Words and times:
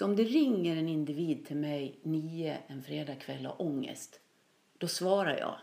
Så 0.00 0.06
om 0.06 0.16
det 0.16 0.24
ringer 0.24 0.76
en 0.76 0.88
individ 0.88 1.46
till 1.46 1.56
mig 1.56 1.98
nio 2.02 2.58
en 2.66 2.82
fredagkväll 2.82 3.46
och 3.46 3.60
ångest, 3.60 4.20
då 4.78 4.88
svarar 4.88 5.38
jag. 5.38 5.58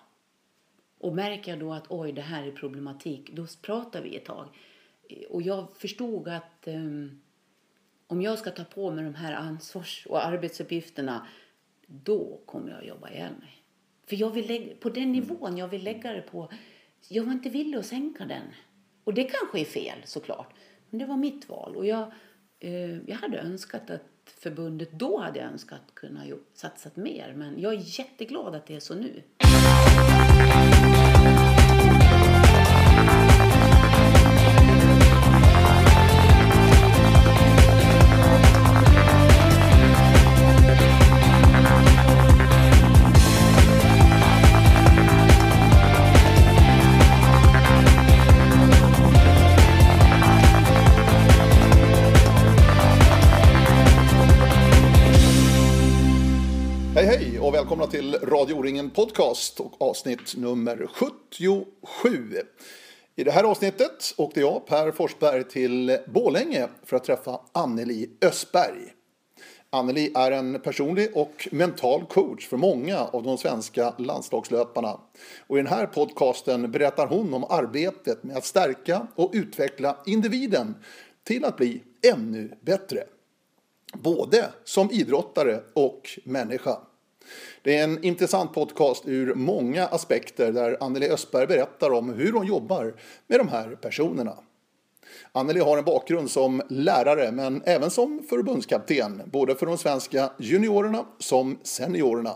Och 0.98 1.16
märker 1.16 1.52
jag 1.52 1.60
då 1.60 1.74
att 1.74 1.86
oj, 1.90 2.12
det 2.12 2.22
här 2.22 2.48
är 2.48 2.52
problematik, 2.52 3.30
då 3.34 3.46
pratar 3.62 4.02
vi 4.02 4.16
ett 4.16 4.26
tag. 4.26 4.48
Och 5.30 5.42
jag 5.42 5.78
förstod 5.78 6.28
att 6.28 6.64
um, 6.66 7.22
om 8.08 8.22
jag 8.22 8.40
ska 8.40 8.52
ta 8.52 8.64
på 8.64 8.92
mig 8.92 9.04
de 9.04 9.16
här 9.16 9.34
ansvars 9.34 10.08
och 10.10 10.26
arbetsuppgifterna, 10.26 11.28
då 11.88 12.40
kommer 12.46 12.70
jag 12.70 12.80
att 12.80 12.88
jobba 12.88 13.10
ihjäl 13.10 13.34
mig. 13.40 13.62
För 14.06 14.16
jag 14.16 14.30
vill 14.30 14.48
lägga, 14.48 14.76
på 14.76 14.90
den 14.90 15.12
nivån 15.12 15.58
jag 15.58 15.68
vill 15.68 15.84
lägga 15.84 16.14
det 16.14 16.22
på, 16.22 16.52
jag 17.10 17.24
var 17.24 17.32
inte 17.32 17.50
villig 17.50 17.78
att 17.78 17.86
sänka 17.86 18.26
den. 18.26 18.44
Och 19.04 19.14
det 19.14 19.24
kanske 19.24 19.60
är 19.60 19.66
fel 19.66 20.00
såklart, 20.04 20.54
men 20.90 21.00
det 21.00 21.06
var 21.06 21.18
mitt 21.18 21.50
val. 21.50 21.76
Och 21.76 21.86
jag, 21.86 22.12
eh, 22.60 23.10
jag 23.10 23.16
hade 23.16 23.38
önskat 23.38 23.90
att 23.90 24.02
förbundet, 24.48 24.92
då 24.92 25.20
hade 25.20 25.40
jag 25.40 25.52
önskat 25.52 25.82
kunna 25.94 26.26
satsat 26.54 26.96
mer, 26.96 27.34
men 27.36 27.62
jag 27.62 27.74
är 27.74 28.00
jätteglad 28.00 28.56
att 28.56 28.66
det 28.66 28.76
är 28.76 28.80
så 28.80 28.96
nu. 28.96 29.24
Välkomna 57.68 57.88
till 57.88 58.16
Radio 58.16 58.54
O-ringen 58.54 58.90
Podcast 58.90 59.60
och 59.60 59.82
avsnitt 59.82 60.36
nummer 60.38 60.88
77. 60.94 62.42
I 63.16 63.24
det 63.24 63.32
här 63.32 63.44
avsnittet 63.44 64.14
åkte 64.18 64.40
jag, 64.40 64.66
Per 64.68 64.92
Forsberg, 64.92 65.44
till 65.44 65.98
Bålänge 66.08 66.68
för 66.84 66.96
att 66.96 67.04
träffa 67.04 67.40
Anneli 67.52 68.10
Östberg. 68.22 68.94
Anneli 69.70 70.12
är 70.16 70.32
en 70.32 70.60
personlig 70.60 71.18
och 71.18 71.48
mental 71.52 72.06
coach 72.06 72.48
för 72.48 72.58
många 72.58 73.00
av 73.00 73.24
de 73.24 73.38
svenska 73.38 73.94
landslagslöparna. 73.98 75.00
Och 75.48 75.58
I 75.58 75.62
den 75.62 75.72
här 75.72 75.86
podcasten 75.86 76.72
berättar 76.72 77.08
hon 77.08 77.34
om 77.34 77.44
arbetet 77.44 78.24
med 78.24 78.38
att 78.38 78.46
stärka 78.46 79.08
och 79.16 79.32
utveckla 79.34 79.98
individen 80.06 80.76
till 81.24 81.46
att 81.46 81.58
bli 81.58 81.84
ännu 82.14 82.52
bättre. 82.62 83.04
Både 83.94 84.50
som 84.64 84.92
idrottare 84.92 85.64
och 85.74 86.20
människa. 86.24 86.78
Det 87.68 87.76
är 87.76 87.84
en 87.84 88.04
intressant 88.04 88.54
podcast 88.54 89.04
ur 89.08 89.34
många 89.34 89.86
aspekter 89.88 90.52
där 90.52 90.78
Anneli 90.80 91.10
Östberg 91.10 91.48
berättar 91.48 91.92
om 91.92 92.10
hur 92.10 92.32
hon 92.32 92.48
jobbar 92.48 92.96
med 93.28 93.40
de 93.40 93.48
här 93.48 93.76
personerna. 93.76 94.38
Anneli 95.32 95.60
har 95.60 95.78
en 95.78 95.84
bakgrund 95.84 96.32
som 96.32 96.62
lärare 96.70 97.32
men 97.32 97.62
även 97.66 97.90
som 97.90 98.24
förbundskapten, 98.30 99.22
både 99.26 99.56
för 99.56 99.66
de 99.66 99.78
svenska 99.78 100.32
juniorerna 100.40 101.06
som 101.20 101.60
seniorerna. 101.64 102.36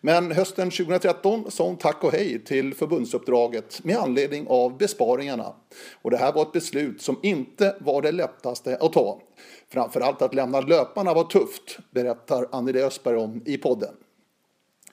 Men 0.00 0.32
hösten 0.32 0.70
2013 0.70 1.50
sa 1.50 1.64
hon 1.64 1.76
tack 1.76 2.04
och 2.04 2.12
hej 2.12 2.44
till 2.44 2.74
förbundsuppdraget 2.74 3.84
med 3.84 3.96
anledning 3.96 4.46
av 4.48 4.78
besparingarna. 4.78 5.54
Och 6.02 6.10
det 6.10 6.16
här 6.16 6.32
var 6.32 6.42
ett 6.42 6.52
beslut 6.52 7.02
som 7.02 7.18
inte 7.22 7.76
var 7.80 8.02
det 8.02 8.12
lättaste 8.12 8.76
att 8.76 8.92
ta. 8.92 9.20
Framförallt 9.68 10.22
att 10.22 10.34
lämna 10.34 10.60
löparna 10.60 11.14
var 11.14 11.24
tufft, 11.24 11.78
berättar 11.90 12.48
Anneli 12.52 12.82
Östberg 12.82 13.16
om 13.16 13.42
i 13.44 13.58
podden. 13.58 13.94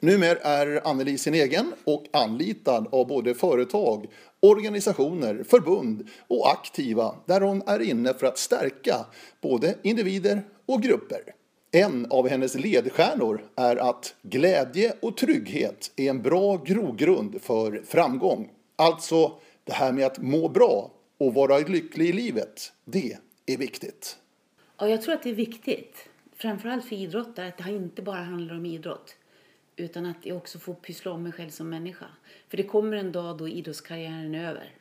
Numera 0.04 0.40
är 0.40 0.88
Anneli 0.88 1.18
sin 1.18 1.34
egen 1.34 1.74
och 1.84 2.06
anlitad 2.14 2.88
av 2.92 3.08
både 3.08 3.34
företag, 3.34 4.06
organisationer, 4.40 5.44
förbund 5.44 6.08
och 6.28 6.52
aktiva 6.52 7.16
där 7.26 7.42
hon 7.42 7.62
är 7.68 7.82
inne 7.82 8.14
för 8.14 8.28
att 8.28 8.38
stärka 8.38 8.96
både 9.42 9.76
individer 9.82 10.42
och 10.66 10.82
grupper. 10.82 11.22
En 11.72 12.08
av 12.10 12.28
hennes 12.30 12.56
ledstjärnor 12.56 13.44
är 13.56 13.76
att 13.76 14.16
glädje 14.22 14.94
och 15.02 15.18
trygghet 15.18 15.92
är 15.96 16.10
en 16.10 16.22
bra 16.22 16.58
grogrund 16.58 17.42
för 17.42 17.82
framgång. 17.86 18.50
Alltså 18.76 19.32
det 19.64 19.74
här 19.74 19.92
med 19.92 20.06
att 20.06 20.22
må 20.22 20.50
bra 20.50 20.92
och 21.18 21.34
vara 21.34 21.58
lycklig 21.58 22.10
i 22.10 22.14
livet, 22.14 22.72
det 22.86 23.18
är 23.46 23.58
viktigt. 23.58 24.18
Ja, 24.78 24.88
jag 24.88 25.02
tror 25.02 25.14
att 25.14 25.24
det 25.24 25.30
är 25.30 25.34
viktigt, 25.34 25.98
framförallt 26.36 26.86
för 26.86 26.96
idrottare, 26.96 27.48
att 27.48 27.58
det 27.58 27.72
inte 27.72 28.02
bara 28.02 28.24
handlar 28.24 28.56
om 28.56 28.66
idrott 28.66 29.16
utan 29.76 30.06
att 30.06 30.26
jag 30.26 30.38
också 30.38 30.60
får 30.60 30.74
pyssla 30.74 31.12
om 31.12 31.24
mig 31.24 31.32
själv 31.32 31.50
som 31.50 31.70
människa. 31.70 32.06
För 32.48 32.58
det 32.58 32.64
kommer 32.64 32.98
en 32.98 33.12
dag 33.12 33.38
då 33.38 33.48
idrottskarriären 33.48 34.36
är 34.36 34.50
över. 34.50 34.76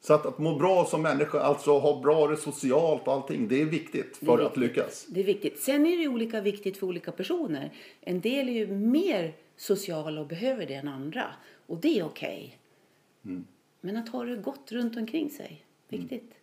Så 0.00 0.14
att, 0.14 0.26
att 0.26 0.38
må 0.38 0.56
bra 0.56 0.84
som 0.84 1.02
människa, 1.02 1.40
alltså 1.40 1.78
ha 1.78 2.00
bra 2.00 2.28
det 2.28 2.36
socialt 2.36 3.06
och 3.06 3.12
allting, 3.12 3.48
det 3.48 3.60
är 3.60 3.64
viktigt 3.64 4.16
för 4.16 4.26
är 4.26 4.36
viktigt. 4.36 4.50
att 4.50 4.56
lyckas? 4.56 5.06
Det 5.08 5.20
är 5.20 5.24
viktigt. 5.24 5.60
Sen 5.60 5.86
är 5.86 5.98
det 5.98 6.08
olika 6.08 6.40
viktigt 6.40 6.76
för 6.76 6.86
olika 6.86 7.12
personer. 7.12 7.72
En 8.00 8.20
del 8.20 8.48
är 8.48 8.52
ju 8.52 8.66
mer 8.66 9.34
sociala 9.56 10.20
och 10.20 10.26
behöver 10.26 10.66
det 10.66 10.74
än 10.74 10.88
andra. 10.88 11.26
Och 11.66 11.78
det 11.78 11.98
är 11.98 12.04
okej. 12.04 12.58
Okay. 13.22 13.32
Mm. 13.32 13.46
Men 13.80 13.96
att 13.96 14.08
ha 14.08 14.24
det 14.24 14.36
gott 14.36 14.72
runt 14.72 14.96
omkring 14.96 15.30
sig, 15.30 15.64
viktigt. 15.88 16.22
Mm. 16.22 16.34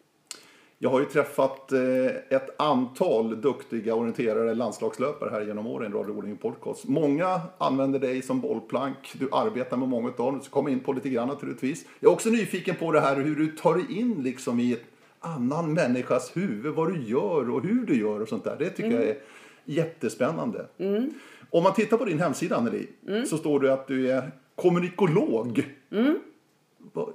Jag 0.80 0.90
har 0.90 1.00
ju 1.00 1.06
träffat 1.06 1.72
eh, 1.72 2.06
ett 2.30 2.62
antal 2.62 3.42
duktiga 3.42 3.96
orienterare 3.96 4.56
landslagslöpare 4.56 5.30
här 5.30 5.42
genom 5.42 5.68
åren 5.68 5.92
i 5.92 5.96
Radio 5.96 6.12
Odling 6.12 6.38
Podcast. 6.38 6.88
Många 6.88 7.42
använder 7.58 8.00
dig 8.00 8.22
som 8.22 8.42
bollplank. 8.42 9.14
Du 9.14 9.30
arbetar 9.32 9.78
med 9.78 9.90
många 9.90 10.08
av 10.08 10.16
dem. 10.16 10.42
Så 10.42 10.50
kommer 10.50 10.72
in 10.72 10.80
på 10.80 10.94
lite 10.94 11.10
grann 11.10 11.28
naturligtvis. 11.28 11.86
Jag 12.00 12.10
är 12.10 12.14
också 12.14 12.30
nyfiken 12.30 12.76
på 12.76 12.92
det 12.92 13.00
här 13.00 13.16
hur 13.16 13.36
du 13.36 13.48
tar 13.48 13.76
dig 13.76 14.00
in 14.00 14.24
liksom 14.24 14.60
i 14.60 14.74
ett 14.74 14.84
annan 15.20 15.74
människas 15.74 16.38
huvud. 16.38 16.76
Vad 16.76 16.94
du 16.94 17.04
gör 17.04 17.50
och 17.50 17.64
hur 17.64 17.86
du 17.86 18.00
gör 18.00 18.22
och 18.22 18.28
sånt 18.28 18.44
där. 18.44 18.56
Det 18.60 18.70
tycker 18.70 18.90
mm. 18.90 19.02
jag 19.02 19.10
är 19.10 19.18
jättespännande. 19.66 20.66
Mm. 20.78 21.14
Om 21.50 21.64
man 21.64 21.74
tittar 21.74 21.98
på 21.98 22.06
din 22.06 22.20
hemsida 22.20 22.56
Anneli 22.56 22.88
mm. 23.08 23.26
så 23.26 23.38
står 23.38 23.60
det 23.60 23.74
att 23.74 23.88
du 23.88 24.12
är 24.12 24.32
kommunikolog. 24.56 25.66
Mm. 25.92 26.20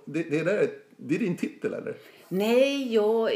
Det, 0.04 0.22
det, 0.22 0.38
är, 0.38 0.70
det 0.96 1.14
är 1.14 1.18
din 1.18 1.36
titel 1.36 1.74
eller? 1.74 1.96
Nej, 2.34 2.94
jag, 2.94 3.34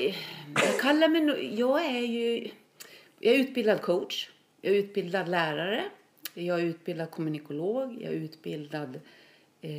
jag 0.55 0.81
kallar 0.81 1.09
mig... 1.09 1.55
Jag 1.59 1.85
är 1.85 2.01
ju... 2.01 2.49
Jag 3.21 3.35
är 3.35 3.39
utbildad 3.39 3.83
coach. 3.83 4.31
Jag 4.61 4.75
är 4.75 4.79
utbildad 4.79 5.29
lärare. 5.29 5.85
Jag 6.35 6.61
är 6.61 6.65
utbildad 6.65 7.11
kommunikolog. 7.11 7.99
Jag 8.01 8.13
är 8.13 8.17
utbildad 8.17 9.01
eh, 9.61 9.71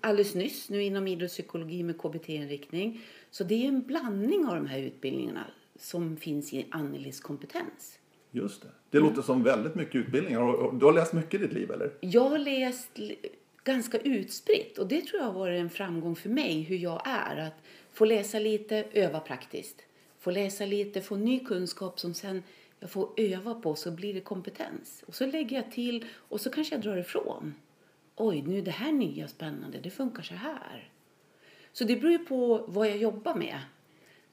alldeles 0.00 0.34
nyss 0.34 0.70
nu 0.70 0.82
inom 0.82 1.06
idrottspsykologi 1.06 1.82
med 1.82 1.98
KBT-inriktning. 1.98 3.00
Så 3.30 3.44
det 3.44 3.64
är 3.64 3.68
en 3.68 3.82
blandning 3.82 4.46
av 4.46 4.54
de 4.54 4.66
här 4.66 4.78
utbildningarna 4.78 5.44
som 5.78 6.16
finns 6.16 6.52
i 6.52 6.66
Annelis 6.70 7.20
kompetens. 7.20 7.98
Just 8.30 8.62
det. 8.62 8.68
Det 8.90 8.98
låter 8.98 9.22
som 9.22 9.42
väldigt 9.42 9.74
mycket 9.74 9.94
utbildningar. 9.94 10.78
Du 10.78 10.86
har 10.86 10.92
läst 10.92 11.12
mycket 11.12 11.34
i 11.34 11.38
ditt 11.38 11.52
liv, 11.52 11.70
eller? 11.70 11.90
Jag 12.00 12.28
har 12.28 12.38
läst 12.38 12.90
ganska 13.64 13.98
utspritt 13.98 14.78
och 14.78 14.86
det 14.86 15.00
tror 15.00 15.20
jag 15.20 15.26
har 15.26 15.38
varit 15.38 15.60
en 15.60 15.70
framgång 15.70 16.16
för 16.16 16.28
mig, 16.28 16.62
hur 16.62 16.76
jag 16.76 17.02
är. 17.04 17.36
Att 17.36 17.62
Få 17.98 18.04
läsa 18.04 18.38
lite, 18.38 18.84
öva 18.92 19.20
praktiskt. 19.20 19.82
Få 20.18 20.30
läsa 20.30 20.66
lite, 20.66 21.00
få 21.00 21.16
ny 21.16 21.44
kunskap 21.44 22.00
som 22.00 22.14
sen 22.14 22.42
jag 22.80 22.90
får 22.90 23.10
öva 23.16 23.54
på 23.54 23.74
så 23.74 23.90
blir 23.90 24.14
det 24.14 24.20
kompetens. 24.20 25.04
Och 25.06 25.14
så 25.14 25.26
lägger 25.26 25.56
jag 25.56 25.72
till 25.72 26.04
och 26.14 26.40
så 26.40 26.50
kanske 26.50 26.74
jag 26.74 26.82
drar 26.82 26.96
ifrån. 26.96 27.54
Oj, 28.16 28.42
nu 28.42 28.58
är 28.58 28.62
det 28.62 28.70
här 28.70 28.92
nya 28.92 29.28
spännande, 29.28 29.78
det 29.80 29.90
funkar 29.90 30.22
så 30.22 30.34
här. 30.34 30.92
Så 31.72 31.84
det 31.84 31.96
beror 31.96 32.12
ju 32.12 32.18
på 32.18 32.64
vad 32.68 32.88
jag 32.88 32.96
jobbar 32.96 33.34
med. 33.34 33.60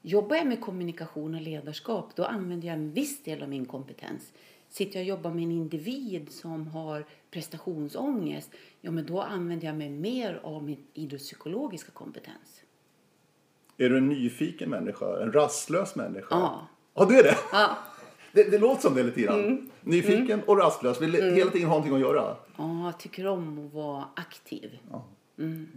Jobbar 0.02 0.36
jag 0.36 0.46
med 0.46 0.60
kommunikation 0.60 1.34
och 1.34 1.40
ledarskap, 1.40 2.16
då 2.16 2.24
använder 2.24 2.68
jag 2.68 2.76
en 2.76 2.92
viss 2.92 3.22
del 3.22 3.42
av 3.42 3.48
min 3.48 3.66
kompetens. 3.66 4.32
Sitter 4.68 4.98
jag 4.98 5.02
och 5.02 5.08
jobbar 5.08 5.30
med 5.30 5.44
en 5.44 5.52
individ 5.52 6.32
som 6.32 6.66
har 6.66 7.06
prestationsångest, 7.30 8.50
ja 8.80 8.90
men 8.90 9.06
då 9.06 9.20
använder 9.20 9.66
jag 9.66 9.76
mig 9.76 9.90
mer 9.90 10.40
av 10.42 10.64
min 10.64 10.86
idrottspsykologiska 10.94 11.90
kompetens. 11.92 12.62
Är 13.78 13.90
du 13.90 13.98
en 13.98 14.08
nyfiken 14.08 14.70
människa? 14.70 15.22
En 15.22 15.32
rastlös 15.32 15.96
människa? 15.96 16.26
Ja. 16.30 16.68
Ja, 16.94 17.04
du 17.04 17.18
är 17.18 17.22
det? 17.22 17.36
Ja. 17.52 17.78
Det, 18.32 18.50
det 18.50 18.58
låter 18.58 18.82
som 18.82 18.94
det 18.94 19.02
lite 19.02 19.20
grann. 19.20 19.44
Mm. 19.44 19.70
Nyfiken 19.80 20.30
mm. 20.30 20.44
och 20.46 20.58
rastlös. 20.58 21.00
Vill 21.00 21.14
mm. 21.14 21.34
hela 21.34 21.50
tiden 21.50 21.68
ha 21.68 21.74
någonting 21.74 21.94
att 21.94 22.00
göra. 22.00 22.36
Ja, 22.56 22.84
jag 22.84 22.98
tycker 22.98 23.26
om 23.26 23.66
att 23.66 23.74
vara 23.74 24.04
aktiv. 24.16 24.78
Ja. 24.90 25.06
Mm. 25.38 25.68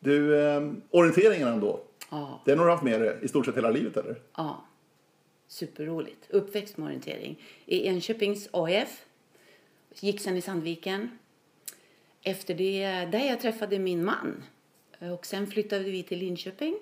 Du, 0.00 0.40
eh, 0.40 0.72
orienteringen 0.90 1.48
ändå. 1.48 1.80
Ja. 2.10 2.40
Den 2.44 2.58
har 2.58 2.66
du 2.66 2.72
haft 2.72 2.84
med 2.84 3.00
dig 3.00 3.18
i 3.22 3.28
stort 3.28 3.46
sett 3.46 3.56
hela 3.56 3.70
livet 3.70 3.96
eller? 3.96 4.20
Ja. 4.36 4.64
Superroligt. 5.48 6.30
Uppväxt 6.30 6.76
med 6.76 6.86
orientering. 6.86 7.42
I 7.66 7.86
Enköpings 7.86 8.48
AIF. 8.52 9.04
Gick 10.00 10.20
sen 10.20 10.36
i 10.36 10.42
Sandviken. 10.42 11.18
Efter 12.22 12.54
det, 12.54 12.86
där 13.12 13.28
jag 13.28 13.40
träffade 13.40 13.78
min 13.78 14.04
man. 14.04 14.42
Och 15.12 15.26
sen 15.26 15.46
flyttade 15.46 15.84
vi 15.84 16.02
till 16.02 16.18
Linköping. 16.18 16.74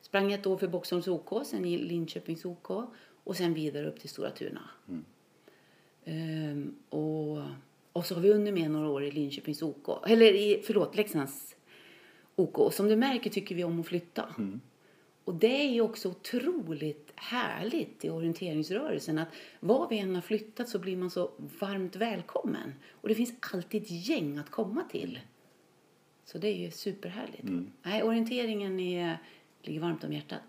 Sprang 0.00 0.32
ett 0.32 0.46
år 0.46 0.56
för 0.56 0.68
Boxholms 0.68 1.08
OK, 1.08 1.46
sen 1.46 1.64
i 1.64 1.78
Linköpings 1.78 2.44
OK. 2.44 2.70
och 3.24 3.36
sen 3.36 3.54
vidare 3.54 3.88
upp 3.88 4.00
till 4.00 4.08
Stora 4.08 4.30
Tuna. 4.30 4.70
Ehm, 6.04 6.74
och, 6.88 7.38
och 7.92 8.06
så 8.06 8.14
har 8.14 8.22
vi 8.22 8.32
hunnit 8.32 8.54
med 8.54 8.70
några 8.70 8.88
år 8.88 9.04
i 9.04 9.10
Linköpings 9.10 9.62
OK, 9.62 10.06
eller 10.06 10.34
i, 10.34 10.62
förlåt, 10.66 10.96
Leksands 10.96 11.56
OK. 12.36 12.58
Och 12.58 12.74
som 12.74 12.88
du 12.88 12.96
märker 12.96 13.30
tycker 13.30 13.54
vi 13.54 13.64
om 13.64 13.80
att 13.80 13.86
flytta. 13.86 14.34
Och 15.24 15.34
det 15.34 15.66
är 15.66 15.70
ju 15.70 15.80
också 15.80 16.08
otroligt 16.08 17.12
härligt 17.14 18.04
i 18.04 18.10
orienteringsrörelsen 18.10 19.18
att 19.18 19.28
var 19.60 19.88
vi 19.88 19.98
än 19.98 20.14
har 20.14 20.22
flyttat 20.22 20.68
så 20.68 20.78
blir 20.78 20.96
man 20.96 21.10
så 21.10 21.30
varmt 21.60 21.96
välkommen. 21.96 22.74
Och 22.90 23.08
det 23.08 23.14
finns 23.14 23.34
alltid 23.52 23.82
ett 23.82 23.90
gäng 24.08 24.38
att 24.38 24.50
komma 24.50 24.84
till. 24.90 25.18
Så 26.32 26.38
det 26.38 26.48
är 26.48 26.56
ju 26.56 26.70
superhärligt. 26.70 27.42
Nej, 27.82 28.02
orienteringen 28.02 28.80
är, 28.80 29.18
ligger 29.62 29.80
varmt 29.80 30.04
om 30.04 30.12
hjärtat. 30.12 30.40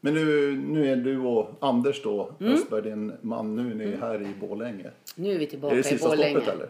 Men 0.00 0.14
nu, 0.14 0.56
nu 0.56 0.92
är 0.92 0.96
du 0.96 1.18
och 1.18 1.58
Anders 1.60 2.02
då, 2.02 2.34
Mm. 2.40 2.52
Östberg, 2.52 2.82
din 2.82 3.12
man, 3.20 3.56
nu 3.56 3.70
är 3.70 3.74
ni 3.74 3.96
här 3.96 4.22
i 4.22 4.34
Borlänge. 4.40 4.90
Nu 5.14 5.32
är 5.32 5.38
vi 5.38 5.46
tillbaka 5.46 5.72
Är 5.72 5.76
det 5.76 5.80
i 5.88 5.90
sista 5.90 6.08
Borlänge. 6.08 6.40
stoppet 6.40 6.54
eller? 6.54 6.68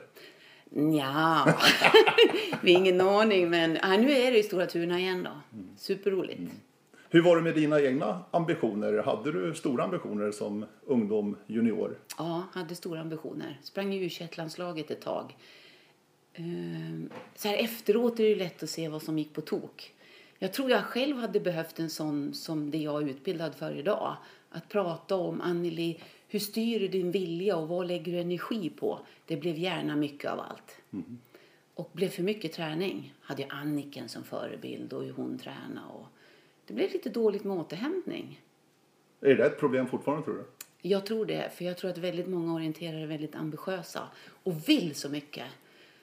Ja, 0.99 1.55
vi 2.63 2.73
har 2.75 2.81
ingen 2.81 3.01
aning. 3.01 3.51
Men 3.51 3.79
ja, 3.83 3.97
nu 3.97 4.13
är 4.13 4.31
det 4.33 4.39
i 4.39 4.43
Stora 4.43 4.67
Tuna 4.67 4.99
igen 4.99 5.23
då. 5.23 5.61
Superroligt. 5.77 6.53
Hur 7.11 7.23
var 7.23 7.37
det 7.37 7.43
med 7.43 7.55
dina 7.55 7.81
egna 7.81 8.21
ambitioner? 8.31 9.03
Hade 9.03 9.33
du 9.33 9.55
stora 9.55 9.85
ambitioner 9.85 10.31
som 10.31 10.65
ungdom, 10.87 11.37
junior? 11.47 11.99
Ja, 12.19 12.45
hade 12.53 12.75
stora 12.75 13.01
ambitioner. 13.01 13.61
Sprang 13.63 13.95
i 13.95 14.05
u 14.05 14.11
ett 14.89 15.01
tag. 15.01 15.37
Ehm, 16.35 17.11
Så 17.35 17.49
här 17.49 17.57
efteråt 17.57 18.21
är 18.21 18.25
det 18.25 18.29
ju 18.29 18.37
lätt 18.37 18.63
att 18.63 18.71
se 18.71 18.89
vad 18.89 19.03
som 19.03 19.19
gick 19.19 19.33
på 19.33 19.41
tok. 19.41 19.95
Jag 20.39 20.53
tror 20.53 20.71
jag 20.71 20.85
själv 20.85 21.17
hade 21.17 21.41
behövt 21.41 21.79
en 21.79 21.91
sån 21.91 22.35
som 22.35 22.71
det 22.71 22.79
jag 22.79 23.03
är 23.03 23.09
utbildad 23.09 23.55
för 23.55 23.79
idag. 23.79 24.17
Att 24.51 24.69
prata 24.69 25.17
om, 25.17 25.41
Anneli, 25.41 26.01
hur 26.29 26.39
styr 26.39 26.81
du 26.81 26.89
din 26.89 27.11
vilja 27.11 27.57
och 27.57 27.69
vad 27.69 27.87
lägger 27.87 28.13
du 28.13 28.19
energi 28.19 28.71
på? 28.71 28.99
Det 29.27 29.37
blev 29.37 29.59
gärna 29.59 29.97
mycket 29.97 30.31
av 30.31 30.41
allt. 30.41 30.77
Och 31.75 31.91
blev 31.93 32.09
för 32.09 32.23
mycket 32.23 32.53
träning. 32.53 33.15
Hade 33.21 33.43
jag 33.43 33.53
Anniken 33.53 34.09
som 34.09 34.25
förebild 34.25 34.93
och 34.93 35.05
hur 35.05 35.13
hon 35.13 35.39
tränade. 35.39 35.87
Och 35.93 36.07
det 36.67 36.75
blev 36.75 36.93
lite 36.93 37.11
dåligt 37.11 37.45
med 37.45 37.57
återhämtning. 37.57 38.41
Är 39.21 39.35
det 39.35 39.47
ett 39.47 39.61
problem 39.61 39.87
fortfarande 39.87 40.25
tror 40.25 40.35
du? 40.35 40.45
Jag 40.83 41.07
tror 41.07 41.27
det, 41.27 41.51
för 41.55 41.65
jag 41.65 41.77
tror 41.77 41.91
att 41.91 41.99
väldigt 41.99 42.29
många 42.29 42.55
orienterare 42.55 43.03
är 43.03 43.07
väldigt 43.07 43.35
ambitiösa 43.35 44.09
och 44.43 44.69
vill 44.69 44.95
så 44.95 45.09
mycket. 45.09 45.47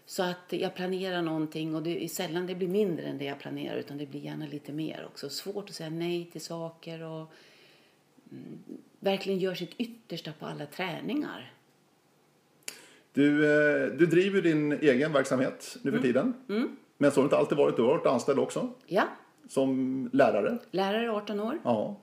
Så 0.09 0.23
att 0.23 0.45
jag 0.49 0.75
planerar 0.75 1.21
någonting 1.21 1.75
och 1.75 1.83
det 1.83 2.03
är 2.03 2.07
sällan 2.07 2.47
det 2.47 2.55
blir 2.55 2.67
mindre 2.67 3.05
än 3.05 3.17
det 3.17 3.25
jag 3.25 3.39
planerar 3.39 3.77
utan 3.77 3.97
det 3.97 4.05
blir 4.05 4.19
gärna 4.19 4.45
lite 4.47 4.71
mer 4.71 5.05
också. 5.05 5.29
Svårt 5.29 5.69
att 5.69 5.75
säga 5.75 5.89
nej 5.89 6.29
till 6.31 6.41
saker 6.41 7.03
och 7.03 7.31
mm, 8.31 8.59
verkligen 8.99 9.39
gör 9.39 9.55
sitt 9.55 9.73
yttersta 9.77 10.31
på 10.39 10.45
alla 10.45 10.65
träningar. 10.65 11.53
Du, 13.13 13.45
eh, 13.45 13.87
du 13.97 14.05
driver 14.05 14.41
din 14.41 14.71
egen 14.71 15.13
verksamhet 15.13 15.77
nu 15.81 15.91
för 15.91 15.99
tiden. 15.99 16.33
Men 16.97 17.11
så 17.11 17.17
har 17.19 17.23
det 17.23 17.25
inte 17.25 17.37
alltid 17.37 17.57
varit. 17.57 17.75
Du 17.75 17.81
har 17.81 17.89
varit 17.89 18.05
anställd 18.05 18.39
också 18.39 18.73
Ja, 18.85 19.03
som 19.49 20.09
lärare. 20.13 20.57
lärare 20.71 21.11
18 21.11 21.39
år. 21.39 21.59
Ja. 21.63 21.95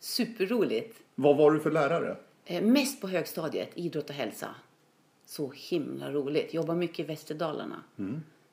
Superroligt. 0.00 0.98
Vad 1.14 1.36
var 1.36 1.50
du 1.50 1.60
för 1.60 1.70
lärare? 1.70 2.16
Eh, 2.44 2.62
mest 2.62 3.00
på 3.00 3.08
högstadiet, 3.08 3.70
idrott 3.74 4.08
och 4.10 4.16
hälsa. 4.16 4.54
Så 5.26 5.52
himla 5.54 6.12
roligt. 6.12 6.54
Jobbar 6.54 6.74
mycket 6.74 6.98
i 6.98 7.02
Västerdalarna. 7.02 7.82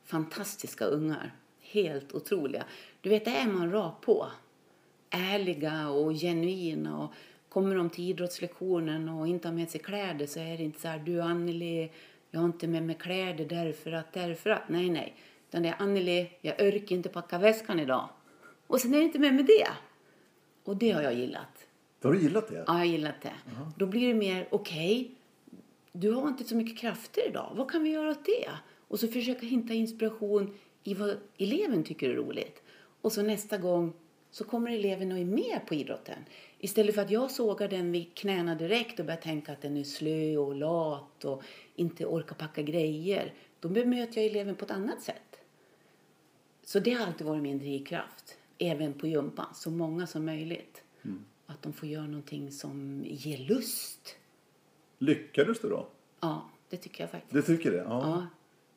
Fantastiska 0.03 0.85
ungar. 0.85 1.35
Helt 1.59 2.13
otroliga. 2.13 2.63
Du 3.01 3.09
vet, 3.09 3.25
det 3.25 3.31
är 3.31 3.47
man 3.47 3.71
rakt 3.71 4.05
på. 4.05 4.27
Ärliga 5.09 5.89
och 5.89 6.13
genuina. 6.13 7.03
Och 7.03 7.13
kommer 7.49 7.75
de 7.75 7.89
till 7.89 8.09
idrottslektionen 8.09 9.09
och 9.09 9.27
inte 9.27 9.47
har 9.47 9.55
med 9.55 9.69
sig 9.69 9.81
kläder 9.81 10.25
så 10.25 10.39
är 10.39 10.57
det 10.57 10.63
inte 10.63 10.81
så 10.81 10.87
här, 10.87 10.99
du 10.99 11.21
Anneli, 11.21 11.91
jag 12.31 12.39
har 12.39 12.45
inte 12.45 12.67
med 12.67 12.83
mig 12.83 12.95
kläder 12.95 13.45
därför 13.45 13.91
att, 13.91 14.13
därför 14.13 14.49
att. 14.49 14.69
Nej, 14.69 14.89
nej. 14.89 15.15
Utan 15.49 15.63
det 15.63 15.69
är 15.69 15.75
Anneli, 15.79 16.29
jag 16.41 16.55
orkar 16.61 16.95
inte 16.95 17.09
packa 17.09 17.37
väskan 17.37 17.79
idag. 17.79 18.09
Och 18.67 18.81
sen 18.81 18.93
är 18.93 18.97
det 18.97 19.03
inte 19.03 19.19
med 19.19 19.33
med 19.33 19.45
det. 19.45 19.67
Och 20.63 20.77
det 20.77 20.91
har 20.91 21.01
jag 21.01 21.13
gillat. 21.13 21.67
Har 22.03 22.13
du 22.13 22.21
gillat 22.21 22.47
det? 22.47 22.55
Ja, 22.55 22.63
jag 22.67 22.73
har 22.73 22.85
gillat 22.85 23.21
det. 23.21 23.33
Då 23.77 23.85
blir 23.85 24.07
det 24.07 24.13
mer, 24.13 24.47
okej, 24.51 25.11
du 25.94 26.12
har 26.12 26.28
inte 26.28 26.44
så 26.44 26.56
mycket 26.56 26.78
krafter 26.78 27.28
idag. 27.28 27.54
Vad 27.56 27.72
kan 27.72 27.84
vi 27.84 27.90
göra 27.90 28.12
åt 28.12 28.25
det? 28.25 28.50
Och 28.88 29.00
så 29.00 29.07
försöka 29.07 29.45
hitta 29.45 29.74
inspiration 29.74 30.57
i 30.84 30.94
vad 30.94 31.18
eleven 31.38 31.84
tycker 31.84 32.10
är 32.10 32.16
roligt. 32.16 32.62
Och 33.01 33.12
så 33.12 33.22
nästa 33.22 33.57
gång 33.57 33.94
så 34.31 34.44
kommer 34.44 34.72
eleven 34.72 35.12
och 35.12 35.18
är 35.18 35.25
med 35.25 35.60
på 35.68 35.75
idrotten. 35.75 36.25
Istället 36.60 36.95
för 36.95 37.01
att 37.01 37.12
jag 37.12 37.31
sågar 37.31 37.68
den 37.68 37.92
vid 37.92 38.16
knäna 38.16 38.56
direkt 38.56 39.00
och 39.00 39.06
börjar 39.06 39.22
tänka 39.22 39.51
att 39.51 39.62
den 39.62 39.78
är 39.78 39.84
slö 39.84 40.38
och 40.38 40.56
lat 40.56 41.25
och 41.25 41.44
inte 41.75 42.06
orkar 42.06 42.36
packa 42.36 42.62
grejer. 42.62 43.34
Då 43.60 43.69
bemöter 43.69 44.22
jag 44.22 44.31
eleven 44.31 44.56
på 44.56 44.66
ett 44.66 44.72
annat 44.72 45.01
sätt. 45.01 45.40
Så 46.63 46.80
det 46.80 46.94
har 46.94 47.07
alltid 47.07 47.28
varit 47.28 47.44
min 47.44 47.60
drivkraft. 47.60 48.38
Även 48.57 48.94
på 48.94 49.07
gympan. 49.07 49.54
Så 49.54 49.72
många 49.72 50.07
som 50.07 50.25
möjligt. 50.25 50.84
Att 51.45 51.62
de 51.62 51.74
får 51.74 51.90
göra 51.90 52.07
någonting 52.07 52.51
som 52.51 53.04
ger 53.06 53.38
lust. 53.38 54.18
Lyckades 55.05 55.59
du 55.59 55.69
då? 55.69 55.88
Ja, 56.21 56.50
det 56.69 56.77
tycker 56.77 57.03
jag 57.03 57.11
faktiskt. 57.11 57.33
Du 57.33 57.41
tycker 57.41 57.71
det? 57.71 57.85
Ja. 57.88 58.27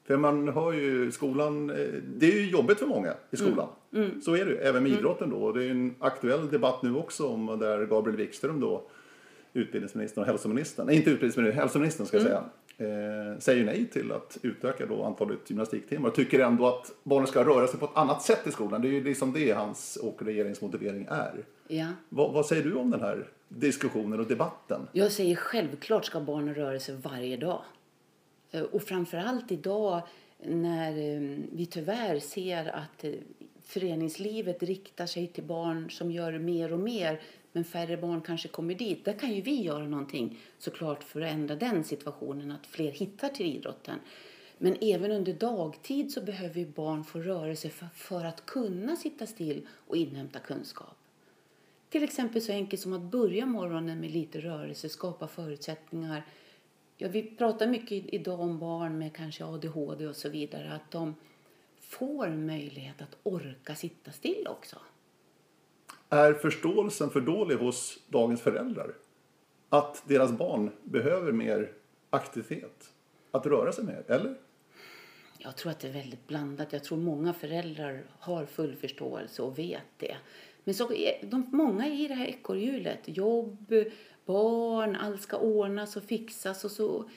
För 0.04 0.16
man 0.16 0.48
hör 0.48 0.72
ju 0.72 1.12
skolan, 1.12 1.70
eh, 1.70 1.76
det 2.16 2.26
är 2.26 2.40
ju 2.40 2.50
jobbigt 2.50 2.78
för 2.78 2.86
många 2.86 3.14
i 3.30 3.36
skolan. 3.36 3.68
Så 4.22 4.36
är 4.36 4.44
det 4.44 4.50
ju, 4.50 4.56
även 4.56 4.82
med 4.82 4.92
idrotten 4.92 5.30
då. 5.30 5.52
Det 5.52 5.64
är 5.64 5.70
en 5.70 5.94
aktuell 5.98 6.50
debatt 6.50 6.82
nu 6.82 6.96
också 6.96 7.28
om 7.28 7.46
där 7.46 7.86
Gabriel 7.86 8.16
Wikström 8.16 8.60
då, 8.60 8.82
utbildningsministern 9.52 10.22
och 10.22 10.26
hälsoministern, 10.26 10.86
nej 10.86 10.96
inte 10.96 11.10
utbildningsministern, 11.10 11.60
hälsoministern 11.60 12.06
ska 12.06 12.16
jag 12.16 12.26
säga, 12.26 12.44
eh, 12.78 13.38
säger 13.38 13.64
nej 13.64 13.86
till 13.86 14.12
att 14.12 14.38
utöka 14.42 14.86
då 14.86 15.04
antalet 15.04 15.50
gymnastiktimmar. 15.50 16.08
Och 16.08 16.14
tycker 16.14 16.40
ändå 16.40 16.66
att 16.66 16.92
barnen 17.02 17.26
ska 17.26 17.44
röra 17.44 17.66
sig 17.66 17.80
på 17.80 17.84
ett 17.86 17.96
annat 17.96 18.22
sätt 18.22 18.46
i 18.46 18.50
skolan. 18.50 18.82
Det 18.82 18.88
är 18.88 18.92
ju 18.92 19.04
liksom 19.04 19.32
det 19.32 19.52
hans 19.52 19.96
och 19.96 20.22
regeringens 20.22 20.60
motivering 20.60 21.06
är. 21.10 21.44
Ja. 21.68 21.86
Vad, 22.08 22.32
vad 22.32 22.46
säger 22.46 22.62
du 22.62 22.74
om 22.74 22.90
den 22.90 23.00
här 23.00 23.26
diskussionen 23.48 24.20
och 24.20 24.26
debatten? 24.26 24.80
Jag 24.92 25.12
säger 25.12 25.36
självklart 25.36 26.04
ska 26.04 26.20
barnen 26.20 26.54
röra 26.54 26.80
sig 26.80 26.94
varje 26.94 27.36
dag. 27.36 27.62
Eh, 28.50 28.62
Och 28.62 28.82
framförallt 28.82 29.52
idag 29.52 30.02
när 30.44 30.90
eh, 30.90 31.38
vi 31.52 31.66
tyvärr 31.70 32.18
ser 32.18 32.66
att 32.68 33.04
eh, 33.04 33.12
föreningslivet 33.64 34.62
riktar 34.62 35.06
sig 35.06 35.26
till 35.26 35.44
barn 35.44 35.90
som 35.90 36.10
gör 36.10 36.38
mer 36.38 36.72
och 36.72 36.78
mer 36.80 37.20
men 37.56 37.64
färre 37.64 37.96
barn 37.96 38.20
kanske 38.20 38.48
kommer 38.48 38.74
dit. 38.74 39.04
Där 39.04 39.12
kan 39.12 39.32
ju 39.32 39.40
vi 39.40 39.62
göra 39.62 39.88
någonting 39.88 40.38
såklart 40.58 41.04
för 41.04 41.20
att 41.20 41.32
ändra 41.32 41.56
den 41.56 41.84
situationen, 41.84 42.50
att 42.50 42.66
fler 42.66 42.90
hittar 42.90 43.28
till 43.28 43.46
idrotten. 43.56 43.98
Men 44.58 44.76
även 44.80 45.10
under 45.10 45.32
dagtid 45.32 46.12
så 46.12 46.20
behöver 46.20 46.60
ju 46.60 46.66
barn 46.66 47.04
få 47.04 47.18
rörelse 47.18 47.68
för, 47.68 47.86
för 47.94 48.24
att 48.24 48.46
kunna 48.46 48.96
sitta 48.96 49.26
still 49.26 49.66
och 49.86 49.96
inhämta 49.96 50.38
kunskap. 50.38 50.96
Till 51.88 52.02
exempel 52.02 52.42
så 52.42 52.52
enkelt 52.52 52.82
som 52.82 52.92
att 52.92 53.02
börja 53.02 53.46
morgonen 53.46 54.00
med 54.00 54.10
lite 54.10 54.40
rörelse, 54.40 54.88
skapa 54.88 55.28
förutsättningar. 55.28 56.26
Ja, 56.96 57.08
vi 57.08 57.22
pratar 57.22 57.66
mycket 57.66 58.04
idag 58.14 58.40
om 58.40 58.58
barn 58.58 58.98
med 58.98 59.16
kanske 59.16 59.44
ADHD 59.44 60.06
och 60.06 60.16
så 60.16 60.28
vidare, 60.28 60.72
att 60.72 60.90
de 60.90 61.14
får 61.80 62.28
möjlighet 62.28 63.02
att 63.02 63.16
orka 63.22 63.74
sitta 63.74 64.12
still 64.12 64.46
också. 64.48 64.76
Är 66.08 66.32
förståelsen 66.32 67.10
för 67.10 67.20
dålig 67.20 67.56
hos 67.56 67.98
dagens 68.08 68.40
föräldrar? 68.40 68.94
Att 69.68 70.02
deras 70.08 70.32
barn 70.32 70.70
behöver 70.84 71.32
mer 71.32 71.72
aktivitet? 72.10 72.92
Att 73.30 73.46
röra 73.46 73.72
sig 73.72 73.84
mer, 73.84 74.04
eller? 74.08 74.34
Jag 75.38 75.56
tror 75.56 75.72
att 75.72 75.80
det 75.80 75.88
är 75.88 75.92
väldigt 75.92 76.26
blandat. 76.26 76.72
Jag 76.72 76.84
tror 76.84 76.98
många 76.98 77.32
föräldrar 77.32 78.02
har 78.18 78.46
full 78.46 78.76
förståelse 78.76 79.42
och 79.42 79.58
vet 79.58 79.82
det. 79.96 80.16
Men 80.64 80.74
så 80.74 80.92
är 80.92 81.26
de, 81.26 81.46
många 81.52 81.88
i 81.88 82.08
det 82.08 82.14
här 82.14 82.26
ekorrhjulet. 82.26 83.00
Jobb, 83.04 83.74
barn, 84.24 84.96
allt 84.96 85.22
ska 85.22 85.36
ordnas 85.36 85.96
och 85.96 86.02
fixas 86.02 86.64
och 86.64 86.70
så 86.70 87.10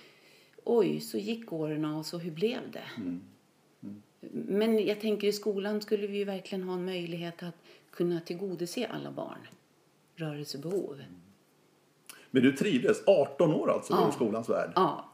oj, 0.64 1.00
så 1.00 1.18
gick 1.18 1.54
åren 1.54 1.86
och 1.86 2.06
så 2.06 2.18
hur 2.18 2.32
blev 2.32 2.72
det? 2.72 3.18
Men 4.32 4.86
jag 4.86 5.02
tänker 5.02 5.28
i 5.28 5.32
skolan 5.32 5.82
skulle 5.82 6.08
vi 6.08 6.18
ju 6.18 6.24
verkligen 6.24 6.64
ha 6.64 6.74
en 6.74 6.86
möjlighet 6.86 7.44
att 7.44 7.56
kunna 7.92 8.20
tillgodose 8.20 8.88
alla 8.88 9.12
barn 9.12 9.48
rörelsebehov. 10.16 11.04
Men 12.32 12.44
du 12.44 12.52
trivdes, 12.52 13.08
18 13.08 13.54
år 13.54 13.72
alltså, 13.72 13.94
Ja. 13.94 14.10
i 14.10 14.12
skolans 14.12 14.50
värld. 14.50 14.72
Ja. 14.76 15.06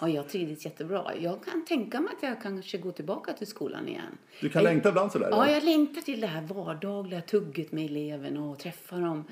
Och 0.00 0.10
jag 0.10 0.28
trivdes 0.28 0.64
jättebra. 0.64 1.16
Jag 1.16 1.44
kan 1.44 1.64
tänka 1.64 2.00
mig 2.00 2.10
att 2.16 2.22
jag 2.22 2.42
kanske 2.42 2.78
går 2.78 2.92
tillbaka 2.92 3.32
till 3.32 3.46
skolan 3.46 3.88
igen. 3.88 4.18
Du 4.40 4.48
kan 4.48 4.62
Jag- 4.62 4.70
längta 4.72 4.88
ibland 4.88 5.12
sådär? 5.12 5.28
Ja, 5.30 5.50
jag 5.50 5.64
längtar 5.64 6.00
till 6.02 6.20
det 6.20 6.26
här 6.26 6.42
vardagliga 6.42 7.20
tugget 7.20 7.72
med 7.72 7.84
eleverna 7.84 8.44
och 8.50 8.58
träffa 8.58 8.96
dem 8.96 9.24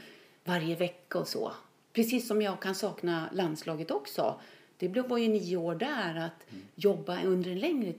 varje 0.45 0.77
vecka 0.77 1.19
och 1.19 1.29
så. 1.29 1.53
Precis 1.93 2.29
som 2.29 2.43
jag 2.43 2.61
kan 2.63 2.75
sakna 2.75 3.29
landslaget 3.33 3.91
också. 3.91 4.41
Det 4.79 4.89
var 5.09 5.19
ju 5.19 5.29
nio 5.29 5.57
år 5.57 5.75
där 5.75 6.17
att 6.17 6.47
jobba 6.75 7.23
under 7.23 7.51
en 7.51 7.59
längre 7.59 7.93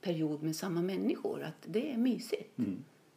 period 0.00 0.42
med 0.42 0.56
samma 0.56 0.82
människor. 0.82 1.42
Att 1.42 1.62
det 1.66 1.92
är 1.92 1.96
mysigt. 1.96 2.58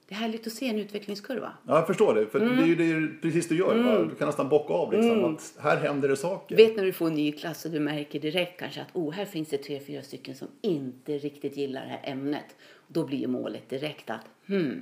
Det 0.07 0.15
är 0.15 0.19
härligt 0.19 0.48
att 0.48 0.53
se 0.53 0.69
en 0.69 0.79
utvecklingskurva. 0.79 1.53
Ja, 1.67 1.75
jag 1.75 1.88
förstår 1.88 2.15
det. 2.15 2.27
För 2.27 2.39
Mm. 2.39 2.57
det 2.57 2.63
är 2.63 2.67
ju 2.67 2.75
det 2.75 2.83
är 2.83 3.17
precis 3.22 3.48
det 3.48 3.55
du 3.55 3.60
gör. 3.60 3.83
va? 3.83 4.03
Du 4.10 4.15
kan 4.15 4.27
nästan 4.27 4.50
bocka 4.50 4.74
av 4.74 4.93
liksom. 4.93 5.25
Att 5.36 5.55
här 5.60 5.77
händer 5.77 6.10
det 6.10 6.15
saker. 6.17 6.55
Vet 6.55 6.75
när 6.75 6.83
du 6.86 6.93
får 6.93 7.07
en 7.07 7.13
ny 7.13 7.31
klass 7.31 7.65
och 7.65 7.72
du 7.72 7.79
märker 7.79 8.19
direkt 8.19 8.60
kanske 8.60 8.81
att 8.81 8.95
oh, 8.95 9.12
här 9.12 9.25
finns 9.25 9.50
det 9.50 9.57
tre, 9.57 9.79
fyra 9.79 10.01
stycken 10.01 10.36
som 10.36 10.48
inte 10.62 11.17
riktigt 11.17 11.57
gillar 11.57 11.81
det 11.81 11.88
här 11.88 12.01
ämnet. 12.12 12.55
Då 12.88 13.05
blir 13.05 13.17
ju 13.17 13.27
målet 13.27 13.69
direkt 13.69 14.10
att 14.10 14.25
hmm, 14.48 14.81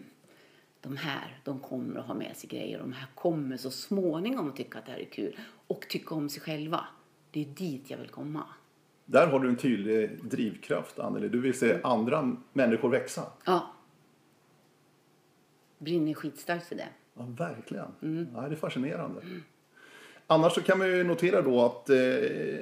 de 0.81 0.97
här, 0.97 1.37
de 1.43 1.59
kommer 1.59 1.99
att 1.99 2.05
ha 2.05 2.13
med 2.13 2.37
sig 2.37 2.49
grejer. 2.49 2.79
De 2.79 2.93
här 2.93 3.07
kommer 3.15 3.57
så 3.57 3.71
småningom 3.71 4.49
att 4.49 4.55
tycka 4.55 4.79
att 4.79 4.85
det 4.85 4.91
här 4.91 4.99
är 4.99 5.05
kul 5.05 5.35
och 5.67 5.85
tycka 5.89 6.15
om 6.15 6.29
sig 6.29 6.41
själva. 6.41 6.85
Det 7.31 7.41
är 7.41 7.45
dit 7.45 7.89
jag 7.89 7.97
vill 7.97 8.09
komma. 8.09 8.43
Där 9.05 9.27
har 9.27 9.39
du 9.39 9.49
en 9.49 9.55
tydlig 9.55 10.23
drivkraft, 10.23 10.99
Anneli. 10.99 11.29
Du 11.29 11.39
vill 11.41 11.53
se 11.59 11.77
andra 11.83 12.35
människor 12.53 12.89
växa. 12.89 13.21
Ja. 13.45 13.73
Brinner 15.81 16.13
skitstarkt 16.13 16.67
för 16.67 16.75
det. 16.75 16.87
Ja, 17.13 17.27
verkligen. 17.37 17.85
Mm. 18.01 18.27
Ja, 18.35 18.41
det 18.41 18.53
är 18.53 18.55
fascinerande. 18.55 19.21
Annars 20.27 20.53
så 20.53 20.61
kan 20.61 20.77
man 20.77 20.87
ju 20.87 21.03
notera 21.03 21.41
då 21.41 21.61
att 21.61 21.89
eh, 21.89 21.95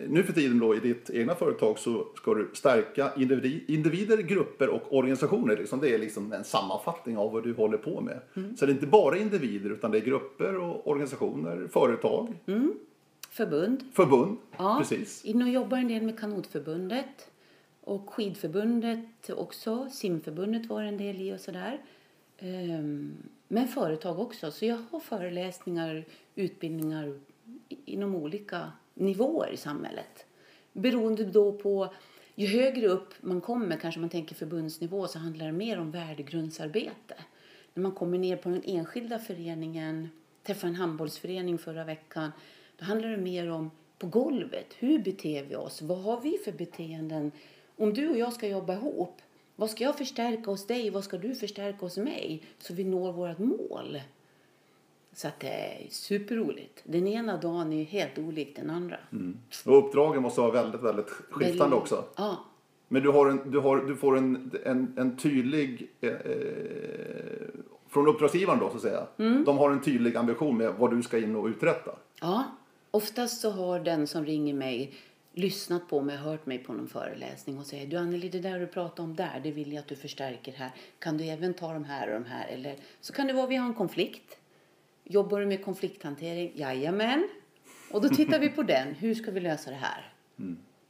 nu 0.08 0.24
för 0.26 0.34
tiden 0.34 0.60
då 0.60 0.76
i 0.76 0.80
ditt 0.80 1.10
egna 1.10 1.36
företag 1.36 1.80
så 1.80 2.08
ska 2.16 2.34
du 2.34 2.50
stärka 2.54 3.12
individ, 3.18 3.64
individer, 3.68 4.18
grupper 4.18 4.70
och 4.70 4.98
organisationer. 4.98 5.58
Liksom. 5.58 5.80
Det 5.80 5.94
är 5.94 5.98
liksom 5.98 6.34
en 6.34 6.44
sammanfattning 6.44 7.18
av 7.18 7.32
vad 7.32 7.44
du 7.44 7.54
håller 7.54 7.78
på 7.78 8.02
med. 8.02 8.20
Mm. 8.36 8.58
Så 8.58 8.66
det 8.66 8.72
är 8.72 8.74
inte 8.74 8.88
bara 8.88 9.18
individer 9.18 9.70
utan 9.70 9.92
det 9.92 9.98
är 9.98 10.02
grupper 10.02 10.58
och 10.58 10.88
organisationer, 10.88 11.68
företag, 11.68 12.36
Förbund. 13.30 13.84
förbund. 13.94 14.38
Ja, 14.58 14.76
Precis. 14.80 15.24
Och 15.24 15.50
jobbar 15.50 15.78
en 15.78 15.88
del 15.88 16.02
med 16.02 16.20
Kanotförbundet 16.20 17.32
och 17.82 18.14
Skidförbundet 18.14 19.30
också. 19.30 19.90
Simförbundet 19.92 20.66
var 20.66 20.82
en 20.84 20.98
del 20.98 21.22
i 21.22 21.34
och 21.34 21.40
sådär. 21.40 21.80
Ehm, 22.40 23.18
men 23.48 23.68
företag 23.68 24.20
också. 24.20 24.52
Så 24.52 24.66
jag 24.66 24.78
har 24.92 25.00
föreläsningar, 25.00 26.06
utbildningar 26.36 27.20
inom 27.86 28.16
olika 28.16 28.72
nivåer 28.94 29.52
i 29.52 29.58
samhället. 29.58 30.26
Beroende 30.74 31.26
då 31.26 31.52
på, 31.52 31.94
ju 32.36 32.48
högre 32.48 32.88
upp 32.88 33.14
man 33.22 33.42
kommer, 33.42 33.78
kanske 33.78 34.00
man 34.00 34.10
tänker 34.10 34.36
förbundsnivå, 34.36 35.08
så 35.08 35.20
handlar 35.20 35.46
det 35.46 35.52
mer 35.52 35.80
om 35.80 35.92
värdegrundsarbete. 35.92 37.16
När 37.74 37.84
man 37.84 37.92
kommer 37.92 38.18
ner 38.18 38.36
på 38.38 38.50
den 38.50 38.64
enskilda 38.66 39.20
föreningen, 39.20 40.10
träffade 40.44 40.68
en 40.68 40.76
handbollsförening 40.76 41.58
förra 41.58 41.84
veckan, 41.84 42.32
då 42.78 42.86
handlar 42.86 43.10
det 43.10 43.18
mer 43.18 43.52
om 43.52 43.72
på 43.98 44.08
golvet, 44.08 44.76
hur 44.80 45.00
beter 45.00 45.44
vi 45.44 45.56
oss? 45.56 45.82
Vad 45.82 45.98
har 45.98 46.22
vi 46.22 46.38
för 46.46 46.52
beteenden? 46.52 47.32
Om 47.76 47.94
du 47.94 48.10
och 48.10 48.18
jag 48.18 48.34
ska 48.34 48.48
jobba 48.48 48.74
ihop, 48.74 49.22
vad 49.60 49.70
ska 49.70 49.84
jag 49.84 49.98
förstärka 49.98 50.52
hos 50.52 50.68
dig? 50.68 50.90
Vad 50.90 51.04
ska 51.04 51.18
du 51.18 51.36
förstärka 51.36 51.78
hos 51.80 51.98
mig? 51.98 52.44
Så 52.60 52.74
vi 52.74 52.84
når 52.84 53.14
vårt 53.14 53.40
mål. 53.40 54.02
Så 55.14 55.28
att 55.28 55.40
det 55.40 55.48
är 55.48 55.88
superroligt. 55.90 56.82
Den 56.84 57.08
ena 57.08 57.38
dagen 57.38 57.74
är 57.74 57.84
helt 57.84 58.18
olik 58.18 58.56
den 58.56 58.70
andra. 58.70 58.98
Och 59.66 59.78
uppdragen 59.78 60.22
måste 60.22 60.42
vara 60.42 60.52
väldigt, 60.52 60.82
väldigt 60.82 61.10
skiftande 61.10 61.76
också. 61.76 62.04
Ja, 62.16 62.38
Men 62.88 63.04
du, 63.04 63.10
har 63.10 63.30
en, 63.30 63.52
du, 63.52 63.60
har, 63.60 63.78
du 63.78 63.96
får 63.96 64.18
en, 64.18 64.52
en, 64.66 64.94
en 64.98 65.18
tydlig... 65.18 65.90
Eh, 66.02 66.12
från 67.90 68.08
uppdragsgivaren 68.08 68.60
då 68.60 68.70
så 68.70 68.76
att 68.76 68.82
säga. 68.82 69.08
Mm. 69.18 69.44
De 69.44 69.58
har 69.58 69.72
en 69.72 69.82
tydlig 69.82 70.16
ambition 70.16 70.58
med 70.58 70.74
vad 70.80 70.92
du 70.92 71.04
ska 71.04 71.18
in 71.18 71.36
och 71.36 71.46
uträtta. 71.46 71.92
Ja, 72.22 72.44
oftast 72.92 73.42
så 73.42 73.52
har 73.52 73.80
den 73.80 74.08
som 74.08 74.26
ringer 74.26 74.54
mig 74.54 74.94
lyssnat 75.34 75.90
på 75.90 76.02
mig, 76.02 76.18
hört 76.18 76.46
mig 76.46 76.58
på 76.58 76.74
någon 76.74 76.88
föreläsning 76.88 77.58
och 77.58 77.66
säger 77.66 77.88
du 77.88 77.98
Anneli, 77.98 78.30
det 78.30 78.40
där 78.40 78.60
du 78.60 78.68
pratar 78.68 79.04
om 79.04 79.16
där, 79.16 79.42
det 79.44 79.52
vill 79.52 79.74
jag 79.74 79.82
att 79.82 79.88
du 79.88 79.96
förstärker 79.96 80.52
här. 80.52 80.72
Kan 81.00 81.18
du 81.18 81.24
även 81.24 81.54
ta 81.54 81.74
de 81.74 81.84
här 81.84 82.08
och 82.08 82.14
de 82.14 82.26
här? 82.26 82.48
Eller 82.48 82.76
så 83.02 83.14
kan 83.14 83.28
det 83.28 83.34
vara 83.34 83.48
vi 83.48 83.56
har 83.56 83.68
en 83.68 83.74
konflikt. 83.74 84.38
Jobbar 85.04 85.40
du 85.40 85.46
med 85.46 85.66
konflikthantering? 85.66 86.52
Jajamän. 86.56 87.30
Och 87.92 88.02
då 88.02 88.10
tittar 88.10 88.40
vi 88.40 88.50
på 88.50 88.64
den. 88.64 88.94
Hur 89.00 89.16
ska 89.16 89.32
vi 89.32 89.40
lösa 89.40 89.70
det 89.70 89.76
här? 89.76 90.14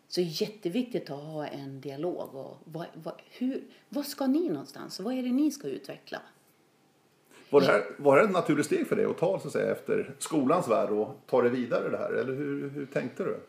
Så 0.07 0.21
det 0.21 0.27
är 0.27 0.41
jätteviktigt 0.41 1.09
att 1.09 1.19
ha 1.19 1.47
en 1.47 1.81
dialog. 1.81 2.35
Och 2.35 2.57
vad, 2.63 2.85
vad, 2.93 3.13
hur, 3.29 3.63
vad 3.89 4.05
ska 4.05 4.27
ni 4.27 4.49
någonstans? 4.49 4.99
Vad 4.99 5.13
är 5.13 5.23
det 5.23 5.31
ni 5.31 5.51
ska 5.51 5.67
utveckla? 5.67 6.21
Var 7.49 7.61
det, 7.61 7.67
här, 7.67 7.83
var 7.97 8.17
det 8.17 8.23
ett 8.23 8.31
naturligt 8.31 8.65
steg 8.65 8.87
för 8.87 8.95
dig 8.95 9.05
att 9.05 9.17
ta 9.17 9.39
så 9.39 9.47
att 9.47 9.53
säga, 9.53 9.71
efter 9.71 10.15
skolans 10.19 10.67
värld 10.67 10.89
och 10.89 11.17
ta 11.25 11.41
det 11.41 11.49
vidare 11.49 11.89
det 11.89 11.97
här? 11.97 12.11
Eller 12.11 12.33
hur, 12.33 12.69
hur 12.69 12.85
tänkte 12.85 13.23
du? 13.23 13.39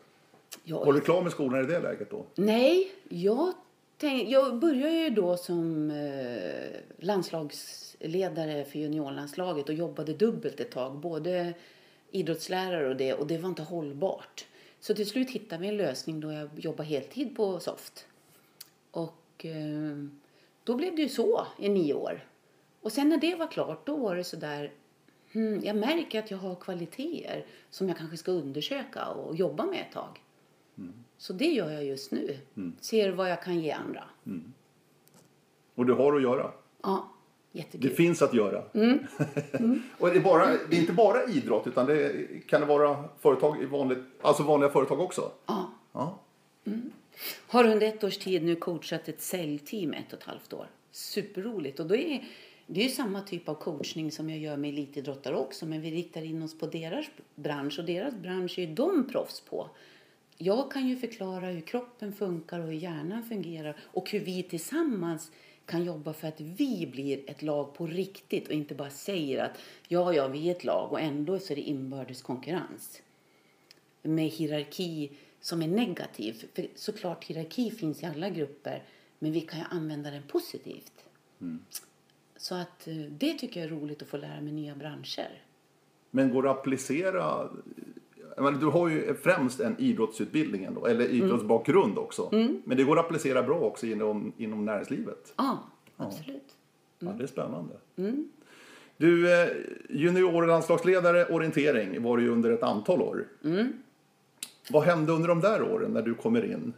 Ja, 0.63 0.85
Var 0.85 0.93
du 0.93 1.01
klar 1.01 1.21
med 1.21 1.31
skolan 1.31 1.63
i 1.63 1.67
det 1.67 1.79
läget 1.79 2.09
då? 2.09 2.25
Nej, 2.35 2.91
jag, 3.09 3.53
tänk, 3.97 4.29
jag 4.29 4.59
började 4.59 4.95
ju 4.95 5.09
då 5.09 5.37
som 5.37 5.91
eh, 5.91 6.79
landslagsledare 6.97 8.63
för 8.63 8.79
juniorlandslaget 8.79 9.69
och 9.69 9.75
jobbade 9.75 10.13
dubbelt 10.13 10.59
ett 10.59 10.71
tag. 10.71 10.97
Både 10.97 11.53
idrottslärare 12.11 12.89
och 12.89 12.95
det 12.95 13.13
och 13.13 13.27
det 13.27 13.37
var 13.37 13.49
inte 13.49 13.63
hållbart. 13.63 14.45
Så 14.79 14.93
till 14.93 15.09
slut 15.09 15.29
hittade 15.29 15.61
vi 15.61 15.67
en 15.67 15.77
lösning 15.77 16.19
då 16.19 16.31
jag 16.31 16.49
jobbade 16.55 16.89
heltid 16.89 17.35
på 17.35 17.59
Soft. 17.59 18.05
Och 18.91 19.45
eh, 19.45 20.05
då 20.63 20.75
blev 20.75 20.95
det 20.95 21.01
ju 21.01 21.09
så 21.09 21.47
i 21.59 21.69
nio 21.69 21.93
år. 21.93 22.25
Och 22.81 22.91
sen 22.91 23.09
när 23.09 23.17
det 23.17 23.35
var 23.35 23.47
klart 23.47 23.85
då 23.85 23.95
var 23.95 24.15
det 24.15 24.23
så 24.23 24.35
där 24.35 24.71
hmm, 25.31 25.61
jag 25.63 25.75
märker 25.75 26.19
att 26.19 26.31
jag 26.31 26.37
har 26.37 26.55
kvaliteter 26.55 27.45
som 27.69 27.87
jag 27.87 27.97
kanske 27.97 28.17
ska 28.17 28.31
undersöka 28.31 29.07
och 29.07 29.35
jobba 29.35 29.65
med 29.65 29.79
ett 29.79 29.93
tag. 29.93 30.19
Så 31.17 31.33
det 31.33 31.45
gör 31.45 31.71
jag 31.71 31.85
just 31.85 32.11
nu. 32.11 32.37
Ser 32.79 33.11
vad 33.11 33.31
jag 33.31 33.43
kan 33.43 33.59
ge 33.59 33.71
andra. 33.71 34.03
Och 35.75 35.85
du 35.85 35.93
har 35.93 36.15
att 36.15 36.21
göra. 36.21 36.51
Ja, 36.83 37.11
Det 37.51 37.59
jättekul. 37.59 37.89
finns 37.91 38.21
att 38.21 38.33
göra. 38.33 38.63
Mm. 38.73 38.99
och 39.99 40.09
det 40.09 40.15
är, 40.15 40.21
bara, 40.21 40.45
det 40.69 40.75
är 40.75 40.79
inte 40.79 40.93
bara 40.93 41.25
idrott 41.25 41.67
utan 41.67 41.85
det 41.85 42.27
kan 42.47 42.61
det 42.61 42.67
vara 42.67 43.03
företag 43.19 43.61
i 43.61 43.65
vanligt, 43.65 43.99
alltså 44.21 44.43
vanliga 44.43 44.69
företag 44.69 44.99
också. 44.99 45.31
Ja. 45.45 45.71
Ja. 45.93 46.19
Har 47.47 47.63
under 47.67 47.87
ett 47.87 48.03
års 48.03 48.17
tid 48.17 48.43
nu 48.43 48.55
coachat 48.55 49.07
ett 49.07 49.21
säljteam 49.21 49.93
ett 49.93 50.13
och 50.13 50.19
ett 50.19 50.25
halvt 50.25 50.53
år. 50.53 50.67
Superroligt. 50.91 51.79
Och 51.79 51.87
då 51.87 51.95
är, 51.95 52.23
det 52.67 52.79
är 52.79 52.83
ju 52.83 52.89
samma 52.89 53.21
typ 53.21 53.49
av 53.49 53.55
coachning 53.55 54.11
som 54.11 54.29
jag 54.29 54.39
gör 54.39 54.57
med 54.57 54.69
elitidrottare 54.69 55.35
också. 55.35 55.65
Men 55.65 55.81
vi 55.81 55.91
riktar 55.91 56.21
in 56.21 56.43
oss 56.43 56.59
på 56.59 56.65
deras 56.65 57.05
bransch 57.35 57.79
och 57.79 57.85
deras 57.85 58.15
bransch 58.15 58.59
är 58.59 58.65
ju 58.67 58.73
de 58.73 59.07
proffs 59.11 59.41
på. 59.41 59.69
Jag 60.43 60.71
kan 60.71 60.87
ju 60.87 60.95
förklara 60.95 61.45
hur 61.45 61.61
kroppen 61.61 62.13
funkar 62.13 62.59
och 62.59 62.65
hur 62.65 62.73
hjärnan 62.73 63.23
fungerar 63.23 63.75
och 63.81 64.11
hur 64.11 64.19
vi 64.19 64.43
tillsammans 64.43 65.31
kan 65.65 65.83
jobba 65.83 66.13
för 66.13 66.27
att 66.27 66.41
vi 66.41 66.87
blir 66.91 67.29
ett 67.29 67.41
lag 67.41 67.73
på 67.73 67.87
riktigt 67.87 68.47
och 68.47 68.53
inte 68.53 68.75
bara 68.75 68.89
säger 68.89 69.43
att 69.43 69.59
ja, 69.87 70.13
ja, 70.13 70.27
vi 70.27 70.47
är 70.47 70.51
ett 70.51 70.63
lag 70.63 70.91
och 70.91 71.01
ändå 71.01 71.39
så 71.39 71.53
är 71.53 71.55
det 71.55 71.61
inbördes 71.61 72.21
konkurrens 72.21 73.01
med 74.01 74.29
hierarki 74.29 75.11
som 75.41 75.61
är 75.61 75.67
negativ. 75.67 76.45
För 76.53 76.67
såklart 76.75 77.23
hierarki 77.23 77.71
finns 77.71 78.03
i 78.03 78.05
alla 78.05 78.29
grupper 78.29 78.83
men 79.19 79.31
vi 79.31 79.41
kan 79.41 79.59
ju 79.59 79.65
använda 79.69 80.11
den 80.11 80.23
positivt. 80.23 81.05
Så 82.37 82.55
att 82.55 82.87
eh, 82.87 82.95
det 82.95 83.33
tycker 83.33 83.59
jag 83.59 83.71
är 83.71 83.75
roligt 83.75 84.01
att 84.01 84.07
få 84.07 84.17
lära 84.17 84.41
mig 84.41 84.53
nya 84.53 84.75
branscher. 84.75 85.43
Men 86.11 86.33
går 86.33 86.43
det 86.43 86.51
att 86.51 86.57
applicera 86.57 87.49
menar, 88.37 88.51
du 88.59 88.65
har 88.65 88.89
ju 88.89 89.13
främst 89.15 89.59
en 89.59 89.75
idrottsutbildning 89.79 90.63
ändå, 90.63 90.85
eller 90.85 91.05
idrottsbakgrund 91.07 91.97
också. 91.97 92.29
Men 92.65 92.77
det 92.77 92.83
går 92.83 92.99
att 92.99 93.05
applicera 93.05 93.43
bra 93.43 93.59
också 93.59 93.85
inom, 93.85 94.33
inom 94.37 94.65
näringslivet. 94.65 95.33
Ja, 95.37 95.59
absolut. 95.97 96.55
Ja, 96.99 97.11
det 97.17 97.23
är 97.23 97.27
spännande. 97.27 97.73
Du, 98.97 99.33
eh, 99.41 99.49
juniorlandslagsledare 99.89 101.25
orientering 101.25 102.03
var 102.03 102.17
du 102.17 102.23
ju 102.23 102.29
under 102.29 102.51
ett 102.51 102.63
antal 102.63 103.01
år. 103.01 103.27
Vad 104.71 104.83
hände 104.83 105.11
under 105.11 105.27
de 105.27 105.39
där 105.41 105.61
åren 105.63 105.91
när 105.91 106.01
du 106.01 106.13
kommer 106.13 106.45
in? 106.45 106.73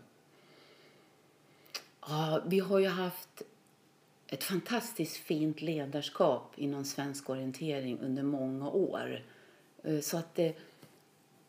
Ja, 2.08 2.42
vi 2.48 2.60
har 2.60 2.80
ju 2.80 2.88
haft 2.88 3.42
ett 4.28 4.44
fantastiskt 4.44 5.18
fint 5.18 5.62
ledarskap 5.62 6.52
inom 6.56 6.86
svensk 6.86 7.30
orientering 7.30 8.00
under 8.00 8.24
många 8.24 8.70
år. 8.70 9.20
Eh, 9.84 10.00
Så 10.00 10.18
att 10.18 10.36
det, 10.36 10.56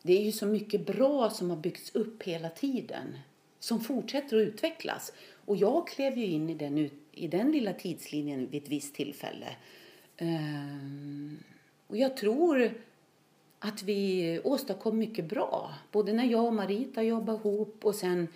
det 0.05 0.17
är 0.17 0.21
ju 0.21 0.31
så 0.31 0.45
mycket 0.45 0.85
bra 0.85 1.29
som 1.29 1.49
har 1.49 1.57
byggts 1.57 1.95
upp 1.95 2.23
hela 2.23 2.49
tiden 2.49 3.17
som 3.59 3.81
fortsätter 3.81 4.37
att 4.37 4.47
utvecklas. 4.47 5.13
Och 5.45 5.55
jag 5.55 5.87
klev 5.87 6.17
ju 6.17 6.25
in 6.25 6.49
i 6.49 6.53
den, 6.53 6.89
i 7.11 7.27
den 7.27 7.51
lilla 7.51 7.73
tidslinjen 7.73 8.47
vid 8.49 8.63
ett 8.63 8.69
visst 8.69 8.95
tillfälle. 8.95 9.47
Ehm, 10.17 11.37
Och 11.87 11.97
jag 11.97 12.17
tror 12.17 12.71
att 13.59 13.83
vi 13.83 14.39
åstadkom 14.43 14.97
mycket 14.97 15.25
bra. 15.25 15.73
Både 15.91 16.13
när 16.13 16.25
jag 16.25 16.45
och 16.45 16.53
Marita 16.53 17.03
jobbade 17.03 17.37
ihop 17.37 17.85
och 17.85 17.95
sen 17.95 18.27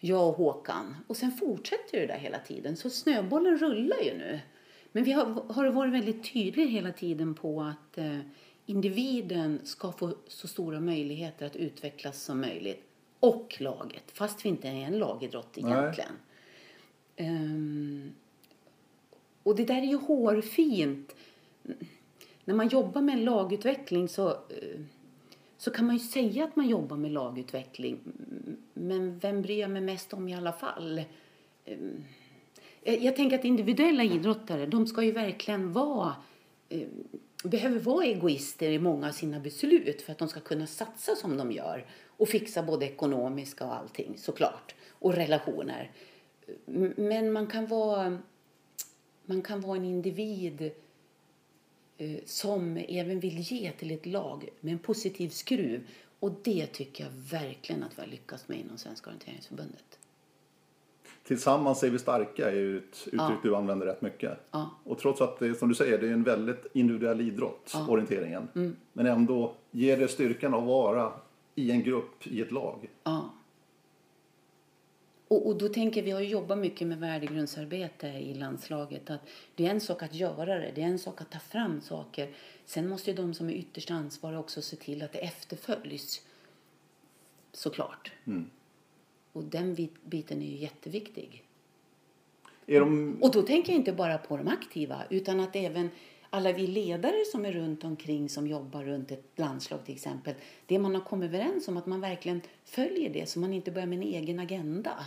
jag 0.00 0.28
och 0.28 0.34
Håkan. 0.34 0.96
Och 1.06 1.16
sen 1.16 1.32
fortsätter 1.32 2.00
det 2.00 2.06
där 2.06 2.18
hela 2.18 2.38
tiden. 2.38 2.76
Så 2.76 2.90
snöbollen 2.90 3.58
rullar 3.58 4.00
ju 4.00 4.18
nu. 4.18 4.40
Men 4.92 5.04
vi 5.04 5.12
har, 5.12 5.24
har 5.52 5.66
varit 5.66 5.92
väldigt 5.92 6.32
tydliga 6.32 6.66
hela 6.66 6.92
tiden 6.92 7.34
på 7.34 7.62
att 7.62 7.98
eh, 7.98 8.18
individen 8.72 9.60
ska 9.64 9.92
få 9.92 10.14
så 10.28 10.48
stora 10.48 10.80
möjligheter 10.80 11.46
att 11.46 11.56
utvecklas 11.56 12.22
som 12.22 12.40
möjligt. 12.40 12.82
Och 13.20 13.56
laget, 13.60 14.02
fast 14.12 14.44
vi 14.44 14.48
inte 14.48 14.68
är 14.68 14.72
en 14.72 14.98
lagidrott 14.98 15.58
egentligen. 15.58 16.12
Ehm, 17.16 18.12
och 19.42 19.56
det 19.56 19.64
där 19.64 19.76
är 19.82 19.86
ju 19.86 19.96
hårfint. 19.96 21.16
När 22.44 22.54
man 22.54 22.68
jobbar 22.68 23.00
med 23.00 23.12
en 23.18 23.24
lagutveckling 23.24 24.08
så, 24.08 24.28
eh, 24.30 24.80
så 25.58 25.70
kan 25.70 25.86
man 25.86 25.96
ju 25.96 26.00
säga 26.00 26.44
att 26.44 26.56
man 26.56 26.68
jobbar 26.68 26.96
med 26.96 27.10
lagutveckling. 27.10 27.98
Men 28.74 29.18
vem 29.18 29.42
bryr 29.42 29.60
jag 29.60 29.70
mig 29.70 29.82
mest 29.82 30.12
om 30.12 30.28
i 30.28 30.34
alla 30.34 30.52
fall? 30.52 30.98
Eh, 31.64 31.78
Jag 33.04 33.16
tänker 33.16 33.38
att 33.38 33.44
individuella 33.44 34.04
idrottare, 34.04 34.66
de 34.66 34.86
ska 34.86 35.02
ju 35.02 35.12
verkligen 35.12 35.72
vara 35.72 36.14
eh, 36.68 36.88
behöver 37.42 37.78
vara 37.78 38.04
egoister 38.04 38.70
i 38.70 38.78
många 38.78 39.08
av 39.08 39.12
sina 39.12 39.40
beslut 39.40 40.02
för 40.02 40.12
att 40.12 40.18
de 40.18 40.28
ska 40.28 40.40
kunna 40.40 40.66
satsa 40.66 41.16
som 41.16 41.36
de 41.36 41.52
gör 41.52 41.86
och 42.06 42.28
fixa 42.28 42.62
både 42.62 42.86
ekonomiska 42.86 43.66
och 43.66 43.74
allting 43.74 44.18
såklart 44.18 44.74
och 44.90 45.14
relationer. 45.14 45.90
Men 46.96 47.32
man 47.32 47.46
kan 47.46 47.66
vara 47.66 48.18
man 49.24 49.42
kan 49.42 49.60
vara 49.60 49.76
en 49.76 49.84
individ 49.84 50.70
eh, 51.98 52.18
som 52.24 52.76
även 52.76 53.20
vill 53.20 53.38
ge 53.38 53.72
till 53.72 53.90
ett 53.90 54.06
lag 54.06 54.48
med 54.60 54.72
en 54.72 54.78
positiv 54.78 55.28
skruv. 55.28 55.86
Och 56.20 56.32
det 56.44 56.66
tycker 56.66 57.04
jag 57.04 57.10
verkligen 57.10 57.82
att 57.82 57.98
vi 57.98 58.02
har 58.02 58.08
lyckats 58.08 58.48
med 58.48 58.60
inom 58.60 58.78
Svenska 58.78 59.10
orienteringsförbundet. 59.10 59.98
Tillsammans 61.24 61.82
är 61.82 61.90
vi 61.90 61.98
starka 61.98 62.50
är 62.50 62.54
ju 62.54 62.78
ett 62.78 63.08
uttryck 63.12 63.38
du 63.42 63.56
använder 63.56 63.86
rätt 63.86 64.02
mycket. 64.02 64.38
Och 64.84 64.98
trots 64.98 65.20
att 65.20 65.38
det 65.38 65.54
som 65.54 65.68
du 65.68 65.74
säger, 65.74 65.98
det 65.98 66.08
är 66.08 66.12
en 66.12 66.22
väldigt 66.22 66.66
individuell 66.72 67.20
idrott, 67.20 67.74
orienteringen. 67.88 68.48
Mm. 68.54 68.76
Men 68.92 69.06
ändå 69.06 69.54
ger 69.70 69.96
det 69.96 70.08
styrkan 70.08 70.54
att 70.54 70.64
vara 70.64 71.12
i 71.54 71.70
en 71.70 71.82
grupp, 71.82 72.26
i 72.26 72.40
ett 72.40 72.52
lag. 72.52 72.90
Ja. 73.04 73.30
Och, 75.28 75.46
och 75.46 75.58
då 75.58 75.68
tänker 75.68 76.02
vi 76.02 76.10
har 76.10 76.20
jobbat 76.20 76.58
mycket 76.58 76.88
med 76.88 76.98
värdegrundsarbete 76.98 78.06
i 78.06 78.34
landslaget. 78.34 79.10
Att 79.10 79.20
det 79.54 79.66
är 79.66 79.70
en 79.70 79.80
sak 79.80 80.02
att 80.02 80.14
göra 80.14 80.58
det, 80.58 80.72
det 80.74 80.82
är 80.82 80.86
en 80.86 80.98
sak 80.98 81.20
att 81.20 81.30
ta 81.30 81.38
fram 81.38 81.80
saker. 81.80 82.30
Sen 82.64 82.88
måste 82.88 83.10
ju 83.10 83.16
de 83.16 83.34
som 83.34 83.48
är 83.48 83.52
ytterst 83.52 83.90
ansvariga 83.90 84.40
också 84.40 84.62
se 84.62 84.76
till 84.76 85.02
att 85.02 85.12
det 85.12 85.18
efterföljs. 85.18 86.22
Såklart. 87.52 88.12
Och 89.32 89.44
den 89.44 89.74
bit- 89.74 90.04
biten 90.04 90.42
är 90.42 90.46
ju 90.46 90.56
jätteviktig. 90.56 91.44
Är 92.66 92.80
de, 92.80 93.18
Och 93.20 93.32
då 93.32 93.42
tänker 93.42 93.72
jag 93.72 93.80
inte 93.80 93.92
bara 93.92 94.18
på 94.18 94.36
de 94.36 94.48
aktiva 94.48 95.02
utan 95.10 95.40
att 95.40 95.56
även 95.56 95.90
alla 96.30 96.52
vi 96.52 96.66
ledare 96.66 97.24
som 97.32 97.44
är 97.44 97.52
runt 97.52 97.84
omkring 97.84 98.28
som 98.28 98.46
jobbar 98.46 98.84
runt 98.84 99.10
ett 99.10 99.32
landslag 99.36 99.84
till 99.84 99.94
exempel. 99.94 100.34
Det 100.66 100.78
man 100.78 100.94
har 100.94 101.02
kommit 101.02 101.28
överens 101.28 101.68
om 101.68 101.76
att 101.76 101.86
man 101.86 102.00
verkligen 102.00 102.40
följer 102.64 103.10
det 103.12 103.28
så 103.28 103.38
man 103.38 103.52
inte 103.52 103.70
börjar 103.70 103.86
med 103.86 103.98
en 103.98 104.02
egen 104.02 104.38
agenda. 104.38 105.04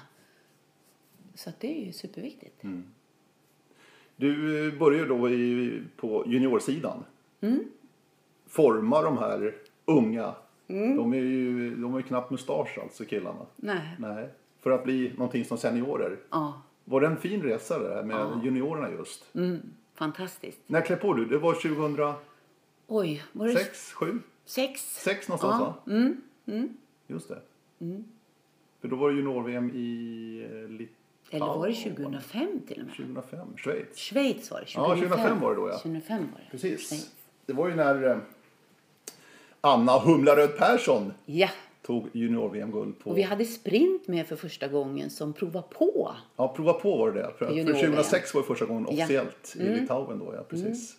Så 1.36 1.52
det 1.60 1.82
är 1.82 1.86
ju 1.86 1.92
superviktigt. 1.94 2.64
du 4.16 4.72
börjar 4.72 5.06
då 5.06 5.30
i, 5.30 5.82
på 5.96 6.24
juniorsidan. 6.28 7.04
Mm. 7.42 7.64
Forma 8.48 9.02
de 9.02 9.18
här 9.18 9.56
unga. 9.86 10.36
De 10.68 11.14
är 11.14 11.18
ju 11.18 11.76
de 11.76 11.94
är 11.94 11.98
ju 11.98 12.04
knappt 12.04 12.32
mustasch 12.32 12.78
alltså 12.82 13.06
killarna. 13.06 13.46
Nej. 13.56 13.96
Nej. 14.00 14.30
För 14.60 14.72
att 14.72 14.84
bli 14.84 15.14
någonting 15.18 15.46
som 15.46 15.58
seniorer. 15.58 16.18
Ja. 16.30 16.62
Var 16.84 17.02
det 17.02 17.08
en 17.08 17.18
fin 17.18 17.42
resa 17.44 17.80
det 17.80 17.96
här 17.96 18.04
med 18.04 18.44
juniorerna 18.44 18.92
just? 18.92 19.36
Mm. 19.36 19.60
Fantastiskt. 19.96 20.60
När 20.68 20.82
klev 20.82 20.96
på 20.96 21.14
du? 21.14 21.26
Det 21.26 21.38
var 21.38 21.54
2006, 21.54 22.20
Oj, 22.88 23.24
var 23.32 23.48
det 23.48 23.66
7? 23.94 24.20
sex? 24.46 24.82
6 25.04 25.28
någonstans 25.30 25.62
Ja. 25.86 25.92
Mm. 25.94 26.18
va? 26.46 26.64
Just 27.08 27.30
det. 27.30 27.40
För 28.82 28.88
då 28.88 28.96
var 28.96 29.10
det 29.10 29.16
junior-VM 29.16 29.72
i 29.74 30.48
eh, 30.52 30.70
Litauen. 30.70 30.90
Eller 31.30 31.46
var 31.46 31.68
det 31.68 31.74
2005 31.74 32.60
till 32.68 32.80
och 32.80 32.86
med? 32.86 32.96
2005, 32.96 33.48
Schweiz. 33.58 33.98
Schweiz 33.98 34.52
var 34.52 34.60
det. 34.60 34.66
Ja, 34.76 34.88
2005 34.96 35.40
var 35.40 35.50
det 35.50 35.56
då, 35.56 35.68
ja. 35.70 35.74
2005 35.78 36.18
var 36.34 36.40
det. 36.40 36.52
Precis. 36.52 36.90
Schweiz. 36.90 37.16
Det 37.46 37.54
var 37.54 37.70
ju 37.70 37.76
när 37.76 38.10
eh, 38.12 38.18
Anna 39.66 40.00
Humlaröd 40.00 40.58
Persson 40.58 41.14
Ja, 41.26 41.50
tog 41.86 42.10
junior-VM-guld 42.14 43.00
på... 43.00 43.10
och 43.10 43.18
vi 43.18 43.22
hade 43.22 43.46
sprint 43.46 44.08
med 44.08 44.28
för 44.28 44.36
första 44.36 44.68
gången 44.68 45.10
som 45.10 45.34
prova 45.34 45.62
på. 45.62 46.16
Ja, 46.36 46.54
prova 46.56 46.74
på 46.74 46.98
var 46.98 47.12
det. 47.12 47.32
För, 47.38 47.46
för 47.46 47.54
Junior-VM. 47.54 47.92
2006 47.92 48.34
var 48.34 48.42
det 48.42 48.48
första 48.48 48.66
gången 48.66 48.84
Ja. 48.84 48.92
Mm. 48.92 49.04
officiellt 49.04 49.56
i 49.56 49.80
Litauen 49.80 50.20
då, 50.20 50.34
ja 50.36 50.44
precis. 50.50 50.96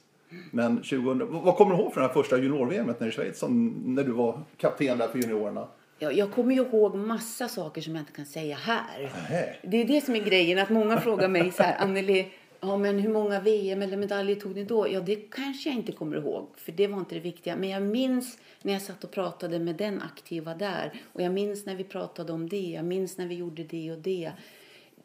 Men 0.51 0.77
2000, 0.77 1.43
vad 1.45 1.57
kommer 1.57 1.77
du 1.77 1.83
ihåg 1.83 1.93
från 1.93 2.03
det 2.03 2.07
här 2.09 2.15
första 2.15 2.37
junior-VMet 2.39 3.01
nere 3.01 3.09
i 3.09 3.13
Schweiz 3.13 3.39
som, 3.39 3.69
när 3.85 4.05
du 4.05 4.13
var 4.13 4.41
kapten 4.57 4.99
där 4.99 5.09
för 5.09 5.19
juniorerna? 5.19 5.69
Ja, 5.99 6.13
jag 6.13 6.33
kommer 6.33 6.55
ju 6.55 6.61
ihåg 6.63 6.95
massa 6.95 7.49
saker 7.49 7.81
som 7.81 7.95
jag 7.95 8.03
inte 8.03 8.13
kan 8.13 8.27
säga 8.27 8.57
här. 8.57 9.03
Nähä. 9.03 9.57
Det 9.63 9.77
är 9.77 9.85
det 9.85 10.01
som 10.05 10.15
är 10.17 10.21
grejen, 10.21 10.59
att 10.59 10.71
många 10.71 11.01
frågar 11.01 11.29
mig 11.29 11.53
så 11.53 11.63
här, 11.63 11.77
Anneli, 11.79 12.29
ja 12.67 12.77
men 12.77 12.99
hur 12.99 13.13
många 13.13 13.41
VM 13.41 13.83
eller 13.83 13.97
medaljer 13.97 14.37
tog 14.37 14.55
ni 14.55 14.65
då? 14.65 14.89
Ja, 14.89 15.01
det 15.01 15.17
kanske 15.17 15.69
jag 15.69 15.79
inte 15.79 15.93
kommer 15.93 16.17
ihåg, 16.17 16.49
för 16.57 16.73
det 16.73 16.87
var 16.87 16.99
inte 16.99 17.15
det 17.15 17.21
viktiga. 17.21 17.57
Men 17.57 17.69
jag 17.69 17.83
minns 17.83 18.39
när 18.63 18.73
jag 18.73 18.83
satt 18.83 19.05
och 19.05 19.11
pratade 19.11 19.59
med 19.59 19.77
den 19.77 20.03
aktiva 20.03 20.55
där. 20.55 21.01
Och 21.13 21.23
jag 21.23 21.33
minns 21.33 21.67
när 21.67 21.75
vi 21.75 21.85
pratade 21.85 22.33
om 22.33 22.49
det, 22.49 22.71
jag 22.71 22.85
minns 22.85 23.19
när 23.19 23.27
vi 23.27 23.35
gjorde 23.35 23.65
det 23.65 23.93
och 23.93 23.99
det. 23.99 24.33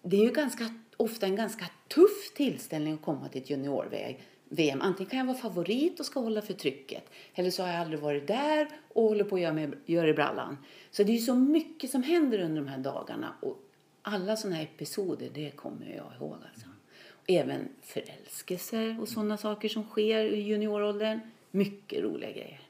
Det 0.01 0.17
är 0.17 0.23
ju 0.23 0.31
ganska, 0.31 0.73
ofta 0.97 1.25
en 1.25 1.35
ganska 1.35 1.65
tuff 1.87 2.33
tillställning 2.35 2.93
att 2.93 3.01
komma 3.01 3.27
till 3.27 3.41
ett 3.41 3.49
junior-VM. 3.49 4.81
Antingen 4.81 5.09
kan 5.09 5.19
jag 5.19 5.25
vara 5.25 5.37
favorit 5.37 5.99
och 5.99 6.05
ska 6.05 6.19
hålla 6.19 6.41
för 6.41 6.53
trycket. 6.53 7.03
Eller 7.33 7.51
så 7.51 7.63
har 7.63 7.69
jag 7.69 7.81
aldrig 7.81 7.99
varit 7.99 8.27
där 8.27 8.67
och 8.93 9.03
håller 9.03 9.23
på 9.23 9.35
att 9.35 9.41
göra, 9.41 9.53
med, 9.53 9.75
göra 9.85 10.07
i 10.09 10.13
brallan. 10.13 10.57
Så 10.91 11.03
det 11.03 11.11
är 11.11 11.13
ju 11.15 11.19
så 11.19 11.35
mycket 11.35 11.89
som 11.89 12.03
händer 12.03 12.39
under 12.39 12.61
de 12.61 12.67
här 12.67 12.77
dagarna. 12.77 13.35
Och 13.41 13.57
alla 14.01 14.35
sådana 14.35 14.55
här 14.55 14.63
episoder, 14.63 15.29
det 15.33 15.51
kommer 15.51 15.85
jag 15.85 16.13
ihåg 16.19 16.37
alltså. 16.53 16.70
Även 17.27 17.69
förälskelser 17.81 18.97
och 19.01 19.07
sådana 19.07 19.37
saker 19.37 19.69
som 19.69 19.83
sker 19.83 20.23
i 20.23 20.41
junioråldern. 20.41 21.19
Mycket 21.51 22.03
roliga 22.03 22.31
grejer. 22.31 22.61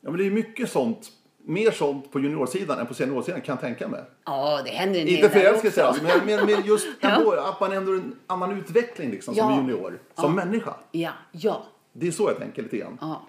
Ja, 0.00 0.10
men 0.10 0.18
det 0.18 0.26
är 0.26 0.30
mycket 0.30 0.70
sånt, 0.70 1.12
mer 1.38 1.70
sånt 1.70 2.10
på 2.12 2.20
juniorsidan 2.20 2.78
än 2.78 2.86
på 2.86 2.94
seniorsidan 2.94 3.40
kan 3.40 3.52
jag 3.52 3.60
tänka 3.60 3.88
mig. 3.88 4.04
Ja, 4.24 4.62
det 4.64 4.70
händer 4.70 5.00
en 5.00 5.08
Inte 5.08 5.22
del 5.22 5.30
där 5.30 5.40
förälskelse 5.40 5.84
alltså, 5.84 6.02
men, 6.04 6.26
men, 6.26 6.46
men 6.46 6.66
just 6.66 6.86
Ja. 7.00 7.08
ändå, 7.10 7.32
att 7.32 7.60
man 7.60 7.72
ändå 7.72 7.92
en 7.92 8.16
annan 8.26 8.58
utveckling 8.58 9.10
liksom, 9.10 9.34
som 9.34 9.50
Ja. 9.50 9.56
junior, 9.56 9.98
som 10.14 10.34
människa. 10.34 10.74
Ja, 10.92 11.12
ja. 11.32 11.66
Det 11.92 12.06
är 12.06 12.10
så 12.12 12.28
jag 12.30 12.38
tänker 12.38 12.62
lite 12.62 12.76
grann. 12.76 12.98
Ja. 13.00 13.26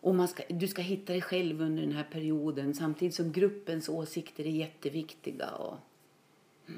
Och 0.00 0.14
man 0.14 0.28
ska, 0.28 0.42
du 0.48 0.68
ska 0.68 0.82
hitta 0.82 1.12
dig 1.12 1.22
själv 1.22 1.60
under 1.60 1.82
den 1.82 1.92
här 1.92 2.06
perioden 2.12 2.74
samtidigt 2.74 3.14
som 3.14 3.32
gruppens 3.32 3.88
åsikter 3.88 4.44
är 4.46 4.50
jätteviktiga. 4.50 5.50
Och, 5.50 5.76
Eh, 6.66 6.74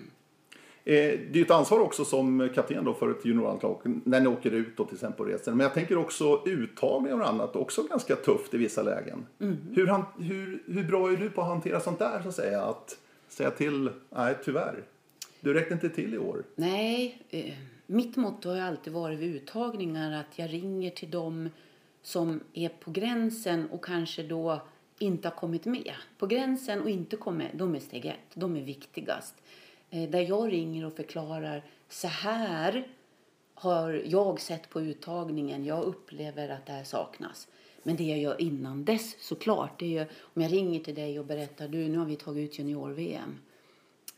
Det 0.85 1.15
är 1.15 1.37
ju 1.37 1.43
ett 1.43 1.51
ansvar 1.51 1.81
också 1.81 2.05
som 2.05 2.49
kapten 2.55 2.85
då 2.85 2.95
för 2.95 3.11
ett 3.11 3.25
juniorlandslag 3.25 3.81
när 4.05 4.21
ni 4.21 4.27
åker 4.27 4.51
ut 4.51 4.77
då 4.77 4.85
till 4.85 4.95
exempel 4.95 5.27
på 5.27 5.33
resor. 5.33 5.53
Men 5.53 5.61
jag 5.61 5.75
tänker 5.75 5.97
också 5.97 6.43
uttagningar 6.47 7.21
och 7.21 7.29
annat, 7.29 7.57
också 7.57 7.83
ganska 7.83 8.17
tufft 8.17 8.55
i 8.55 8.57
vissa 8.57 8.83
lägen. 8.83 9.27
Hur, 9.73 9.87
han, 9.87 10.05
hur, 10.19 10.63
hur 10.67 10.85
bra 10.85 11.13
är 11.13 11.17
du 11.17 11.31
på 11.31 11.41
att 11.41 11.49
hantera 11.49 11.81
sånt 11.81 11.99
där 11.99 12.23
så 12.23 12.29
att 12.29 12.35
säga? 12.35 12.63
Att 12.63 12.99
säga 13.29 13.51
till, 13.51 13.91
nej 14.11 14.35
tyvärr, 14.45 14.85
du 15.41 15.55
räckte 15.55 15.75
inte 15.75 15.89
till 15.89 16.15
i 16.15 16.19
år. 16.19 16.45
nej, 16.55 17.23
eh, 17.31 17.55
mitt 17.87 18.17
motto 18.17 18.49
har 18.49 18.61
alltid 18.61 18.93
varit 18.93 19.19
vid 19.19 19.37
uttagningar 19.37 20.21
att 20.21 20.39
jag 20.39 20.53
ringer 20.53 20.91
till 20.91 21.11
dem 21.11 21.49
som 22.03 22.41
är 22.53 22.69
på 22.69 22.91
gränsen 22.91 23.69
och 23.71 23.85
kanske 23.85 24.23
då 24.23 24.63
inte 24.99 25.29
har 25.29 25.35
kommit 25.37 25.65
med. 25.65 25.93
På 26.19 26.27
gränsen 26.27 26.83
och 26.83 26.91
inte 26.91 27.17
kommit 27.17 27.49
de 27.55 27.75
är 27.75 27.81
steg 27.81 28.07
ett. 28.07 28.35
De 28.35 28.57
är 28.57 28.63
viktigast. 28.63 29.35
Eh, 29.95 30.11
där 30.11 30.21
jag 30.21 30.53
ringer 30.53 30.87
och 30.87 30.93
förklarar 30.93 31.63
så 31.89 32.09
här 32.09 32.89
har 33.55 34.03
jag 34.07 34.41
sett 34.41 34.71
på 34.71 34.81
uttagningen. 34.81 35.65
Jag 35.65 35.85
upplever 35.85 36.49
att 36.49 36.67
det 36.67 36.73
här 36.73 36.85
saknas. 36.85 37.49
Men 37.83 37.97
det 37.97 38.05
jag 38.05 38.19
gör 38.19 38.41
innan 38.41 38.85
dess 38.85 39.17
såklart, 39.21 39.79
det 39.79 39.87
är 39.87 40.01
ju 40.01 40.07
om 40.21 40.43
jag 40.43 40.53
ringer 40.53 40.81
till 40.81 40.95
dig 40.95 41.19
och 41.19 41.27
berättar 41.27 41.69
du 41.69 41.89
nu 41.89 41.99
har 41.99 42.07
vi 42.07 42.17
tagit 42.17 42.51
ut 42.51 42.59
junior-VM. 42.59 43.39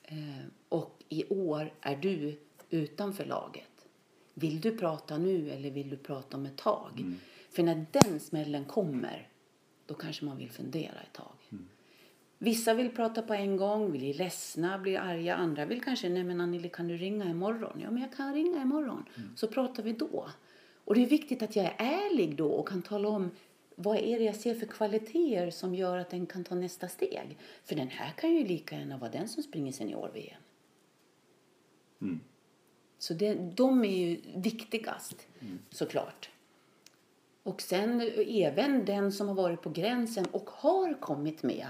Eh, 0.03 0.47
och 0.69 1.03
i 1.09 1.25
år 1.29 1.73
är 1.81 1.97
du 1.97 2.39
utanför 2.71 3.25
laget. 3.25 3.87
Vill 4.35 4.61
du 4.61 4.79
prata 4.79 5.19
nu 5.19 5.51
eller 5.51 5.71
vill 5.71 5.91
du 5.91 5.97
prata 5.97 6.37
om 6.37 6.47
ett 6.47 6.57
tag? 6.57 6.93
För 7.51 7.63
när 7.63 7.87
den 7.93 8.21
smällen 8.21 8.65
kommer, 8.65 9.29
då 9.87 9.95
kanske 9.95 10.25
man 10.25 10.37
vill 10.37 10.51
fundera 10.51 11.01
ett 11.01 11.13
tag. 11.13 11.36
Vissa 12.39 12.75
vill 12.75 12.91
prata 12.91 13.23
på 13.23 13.35
en 13.35 13.57
gång, 13.57 13.93
blir 13.93 14.15
ledsna, 14.15 14.79
blir 14.79 14.99
arga. 14.99 15.35
Andra 15.35 15.65
vill 15.65 15.83
kanske, 15.83 16.09
nej 16.09 16.25
men 16.25 16.41
Anneli 16.41 16.69
kan 16.69 16.89
du 16.89 16.97
ringa 16.97 17.25
imorgon? 17.31 17.81
Ja 17.83 17.91
men 17.91 18.03
jag 18.03 18.13
kan 18.13 18.35
ringa 18.35 18.63
imorgon. 18.63 19.05
Så 19.37 19.49
pratar 19.49 19.83
vi 19.83 19.93
då. 19.93 20.31
Och 20.85 20.95
det 20.95 21.03
är 21.03 21.07
viktigt 21.07 21.43
att 21.43 21.57
jag 21.57 21.65
är 21.65 21.75
ärlig 21.79 22.37
då 22.37 22.49
och 22.49 22.69
kan 22.69 22.83
tala 22.83 23.09
om 23.09 23.31
vad 23.75 23.97
är 23.97 24.19
det 24.19 24.25
jag 24.25 24.37
ser 24.37 24.55
för 24.55 24.67
kvaliteter 24.67 25.51
som 25.51 25.75
gör 25.75 25.99
att 25.99 26.11
den 26.11 26.27
kan 26.27 26.45
ta 26.45 26.55
nästa 26.55 26.89
steg. 26.89 27.39
För 27.65 27.75
den 27.75 27.89
här 27.89 28.11
kan 28.11 28.35
ju 28.35 28.45
lika 28.45 28.79
gärna 28.79 28.99
vara 28.99 29.11
den 29.11 29.29
som 29.29 29.43
springer 29.43 29.73
senior-VM. 29.73 30.43
Så 32.99 33.15
det, 33.15 33.35
de 33.35 33.85
är 33.85 34.07
ju 34.07 34.21
viktigast 34.35 35.27
såklart. 35.71 36.31
Och 37.43 37.63
sen 37.63 38.01
även 38.29 38.85
den 38.85 39.13
som 39.13 39.29
har 39.29 39.35
varit 39.35 39.63
på 39.63 39.71
gränsen 39.71 40.27
och 40.27 40.51
har 40.51 41.01
kommit 41.01 41.43
med. 41.43 41.67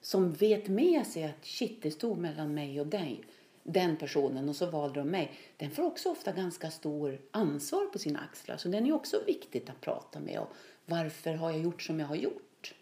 Som 0.00 0.32
vet 0.32 0.68
med 0.68 1.06
sig 1.06 1.24
att 1.24 1.44
shit, 1.44 1.82
det 1.82 1.90
stod 1.90 2.18
mellan 2.18 2.54
mig 2.54 2.80
och 2.80 2.86
dig. 2.86 3.24
den 3.62 3.96
personen 3.96 4.48
och 4.48 4.56
så 4.56 4.66
valde 4.66 5.00
de 5.00 5.08
mig. 5.10 5.32
Den 5.56 5.70
får 5.70 5.82
också 5.82 6.10
ofta 6.10 6.32
ganska 6.32 6.70
stor 6.70 7.20
ansvar 7.30 7.86
på 7.86 7.98
sina 7.98 8.20
axlar. 8.20 8.56
Så 8.56 8.68
den 8.68 8.86
är 8.86 8.92
också 8.92 9.22
viktigt 9.26 9.70
att 9.70 9.80
prata 9.80 10.20
med. 10.20 10.38
Och 10.38 10.48
varför 10.86 11.34
har 11.34 11.50
jag 11.50 11.60
gjort 11.60 11.82
som 11.82 12.00
jag 12.00 12.06
har 12.06 12.16
gjort? 12.16 12.74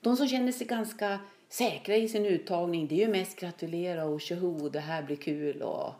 De 0.00 0.16
som 0.16 0.28
känner 0.28 0.52
sig 0.52 0.66
ganska 0.66 1.20
säkra 1.48 1.96
i 1.96 2.08
sin 2.08 2.26
uttagning, 2.26 2.88
det 2.88 2.94
är 2.94 3.06
ju 3.06 3.12
mest 3.12 3.40
gratulera 3.40 4.04
och 4.04 4.20
tjoho, 4.20 4.68
det 4.68 4.80
här 4.80 5.02
blir 5.02 5.16
kul 5.16 5.62
och 5.62 5.94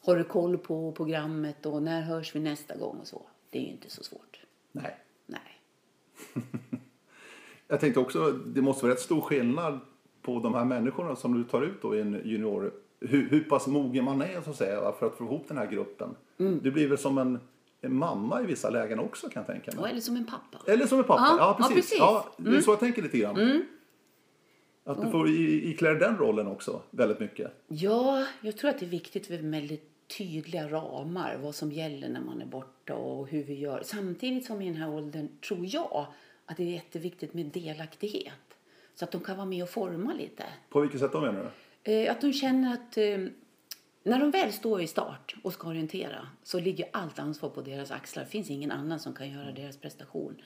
har 0.00 0.16
du 0.16 0.24
koll 0.24 0.58
på 0.58 0.92
programmet 0.92 1.66
och 1.66 1.82
när 1.82 2.02
hörs 2.02 2.34
vi 2.34 2.40
nästa 2.40 2.76
gång 2.76 2.96
och 3.00 3.06
så. 3.06 3.22
Det 3.50 3.58
är 3.58 3.62
ju 3.62 3.68
inte 3.68 3.90
så 3.90 4.02
svårt. 4.04 4.40
Nej. 4.72 4.96
Nej. 5.26 5.60
Jag 7.68 7.80
tänkte 7.80 8.00
också, 8.00 8.30
det 8.32 8.62
måste 8.62 8.84
vara 8.84 8.92
rätt 8.94 9.00
stor 9.00 9.20
skillnad 9.20 9.78
på 10.22 10.40
de 10.40 10.54
här 10.54 10.64
människorna 10.64 11.16
som 11.16 11.34
du 11.38 11.44
tar 11.44 11.62
ut 11.62 11.82
då 11.82 11.96
i 11.96 12.00
en 12.00 12.20
junior. 12.24 12.72
Hur, 13.00 13.28
hur 13.28 13.40
pass 13.40 13.66
mogen 13.66 14.04
man 14.04 14.22
är 14.22 14.40
så 14.44 14.50
att 14.50 14.56
säga 14.56 14.92
för 14.98 15.06
att 15.06 15.16
få 15.16 15.24
ihop 15.24 15.44
den 15.48 15.58
här 15.58 15.66
gruppen. 15.66 16.08
Du 16.36 16.70
blir 16.70 16.88
väl 16.88 16.98
som 16.98 17.18
en, 17.18 17.38
en 17.80 17.94
mamma 17.94 18.42
i 18.42 18.46
vissa 18.46 18.70
lägen 18.70 18.98
också 18.98 19.28
kan 19.28 19.40
jag 19.40 19.46
tänka 19.46 19.70
mig. 19.70 19.80
Och 19.82 19.88
eller 19.88 20.00
som 20.00 20.16
en 20.16 20.24
pappa. 20.26 20.72
Eller 20.72 20.86
som 20.86 20.98
en 20.98 21.04
pappa. 21.04 21.26
Ja, 21.28 21.36
Ja, 21.38 21.56
ja, 21.58 21.68
precis. 21.68 21.74
precis. 21.76 21.98
Ja, 21.98 22.26
det 22.36 22.56
är 22.56 22.60
så 22.60 22.70
jag 22.70 22.80
tänker 22.80 23.02
lite 23.02 23.18
grann. 23.18 23.62
Att 24.84 25.02
du 25.02 25.10
får 25.10 25.28
i- 25.28 25.70
iklä 25.70 25.94
den 25.94 26.16
rollen 26.16 26.46
också 26.46 26.80
väldigt 26.90 27.20
mycket. 27.20 27.52
Ja, 27.68 28.24
jag 28.40 28.56
tror 28.56 28.70
att 28.70 28.78
det 28.78 28.86
är 28.86 28.90
viktigt 28.90 29.28
med 29.30 29.44
väldigt 29.50 29.90
tydliga 30.18 30.68
ramar 30.68 31.38
vad 31.42 31.54
som 31.54 31.72
gäller 31.72 32.08
när 32.08 32.20
man 32.20 32.42
är 32.42 32.46
borta 32.46 32.94
och 32.94 33.28
hur 33.28 33.44
vi 33.44 33.54
gör. 33.54 33.82
Samtidigt 33.84 34.46
som 34.46 34.62
i 34.62 34.66
den 34.66 34.76
här 34.76 34.90
åldern 34.94 35.28
tror 35.48 35.60
jag 35.62 36.06
att 36.48 36.56
det 36.56 36.62
är 36.62 36.72
jätteviktigt 36.72 37.34
med 37.34 37.46
delaktighet. 37.46 38.32
Så 38.94 39.04
att 39.04 39.10
de 39.10 39.20
kan 39.20 39.36
vara 39.36 39.46
med 39.46 39.62
och 39.62 39.68
forma 39.68 40.12
lite. 40.12 40.44
På 40.68 40.80
vilket 40.80 41.00
sätt 41.00 41.12
då 41.12 41.20
menar 41.20 41.52
du? 41.82 41.92
Eh, 41.92 42.12
att 42.12 42.20
de 42.20 42.32
känner 42.32 42.74
att 42.74 42.96
eh, 42.96 43.18
när 44.02 44.20
de 44.20 44.30
väl 44.30 44.52
står 44.52 44.80
i 44.80 44.86
start 44.86 45.34
och 45.42 45.52
ska 45.52 45.68
orientera 45.68 46.28
så 46.42 46.60
ligger 46.60 46.88
allt 46.92 47.18
ansvar 47.18 47.50
på 47.50 47.62
deras 47.62 47.90
axlar. 47.90 48.24
Det 48.24 48.30
finns 48.30 48.50
ingen 48.50 48.70
annan 48.70 49.00
som 49.00 49.14
kan 49.14 49.30
göra 49.30 49.52
deras 49.52 49.76
prestation. 49.76 50.42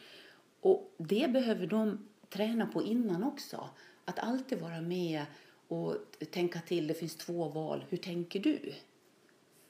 Och 0.61 0.95
det 0.99 1.31
behöver 1.31 1.67
de 1.67 2.09
träna 2.29 2.67
på 2.67 2.83
innan 2.83 3.25
också. 3.25 3.69
Att 4.05 4.19
alltid 4.19 4.61
vara 4.61 4.81
med 4.81 5.25
och 5.69 5.97
tänka 6.31 6.61
till. 6.61 6.87
Det 6.87 6.95
finns 6.95 7.17
två 7.17 7.49
val. 7.49 7.85
Hur 7.89 7.99
tänker 7.99 8.41
du? 8.41 8.73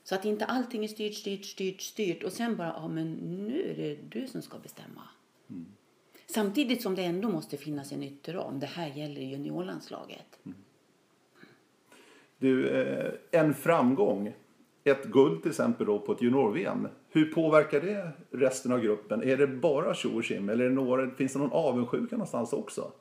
Så 0.05 0.15
att 0.15 0.25
inte 0.25 0.45
allting 0.45 0.85
är 0.85 0.89
styrt, 0.89 1.15
styrt, 1.15 1.45
styrt, 1.45 1.81
styrt 1.81 2.23
och 2.23 2.33
sen 2.33 2.57
bara, 2.57 2.69
ja 2.69 2.89
men 2.89 3.13
nu 3.47 3.71
är 3.71 3.77
det 3.77 4.21
du 4.21 4.27
som 4.27 4.43
ska 4.43 4.59
bestämma. 4.59 5.09
Samtidigt 6.35 6.83
som 6.83 6.95
det 6.95 7.03
ändå 7.03 7.29
måste 7.29 7.57
finnas 7.57 7.93
en 7.93 8.03
ytterram. 8.03 8.61
Det 8.61 8.67
här 8.67 8.89
gäller 8.89 9.21
juniorlandslaget. 9.21 10.39
Du, 12.39 12.69
eh, 12.69 13.13
en 13.31 13.55
framgång, 13.55 14.35
ett 14.85 15.05
guld 15.05 15.43
till 15.43 15.51
exempel 15.51 15.87
då 15.87 15.99
på 15.99 16.13
ett 16.13 16.23
junior-VM. 16.23 16.89
Hur 17.09 17.33
påverkar 17.33 17.81
det 17.81 18.11
resten 18.31 18.73
av 18.73 18.81
gruppen? 18.81 19.23
Är 19.23 19.37
det 19.37 19.47
bara 19.47 19.95
tjo 19.95 20.17
och 20.17 20.25
tjim 20.25 20.49
eller 20.49 20.71
några, 20.71 21.11
finns 21.11 21.33
det 21.33 21.39
någon 21.39 21.53
avundsjuka 21.53 22.17
någonstans 22.17 22.53
också? 22.53 22.93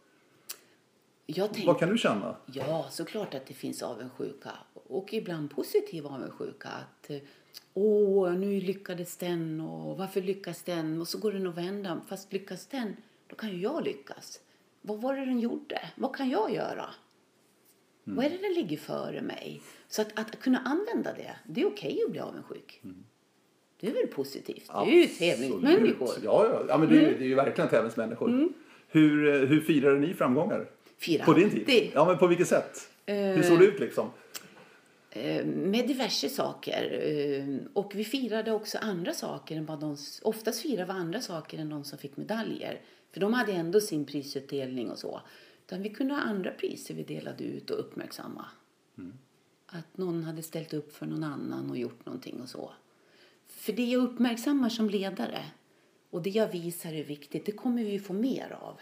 Tänker, 1.35 1.65
Vad 1.65 1.79
kan 1.79 1.89
du 1.89 1.97
känna? 1.97 2.35
Ja, 2.45 2.85
såklart 2.89 3.33
att 3.33 3.45
det 3.45 3.53
finns 3.53 3.83
avundsjuka. 3.83 4.51
Och 4.73 5.13
ibland 5.13 5.51
positiv 5.51 6.07
avundsjuka. 6.07 6.69
Att 6.69 7.09
eh, 7.09 7.17
åh, 7.73 8.33
nu 8.33 8.61
lyckades 8.61 9.17
den 9.17 9.61
och 9.61 9.97
varför 9.97 10.21
lyckas 10.21 10.63
den? 10.63 11.01
Och 11.01 11.07
så 11.07 11.17
går 11.17 11.31
den 11.31 11.47
att 11.47 11.57
vända. 11.57 12.01
Fast 12.07 12.33
lyckas 12.33 12.67
den, 12.67 12.95
då 13.31 13.35
kan 13.37 13.49
ju 13.49 13.57
jag 13.61 13.83
lyckas. 13.85 14.39
Vad 14.81 15.01
var 15.01 15.15
det 15.15 15.25
den 15.25 15.39
gjorde? 15.39 15.79
Vad 15.95 16.15
kan 16.15 16.29
jag 16.29 16.53
göra? 16.53 16.85
Vad 18.03 18.25
är 18.25 18.29
det 18.29 18.37
den 18.37 18.53
ligger 18.53 18.77
före 18.77 19.21
mig? 19.21 19.61
Så 19.87 20.01
att, 20.01 20.19
att 20.19 20.39
kunna 20.39 20.59
använda 20.59 21.13
det, 21.13 21.35
det 21.47 21.61
är 21.61 21.65
okej 21.67 22.01
att 22.05 22.11
bli 22.11 22.19
avundsjuk. 22.19 22.81
Det 23.79 23.87
är 23.87 23.93
väl 23.93 24.07
positivt? 24.07 24.67
Det 24.67 24.73
är 24.73 24.85
ju 24.85 25.07
tävlingsmänniskor. 25.07 26.03
Absolut. 26.03 26.23
Ja, 26.25 26.45
ja. 26.49 26.65
ja 26.67 26.77
men 26.77 26.89
det, 26.89 26.95
är, 26.95 27.09
ju- 27.09 27.17
det 27.17 27.23
är 27.23 27.27
ju 27.27 27.35
verkligen 27.35 27.69
tävlingsmänniskor. 27.69 28.49
Hur, 28.87 29.27
eh, 29.35 29.47
hur 29.49 29.61
firade 29.61 29.99
ni 29.99 30.13
framgångar? 30.13 30.69
Fira. 30.97 31.25
På 31.25 31.33
din 31.33 31.49
tid? 31.49 31.63
Det, 31.67 31.91
Ja, 31.93 32.05
men 32.05 32.17
på 32.17 32.27
vilket 32.27 32.47
sätt? 32.47 32.89
Hur 33.05 33.43
såg 33.43 33.59
det 33.59 33.65
ut 33.65 33.79
liksom? 33.79 34.09
Eh, 35.11 35.45
med 35.45 35.87
diverse 35.87 36.29
saker. 36.29 36.99
Eh, 37.03 37.55
Och 37.73 37.91
vi 37.95 38.03
firade 38.03 38.51
också 38.51 38.77
andra 38.77 39.13
saker 39.13 39.55
än 39.55 39.65
vad 39.65 39.79
de... 39.79 39.97
Oftast 40.21 40.61
firade 40.61 40.93
vi 40.93 40.99
andra 40.99 41.19
saker 41.21 41.57
än 41.57 41.69
de 41.69 41.83
som 41.83 41.97
fick 41.99 42.17
medaljer. 42.17 42.81
För 43.11 43.19
de 43.19 43.33
hade 43.33 43.51
ändå 43.51 43.81
sin 43.81 44.05
prisutdelning 44.05 44.89
och 44.89 44.99
så. 44.99 45.21
Utan 45.65 45.81
vi 45.81 45.89
kunde 45.89 46.13
ha 46.13 46.21
andra 46.21 46.51
priser 46.51 46.93
vi 46.93 47.03
delade 47.03 47.43
ut 47.43 47.69
och 47.69 47.79
uppmärksamma. 47.79 48.45
Att 49.65 49.97
någon 49.97 50.23
hade 50.23 50.43
ställt 50.43 50.73
upp 50.73 50.95
för 50.95 51.05
någon 51.05 51.23
annan 51.23 51.69
och 51.69 51.77
gjort 51.77 52.05
någonting 52.05 52.41
och 52.41 52.49
så. 52.49 52.71
För 53.47 53.73
det 53.73 53.85
jag 53.85 54.03
uppmärksammar 54.03 54.69
som 54.69 54.89
ledare 54.89 55.45
och 56.09 56.21
det 56.21 56.29
jag 56.29 56.47
visar 56.47 56.93
är 56.93 57.03
viktigt, 57.03 57.45
det 57.45 57.51
kommer 57.51 57.83
vi 57.83 57.99
få 57.99 58.13
mer 58.13 58.57
av. 58.61 58.79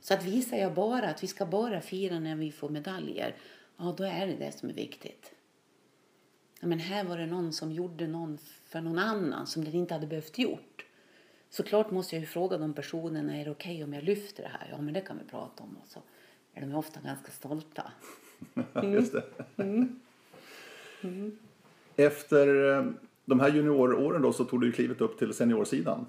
Så 0.00 0.14
att 0.14 0.24
visar 0.24 0.56
jag 0.56 0.74
bara 0.74 1.08
att 1.08 1.22
vi 1.22 1.26
ska 1.26 1.46
bara 1.46 1.80
fira 1.80 2.18
när 2.18 2.36
vi 2.36 2.52
får 2.52 2.68
medaljer, 2.68 3.36
ja 3.76 3.94
då 3.96 4.04
är 4.04 4.26
det 4.26 4.36
det 4.36 4.52
som 4.52 4.68
är 4.68 4.74
viktigt. 4.74 5.34
Ja, 6.60 6.66
men 6.66 6.78
här 6.78 7.04
var 7.04 7.18
det 7.18 7.26
någon 7.26 7.52
som 7.52 7.72
gjorde 7.72 8.06
någon 8.06 8.38
för 8.64 8.80
någon 8.80 8.98
annan 8.98 9.46
som 9.46 9.64
den 9.64 9.74
inte 9.74 9.94
hade 9.94 10.06
behövt 10.06 10.38
gjort. 10.38 10.69
Såklart 11.50 11.90
måste 11.90 12.14
jag 12.14 12.20
ju 12.20 12.26
fråga 12.26 12.58
de 12.58 12.72
personerna, 12.74 13.36
är 13.36 13.44
det 13.44 13.50
okej 13.50 13.84
om 13.84 13.92
jag 13.92 14.04
lyfter 14.04 14.42
det 14.42 14.48
här? 14.48 14.68
Ja, 14.70 14.80
men 14.80 14.94
det 14.94 15.00
kan 15.00 15.18
vi 15.18 15.30
prata 15.30 15.62
om. 15.62 15.76
Och 15.82 15.88
så 15.88 16.02
är 16.54 16.60
de 16.60 16.74
ofta 16.74 17.00
ganska 17.00 17.30
stolta. 17.32 17.92
Just 18.82 19.12
det. 19.12 19.22
Efter 21.96 22.78
eh, 22.78 22.84
de 23.24 23.40
här 23.40 23.50
junioråren 23.50 24.22
då 24.22 24.32
så 24.32 24.44
tog 24.44 24.60
du 24.60 24.72
klivet 24.72 25.00
upp 25.00 25.18
till 25.18 25.32
seniorsidan. 25.34 26.06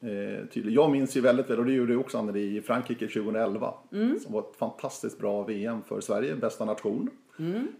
Eh, 0.00 0.46
tydligt. 0.46 0.74
Jag 0.74 0.90
minns 0.90 1.16
ju 1.16 1.20
väldigt 1.20 1.50
väl, 1.50 1.58
och 1.58 1.64
det 1.64 1.72
gjorde 1.72 1.92
du 1.92 1.96
också 1.96 2.18
Anneli, 2.18 2.56
i 2.56 2.62
Frankrike 2.62 3.06
2011. 3.08 3.74
Som 4.22 4.32
var 4.32 4.40
ett 4.40 4.56
fantastiskt 4.56 5.18
bra 5.18 5.42
VM 5.42 5.82
för 5.82 6.00
Sverige, 6.00 6.36
bästa 6.36 6.64
nation. 6.64 7.10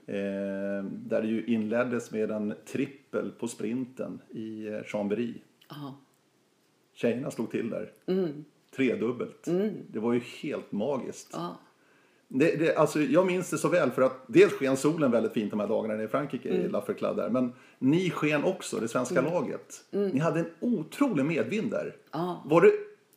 Eh, 0.06 0.84
där 0.84 1.22
det 1.22 1.28
ju 1.28 1.44
inleddes 1.44 2.10
med 2.10 2.30
en 2.30 2.54
trippel 2.66 3.30
på 3.30 3.48
sprinten 3.48 4.20
i 4.30 4.66
eh, 4.66 4.82
Chambéry. 4.84 5.34
Ja, 5.68 5.98
Tjejerna 7.00 7.30
slog 7.30 7.50
till 7.50 7.70
där. 7.70 7.92
Tredubbelt. 8.76 9.44
Det 9.88 9.98
var 9.98 10.12
ju 10.12 10.20
helt 10.20 10.72
magiskt. 10.72 11.28
ja, 11.32 11.56
Det, 12.28 12.56
det, 12.56 12.76
alltså, 12.76 13.00
jag 13.00 13.26
minns 13.26 13.50
det 13.50 13.58
så 13.58 13.68
väl 13.68 13.90
för 13.90 14.02
att 14.02 14.24
dels 14.26 14.52
sken 14.52 14.76
solen 14.76 15.10
väldigt 15.10 15.32
fint 15.32 15.50
de 15.50 15.60
här 15.60 15.68
dagarna 15.68 16.02
i 16.02 16.08
Frankrike 16.08 16.48
i 16.48 16.68
La 16.68 16.84
där. 17.00 17.30
Men 17.30 17.52
ni 17.78 18.10
sken 18.10 18.44
också, 18.44 18.80
det 18.80 18.88
svenska 18.88 19.20
laget. 19.20 19.84
Ni 19.90 20.18
hade 20.18 20.40
en 20.40 20.50
otrolig 20.60 21.24
medvind 21.24 21.70
där. 21.70 21.96
Ja. 22.12 22.42
Var, 22.46 22.60
det, 22.60 22.72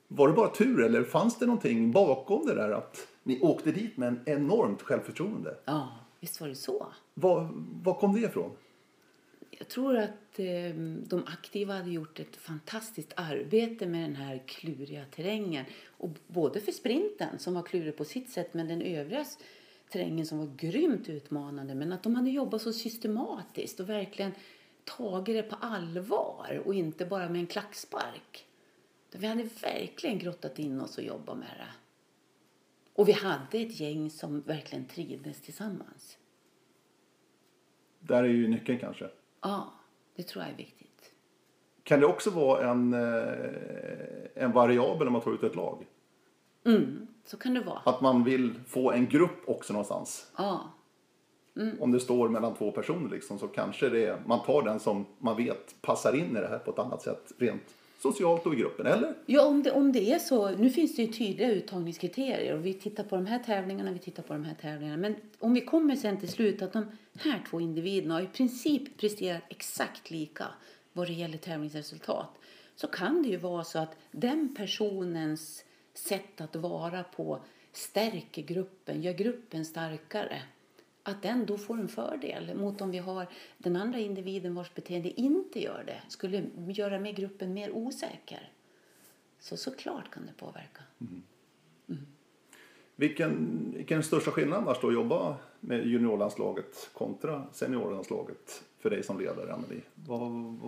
var 0.08 0.28
det 0.28 0.34
bara 0.34 0.50
tur 0.50 0.84
eller 0.84 1.04
fanns 1.04 1.39
det 1.39 1.46
någonting 1.46 1.91
bakom 1.91 2.46
det 2.46 2.56
där 2.56 2.72
att 2.72 3.08
ni 3.24 3.39
åkte 3.41 3.72
dit 3.72 3.98
med 3.98 4.08
en 4.08 4.19
enormt 4.26 4.82
självförtroende? 4.82 5.58
ja, 5.65 5.89
visst 6.19 6.41
var 6.41 6.48
det 6.48 6.56
så. 6.56 6.88
Var, 7.13 7.50
var 7.84 7.93
kom 7.93 8.13
det 8.13 8.19
ifrån? 8.22 8.52
Jag 9.63 9.69
tror 9.69 9.97
att 9.97 10.39
eh, 10.39 10.76
de 11.08 11.23
aktiva 11.26 11.73
hade 11.73 11.91
gjort 11.91 12.19
ett 12.19 12.36
fantastiskt 12.36 13.13
arbete 13.15 13.88
med 13.88 14.02
den 14.02 14.15
här 14.15 14.41
kluriga 14.45 15.06
terrängen. 15.06 15.65
Och 15.88 16.10
både 16.28 16.60
för 16.60 16.71
sprinten, 16.71 17.39
som 17.39 17.54
var 17.54 17.63
klurig 17.63 17.97
på 17.97 18.06
sitt 18.06 18.30
sätt, 18.30 18.54
men 18.54 18.67
den 18.67 18.82
övriga 18.82 19.26
terrängen 19.89 20.26
som 20.26 20.38
var 20.38 20.49
grymt 20.58 21.10
utmanande. 21.10 21.76
Men 21.76 21.91
att 21.91 22.04
de 22.04 22.15
hade 22.15 22.30
jobbat 22.30 22.62
så 22.62 22.73
systematiskt 22.73 23.80
och 23.80 23.89
verkligen 23.89 24.32
tagit 24.84 25.36
det 25.36 25.43
på 25.43 25.56
allvar 25.56 26.62
och 26.65 26.73
inte 26.73 27.06
bara 27.06 27.30
med 27.30 27.39
en 27.39 27.47
klackspark. 27.47 28.45
Vi 29.12 29.28
hade 29.28 29.49
verkligen 29.62 30.19
grottat 30.19 30.60
in 30.60 30.82
oss 30.82 30.97
och 30.97 31.04
jobbat 31.04 31.38
med 31.38 31.54
det. 31.58 31.73
Och 32.93 33.08
vi 33.08 33.12
hade 33.12 33.58
ett 33.58 33.80
gäng 33.80 34.10
som 34.10 34.41
verkligen 34.41 34.86
trivdes 34.86 35.41
tillsammans. 35.41 36.17
Där 37.99 38.23
är 38.23 38.28
ju 38.28 38.47
nyckeln 38.47 38.80
kanske. 38.80 39.10
Ja, 39.44 39.74
det 40.16 40.24
tror 40.24 40.44
jag 40.44 40.54
är 40.54 40.58
viktigt. 40.58 41.12
Kan 41.84 42.00
det 42.00 42.06
också 42.06 42.30
vara 42.30 42.72
en, 42.72 42.94
eh, 42.94 44.44
en 44.44 44.52
variabel 44.52 45.08
om 45.08 45.14
man 45.14 45.22
tar 45.22 45.32
ut 45.34 45.44
ett 45.44 45.56
lag? 45.56 45.86
Mm, 46.66 47.08
så 47.26 47.38
kan 47.38 47.54
det 47.54 47.62
vara. 47.62 47.80
Att 47.86 48.02
man 48.02 48.24
vill 48.24 48.54
få 48.68 48.92
en 48.92 49.08
grupp 49.08 49.50
också 49.50 49.74
någonstans? 49.74 50.32
Ja, 50.38 50.74
Om 51.80 51.92
det 51.92 52.00
står 52.00 52.30
mellan 52.30 52.54
två 52.54 52.72
personer 52.72 53.10
liksom, 53.10 53.40
så 53.40 53.48
kanske 53.48 53.90
det 53.90 54.06
är, 54.06 54.22
man 54.26 54.44
tar 54.44 54.62
den 54.64 54.80
som 54.80 55.06
man 55.20 55.38
vet 55.38 55.82
passar 55.82 56.14
in 56.16 56.38
i 56.38 56.40
det 56.40 56.48
här 56.48 56.60
på 56.60 56.72
ett 56.72 56.80
annat 56.80 57.02
sätt 57.02 57.32
rent 57.38 57.64
socialt 58.04 58.46
och 58.46 58.54
i 58.54 58.58
gruppen, 58.58 58.86
eller? 58.86 59.13
ja 59.26 59.46
om, 59.46 59.63
det, 59.63 59.72
om 59.72 59.92
det 59.92 60.12
är 60.12 60.20
så. 60.20 60.50
Nu 60.50 60.70
finns 60.70 60.96
det 60.96 61.02
ju 61.02 61.13
tydliga 61.13 61.52
uttagningskriterier 61.52 62.54
och 62.54 62.66
vi 62.66 62.74
tittar 62.74 63.04
på 63.04 63.16
de 63.16 63.26
här 63.26 63.39
tävlingarna, 63.39 63.92
vi 63.92 64.00
tittar 64.00 64.24
på 64.24 64.34
de 64.34 64.46
här 64.46 64.56
tävlingarna. 64.62 64.98
Men 64.98 65.16
om 65.39 65.54
vi 65.54 65.62
kommer 65.62 65.96
sen 65.96 66.20
till 66.20 66.30
slut 66.30 66.62
att 66.62 66.74
de 66.74 66.86
här 67.20 67.44
två 67.50 67.62
individerna 67.62 68.13
har 68.13 68.22
i 68.22 68.28
princip 68.28 68.98
presterat 68.98 69.42
exakt 69.50 70.12
lika 70.12 70.46
vad 70.94 71.08
det 71.08 71.13
gäller 71.13 71.38
tävlingsresultat 71.38 72.30
så 72.76 72.88
kan 72.88 73.24
det 73.24 73.30
ju 73.30 73.38
vara 73.38 73.63
så 73.63 73.80
att 73.80 73.98
den 74.12 74.56
personens 74.56 75.63
sätt 75.94 76.42
att 76.42 76.56
vara 76.56 77.04
på 77.04 77.39
stärker 77.72 78.42
gruppen, 78.42 79.02
gör 79.02 79.13
gruppen 79.13 79.66
starkare 79.66 80.42
att 81.04 81.22
den 81.22 81.46
då 81.46 81.58
får 81.58 81.80
en 81.80 81.88
fördel 81.88 82.56
mot 82.56 82.82
om 82.82 82.92
vi 82.92 82.98
har 82.98 83.28
den 83.58 83.76
andra 83.76 84.00
individen 84.00 84.56
vars 84.56 84.74
beteende 84.74 85.22
inte 85.22 85.63
gör 85.63 85.84
det, 85.88 86.02
skulle 86.08 86.44
göra 86.68 87.00
med 87.00 87.16
gruppen 87.16 87.54
mer 87.54 87.72
osäker. 87.72 88.52
Så 89.39 89.58
såklart 89.58 90.12
kan 90.12 90.26
det 90.26 90.34
påverka. 90.38 90.82
Vilken, 92.96 93.72
vilken 93.76 93.96
är 93.96 94.00
den 94.00 94.04
största 94.04 94.32
skillnaden 94.32 94.63
annars 94.63 94.82
då 94.82 94.88
att 94.88 94.94
jobba 94.94 95.38
med 95.60 95.88
juniorlandslaget 95.88 96.89
kontra 96.94 97.48
seniorlandslaget 97.54 98.63
för 98.80 98.89
dig 98.89 99.04
som 99.04 99.20
ledare, 99.20 99.54
Anneli? 99.54 99.82
Vad, 99.96 100.22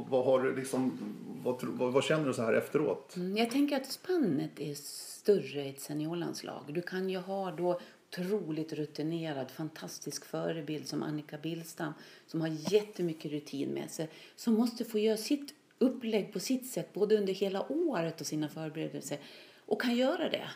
vad, 0.09 0.25
har 0.25 0.43
du 0.43 0.55
liksom, 0.55 0.99
vad, 1.43 1.63
vad, 1.63 1.93
vad 1.93 2.03
känner 2.03 2.27
du 2.27 2.33
så 2.33 2.41
här 2.41 2.53
efteråt? 2.53 3.15
Mm, 3.15 3.37
Jag 3.37 3.51
tänker 3.51 3.75
att 3.75 3.91
spannet 3.91 4.59
är 4.59 4.73
större 4.73 5.65
i 5.65 5.69
ett 5.69 5.81
seniorlandslag. 5.81 6.63
Du 6.67 6.81
kan 6.81 7.09
ju 7.09 7.17
ha 7.17 7.51
då 7.51 7.79
otroligt 8.19 8.73
rutinerad, 8.73 9.51
fantastisk 9.51 10.25
förebild 10.25 10.87
som 10.87 11.03
Annika 11.03 11.37
Billstam 11.37 11.93
som 12.27 12.41
har 12.41 12.47
jättemycket 12.47 13.31
rutin 13.31 13.69
med 13.69 13.91
sig. 13.91 14.09
Som 14.35 14.53
måste 14.53 14.85
få 14.85 14.99
göra 14.99 15.17
sitt 15.17 15.53
upplägg 15.79 16.33
på 16.33 16.39
sitt 16.39 16.67
sätt 16.67 16.93
både 16.93 17.17
under 17.17 17.33
hela 17.33 17.71
året 17.71 18.21
och 18.21 18.27
sina 18.27 18.49
förberedelser 18.49 19.17
och 19.65 19.81
kan 19.81 19.95
göra 19.95 20.29
det. 20.29 20.49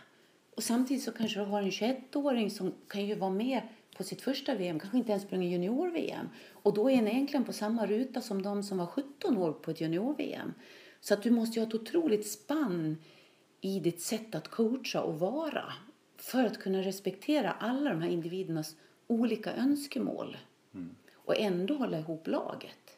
Och 0.56 0.64
samtidigt 0.64 1.04
så 1.04 1.12
kanske 1.12 1.40
du 1.40 1.46
har 1.46 1.62
en 1.62 1.70
21-åring 1.70 2.52
som 2.52 2.74
kan 2.88 3.06
ju 3.06 3.16
vara 3.16 3.32
med 3.32 3.62
på 3.98 4.04
sitt 4.04 4.22
första 4.22 4.56
VM, 4.56 4.80
kanske 4.80 4.98
inte 4.98 5.12
ens 5.12 5.24
sprungit 5.24 5.52
junior-VM. 5.52 6.30
Och 6.52 6.74
då 6.74 6.90
är 6.90 6.96
den 6.96 7.08
egentligen 7.08 7.46
på 7.46 7.54
samma 7.54 7.88
ruta 7.88 8.22
som 8.22 8.42
de 8.42 8.64
som 8.64 8.78
var 8.78 8.86
17 8.86 9.38
år 9.38 9.54
på 9.54 9.72
ett 9.72 9.82
junior-VM. 9.82 10.54
Så 11.02 11.14
att 11.14 11.24
du 11.24 11.32
måste 11.32 11.60
ju 11.60 11.66
ha 11.66 11.68
ett 11.68 11.76
otroligt 11.76 12.28
spann 12.28 12.98
i 13.62 13.80
ditt 13.80 14.02
sätt 14.02 14.36
att 14.36 14.48
coacha 14.48 15.02
och 15.02 15.20
vara 15.20 15.74
för 16.22 16.46
att 16.46 16.60
kunna 16.60 16.82
respektera 16.82 17.52
alla 17.52 17.90
de 17.90 18.02
här 18.02 18.10
individernas 18.10 18.76
olika 19.08 19.54
önskemål 19.56 20.38
och 21.14 21.38
ändå 21.38 21.74
hålla 21.74 22.00
ihop 22.00 22.28
laget. 22.28 22.98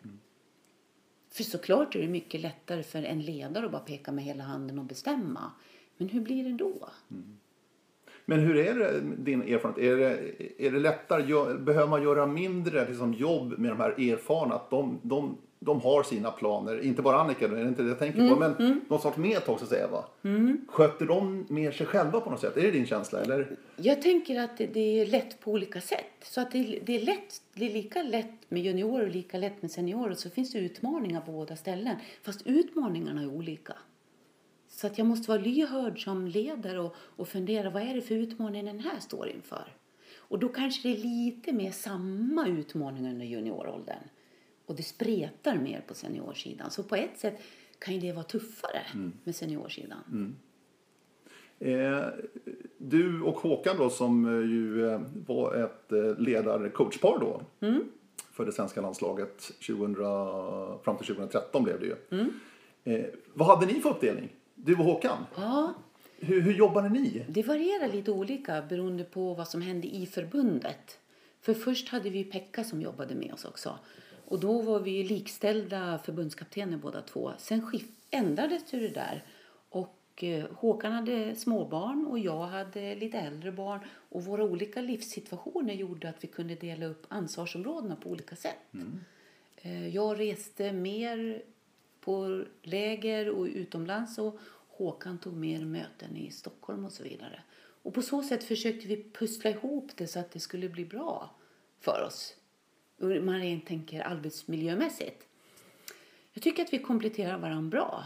För 1.31 1.43
såklart 1.43 1.95
är 1.95 2.01
det 2.01 2.07
mycket 2.07 2.41
lättare 2.41 2.83
för 2.83 3.03
en 3.03 3.21
ledare 3.21 3.65
att 3.65 3.71
bara 3.71 3.81
peka 3.81 4.11
med 4.11 4.23
hela 4.23 4.43
handen 4.43 4.79
och 4.79 4.85
bestämma. 4.85 5.51
Men 5.97 6.09
hur 6.09 6.21
blir 6.21 6.43
det 6.43 6.53
då? 6.53 6.89
Men 8.25 8.39
hur 8.39 8.57
är 8.57 8.75
det, 8.75 9.01
din 9.17 9.41
erfarenhet? 9.41 9.83
Är 9.83 9.97
det, 9.97 10.67
är 10.67 10.71
det 10.71 10.79
lättare, 10.79 11.57
behöver 11.57 11.87
man 11.87 12.03
göra 12.03 12.25
mindre 12.25 12.87
liksom, 12.89 13.13
jobb 13.13 13.59
med 13.59 13.71
de 13.71 13.79
här 13.79 14.11
erfarna? 14.11 14.55
Att 14.55 14.69
de, 14.69 14.99
de, 15.03 15.37
de 15.63 15.81
har 15.81 16.03
sina 16.03 16.31
planer, 16.31 16.81
inte 16.81 17.01
bara 17.01 17.21
Annika, 17.21 17.47
det 17.47 17.59
är 17.59 17.67
inte 17.67 17.83
det 17.83 17.89
jag 17.89 17.99
tänker 17.99 18.29
på, 18.29 18.35
men 18.35 18.81
någon 18.89 19.01
sorts 19.01 19.17
metod 19.17 19.57
så 19.57 19.63
att 19.63 19.69
säga. 19.69 19.87
Va? 19.87 20.05
Sköter 20.67 21.05
de 21.05 21.45
mer 21.49 21.71
sig 21.71 21.85
själva 21.85 22.19
på 22.19 22.29
något 22.29 22.39
sätt? 22.39 22.57
Är 22.57 22.61
det 22.61 22.71
din 22.71 22.85
känsla? 22.85 23.21
Eller? 23.21 23.57
Jag 23.75 24.01
tänker 24.01 24.39
att 24.39 24.57
det, 24.57 24.65
det 24.65 25.01
är 25.01 25.05
lätt 25.05 25.39
på 25.39 25.51
olika 25.51 25.81
sätt. 25.81 26.05
Så 26.23 26.41
att 26.41 26.51
det, 26.51 26.79
det, 26.85 26.95
är 26.95 27.05
lätt, 27.05 27.41
det 27.53 27.65
är 27.65 27.73
lika 27.73 28.03
lätt 28.03 28.49
med 28.49 28.61
juniorer 28.61 29.05
och 29.05 29.11
lika 29.11 29.37
lätt 29.37 29.61
med 29.61 29.71
seniorer. 29.71 30.13
Så 30.13 30.29
finns 30.29 30.51
det 30.51 30.59
utmaningar 30.59 31.21
på 31.21 31.31
båda 31.31 31.55
ställen. 31.55 31.95
Fast 32.21 32.47
utmaningarna 32.47 33.21
är 33.21 33.27
olika. 33.27 33.73
Så 34.69 34.87
att 34.87 34.97
jag 34.97 35.07
måste 35.07 35.31
vara 35.31 35.41
lyhörd 35.41 36.03
som 36.03 36.27
ledare 36.27 36.79
och, 36.79 36.95
och 36.97 37.27
fundera 37.27 37.69
vad 37.69 37.83
är 37.83 37.93
det 37.93 38.01
för 38.01 38.15
utmaning 38.15 38.65
den 38.65 38.79
här 38.79 38.99
står 38.99 39.29
inför. 39.29 39.75
Och 40.17 40.39
då 40.39 40.49
kanske 40.49 40.87
det 40.87 40.95
är 40.95 41.03
lite 41.03 41.51
mer 41.51 41.71
samma 41.71 42.47
utmaning 42.47 43.07
under 43.07 43.25
junioråldern. 43.25 44.03
Och 44.71 44.77
det 44.77 44.83
spretar 44.83 45.57
mer 45.57 45.81
på 45.87 45.93
seniorsidan. 45.93 46.71
Så 46.71 46.83
på 46.83 46.95
ett 46.95 47.19
sätt 47.19 47.33
kan 47.79 47.93
ju 47.93 47.99
det 47.99 48.11
vara 48.13 48.23
tuffare 48.23 48.81
med 49.23 49.35
seniorsidan. 49.35 50.35
Eh, 51.59 52.03
du 52.77 53.21
och 53.21 53.35
Håkan 53.39 53.77
då 53.77 53.89
som 53.89 54.25
eh, 54.25 54.49
ju 54.49 54.89
eh, 54.89 55.01
var 55.27 55.55
ett 55.55 55.91
eh, 55.91 55.97
ledar-coachpar 56.17 57.19
då 57.19 57.41
för 58.31 58.45
det 58.45 58.51
svenska 58.51 58.81
landslaget 58.81 59.51
2000, 59.67 59.95
fram 60.83 60.97
till 60.97 61.07
2013 61.07 61.63
blev 61.63 61.79
det 61.79 61.85
ju. 61.85 61.95
Eh, 62.83 63.05
vad 63.33 63.47
hade 63.47 63.73
ni 63.73 63.81
för 63.81 63.89
uppdelning? 63.89 64.29
Du 64.55 64.73
och 64.73 64.83
Håkan? 64.83 65.25
Ja, 65.35 65.73
Hur, 66.19 66.41
hur 66.41 66.53
jobbade 66.53 66.89
ni? 66.89 67.25
Det 67.29 67.43
varierar 67.43 67.91
lite 67.93 68.11
olika 68.11 68.61
beroende 68.61 69.03
på 69.03 69.33
vad 69.33 69.47
som 69.47 69.61
hände 69.61 69.87
i 69.87 70.05
förbundet. 70.05 70.97
För 71.41 71.53
först 71.53 71.89
hade 71.89 72.09
vi 72.09 72.23
Pekka 72.23 72.63
som 72.63 72.81
jobbade 72.81 73.15
med 73.15 73.33
oss 73.33 73.45
också. 73.45 73.79
Och 74.31 74.39
då 74.39 74.61
var 74.61 74.79
vi 74.79 75.03
likställda 75.03 75.99
förbundskaptener 76.05 76.77
båda 76.77 77.01
två. 77.01 77.31
Sen 77.37 77.71
ändrades 78.09 78.63
det 78.71 78.87
där. 78.87 79.23
Och 79.69 80.23
eh, 80.23 80.45
Håkan 80.55 80.91
hade 80.91 81.35
småbarn 81.35 82.05
och 82.05 82.19
jag 82.19 82.45
hade 82.45 82.95
lite 82.95 83.17
äldre 83.17 83.51
barn. 83.51 83.79
Och 83.87 84.25
våra 84.25 84.43
olika 84.43 84.81
livssituationer 84.81 85.73
gjorde 85.73 86.09
att 86.09 86.23
vi 86.23 86.27
kunde 86.27 86.55
dela 86.55 86.85
upp 86.85 87.05
ansvarsområdena 87.07 87.95
på 87.95 88.09
olika 88.09 88.35
sätt. 88.35 88.57
Eh, 89.57 89.87
Jag 89.87 90.19
reste 90.19 90.71
mer 90.73 91.43
på 92.01 92.43
läger 92.61 93.29
och 93.29 93.45
utomlands 93.45 94.17
och 94.17 94.39
Håkan 94.67 95.17
tog 95.17 95.33
mer 95.33 95.65
möten 95.65 96.17
i 96.17 96.31
Stockholm 96.31 96.85
och 96.85 96.91
så 96.91 97.03
vidare. 97.03 97.43
Och 97.83 97.93
på 97.93 98.01
så 98.01 98.23
sätt 98.23 98.43
försökte 98.43 98.87
vi 98.87 99.03
pussla 99.13 99.49
ihop 99.49 99.91
det 99.95 100.07
så 100.07 100.19
att 100.19 100.31
det 100.31 100.39
skulle 100.39 100.69
bli 100.69 100.85
bra 100.85 101.35
för 101.79 102.03
oss. 102.07 102.35
Och 103.01 103.23
Man 103.23 103.39
rent 103.39 103.65
tänker 103.65 104.07
arbetsmiljömässigt. 104.07 105.27
Jag 106.33 106.43
tycker 106.43 106.63
att 106.63 106.73
vi 106.73 106.79
kompletterar 106.79 107.37
varandra 107.39 107.69
bra. 107.69 108.03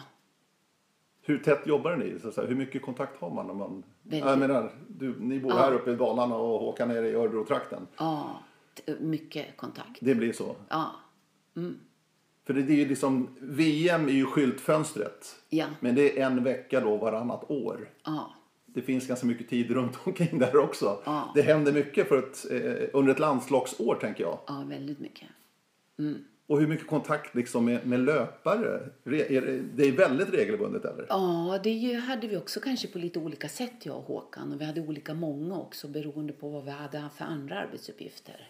Hur 1.21 1.37
tätt 1.39 1.67
jobbar 1.67 1.95
ni? 1.95 2.31
Så? 2.33 2.41
Hur 2.41 2.55
mycket 2.55 2.81
kontakt 2.81 3.21
har 3.21 3.29
man? 3.29 3.47
När 3.47 3.53
man... 3.53 3.83
Väldigt. 4.01 4.29
Jag 4.29 4.39
menar, 4.39 4.71
du, 4.87 5.19
ni 5.19 5.39
bor 5.39 5.51
Ja. 5.51 5.57
här 5.57 5.73
uppe 5.73 5.91
i 5.91 5.95
Dalarna 5.95 6.35
och 6.35 6.59
Håkan 6.59 6.91
är 6.91 7.03
i 7.03 7.13
Örebro-trakten. 7.15 7.87
Ja, 7.97 8.39
mycket 8.99 9.57
kontakt. 9.57 9.97
Det 10.01 10.15
blir 10.15 10.33
så. 10.33 10.55
Ja, 10.69 10.91
För 12.45 12.53
det, 12.53 12.61
det 12.61 12.73
är 12.73 12.77
ju 12.77 12.85
liksom, 12.87 13.29
VM 13.41 14.05
är 14.07 14.11
ju 14.13 14.25
skyltfönstret. 14.25 15.35
ja, 15.49 15.65
Men 15.79 15.95
det 15.95 16.19
är 16.19 16.25
en 16.25 16.43
vecka 16.43 16.79
då 16.81 16.97
varannat 16.97 17.51
år. 17.51 17.89
ja. 18.03 18.34
Det 18.75 18.81
finns 18.81 19.07
ganska 19.07 19.27
mycket 19.27 19.49
tid 19.49 19.71
runt 19.71 19.97
omkring 20.03 20.39
där 20.39 20.57
också. 20.57 21.01
Ja. 21.05 21.31
Det 21.35 21.41
händer 21.41 21.73
mycket 21.73 22.07
för 22.07 22.19
ett, 22.19 22.51
eh, 22.51 22.89
under 22.93 23.11
ett 23.11 23.19
landslagsår 23.19 23.95
tänker 23.95 24.23
jag. 24.23 24.39
ja 24.47 24.63
väldigt 24.67 24.99
mycket. 24.99 25.27
Och 26.47 26.59
hur 26.59 26.67
mycket 26.67 26.87
kontakt 26.87 27.35
liksom 27.35 27.65
med, 27.65 27.87
med 27.87 27.99
löpare? 27.99 28.89
Re, 29.03 29.37
är 29.37 29.41
det, 29.41 29.59
det 29.75 29.83
är 29.87 29.91
väldigt 29.91 30.33
regelbundet 30.33 30.85
eller? 30.85 31.05
Ja, 31.09 31.59
det 31.63 31.93
hade 31.93 32.27
vi 32.27 32.37
också 32.37 32.59
kanske 32.59 32.87
på 32.87 32.99
lite 32.99 33.19
olika 33.19 33.49
sätt 33.49 33.85
jag 33.85 33.97
och 33.97 34.03
Håkan. 34.03 34.53
Och 34.53 34.61
vi 34.61 34.65
hade 34.65 34.81
olika 34.81 35.13
många 35.13 35.59
också 35.59 35.87
beroende 35.87 36.33
på 36.33 36.49
vad 36.49 36.65
vi 36.65 36.71
hade 36.71 37.09
för 37.17 37.25
andra 37.25 37.59
arbetsuppgifter. 37.59 38.49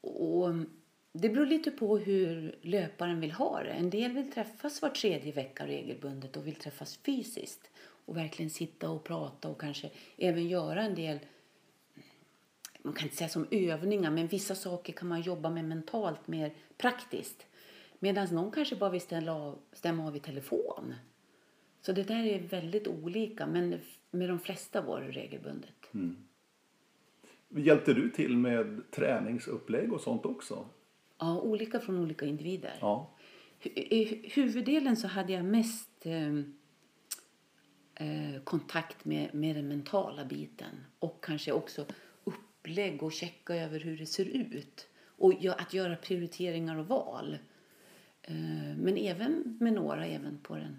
Och 0.00 0.46
mm, 0.48 0.66
det 1.12 1.28
beror 1.28 1.46
lite 1.46 1.70
på 1.70 1.98
hur 1.98 2.58
löparen 2.62 3.20
vill 3.20 3.32
ha 3.32 3.62
det. 3.62 3.70
En 3.70 3.90
del 3.90 4.12
vill 4.12 4.32
träffas 4.32 4.82
var 4.82 4.88
tredje 4.88 5.32
vecka 5.32 5.66
regelbundet 5.66 6.36
och 6.36 6.46
vill 6.46 6.54
träffas 6.54 6.96
fysiskt. 6.96 7.70
Och 8.12 8.18
verkligen 8.18 8.50
sitta 8.50 8.90
och 8.90 9.04
prata 9.04 9.48
och 9.48 9.60
kanske 9.60 9.90
även 10.16 10.48
göra 10.48 10.82
en 10.82 10.94
del 10.94 11.18
man 12.82 12.94
kan 12.94 13.04
inte 13.04 13.16
säga 13.16 13.28
som 13.28 13.46
övningar, 13.50 14.10
men 14.10 14.26
vissa 14.26 14.54
saker 14.54 14.92
kan 14.92 15.08
man 15.08 15.20
jobba 15.20 15.50
med 15.50 15.64
mentalt 15.64 16.28
mer 16.28 16.52
praktiskt. 16.76 17.46
Medan 17.98 18.28
någon 18.32 18.50
kanske 18.50 18.76
bara 18.76 18.90
vill 18.90 19.00
ställa 19.00 19.34
av, 19.34 19.58
stämma 19.72 20.06
av 20.06 20.16
i 20.16 20.20
telefon. 20.20 20.94
Så 21.80 21.92
det 21.92 22.02
där 22.02 22.24
är 22.24 22.40
väldigt 22.40 22.88
olika, 22.88 23.46
men 23.46 23.80
med 24.10 24.28
de 24.28 24.38
flesta 24.38 24.80
var 24.80 25.00
det 25.00 25.10
regelbundet. 25.10 25.90
Hjälpte 27.48 27.94
du 27.94 28.10
till 28.10 28.36
med 28.36 28.82
träningsupplägg 28.90 29.92
och 29.92 30.00
sånt 30.00 30.26
också? 30.26 30.66
Ja, 31.18 31.40
olika 31.40 31.80
från 31.80 31.98
olika 31.98 32.26
individer. 32.26 32.74
Ja. 32.80 33.10
I 33.74 34.28
huvuddelen 34.28 34.96
så 34.96 35.06
hade 35.06 35.32
jag 35.32 35.44
mest 35.44 36.06
eh, 38.02 38.42
kontakt 38.44 39.04
med, 39.04 39.34
med 39.34 39.56
den 39.56 39.68
mentala 39.68 40.24
biten 40.24 40.84
och 40.98 41.24
kanske 41.24 41.52
också 41.52 41.84
upplägg 42.24 43.02
och 43.02 43.12
checka 43.12 43.54
över 43.54 43.80
hur 43.80 43.96
det 43.98 44.06
ser 44.06 44.24
ut 44.24 44.86
och 45.18 45.32
gö- 45.32 45.54
att 45.58 45.74
göra 45.74 45.96
prioriteringar 45.96 46.78
och 46.78 46.86
val. 46.86 47.38
Eh, 48.22 48.34
men 48.76 48.96
även 48.96 49.56
med 49.60 49.72
några 49.72 50.06
även 50.06 50.38
på 50.42 50.54
den 50.54 50.76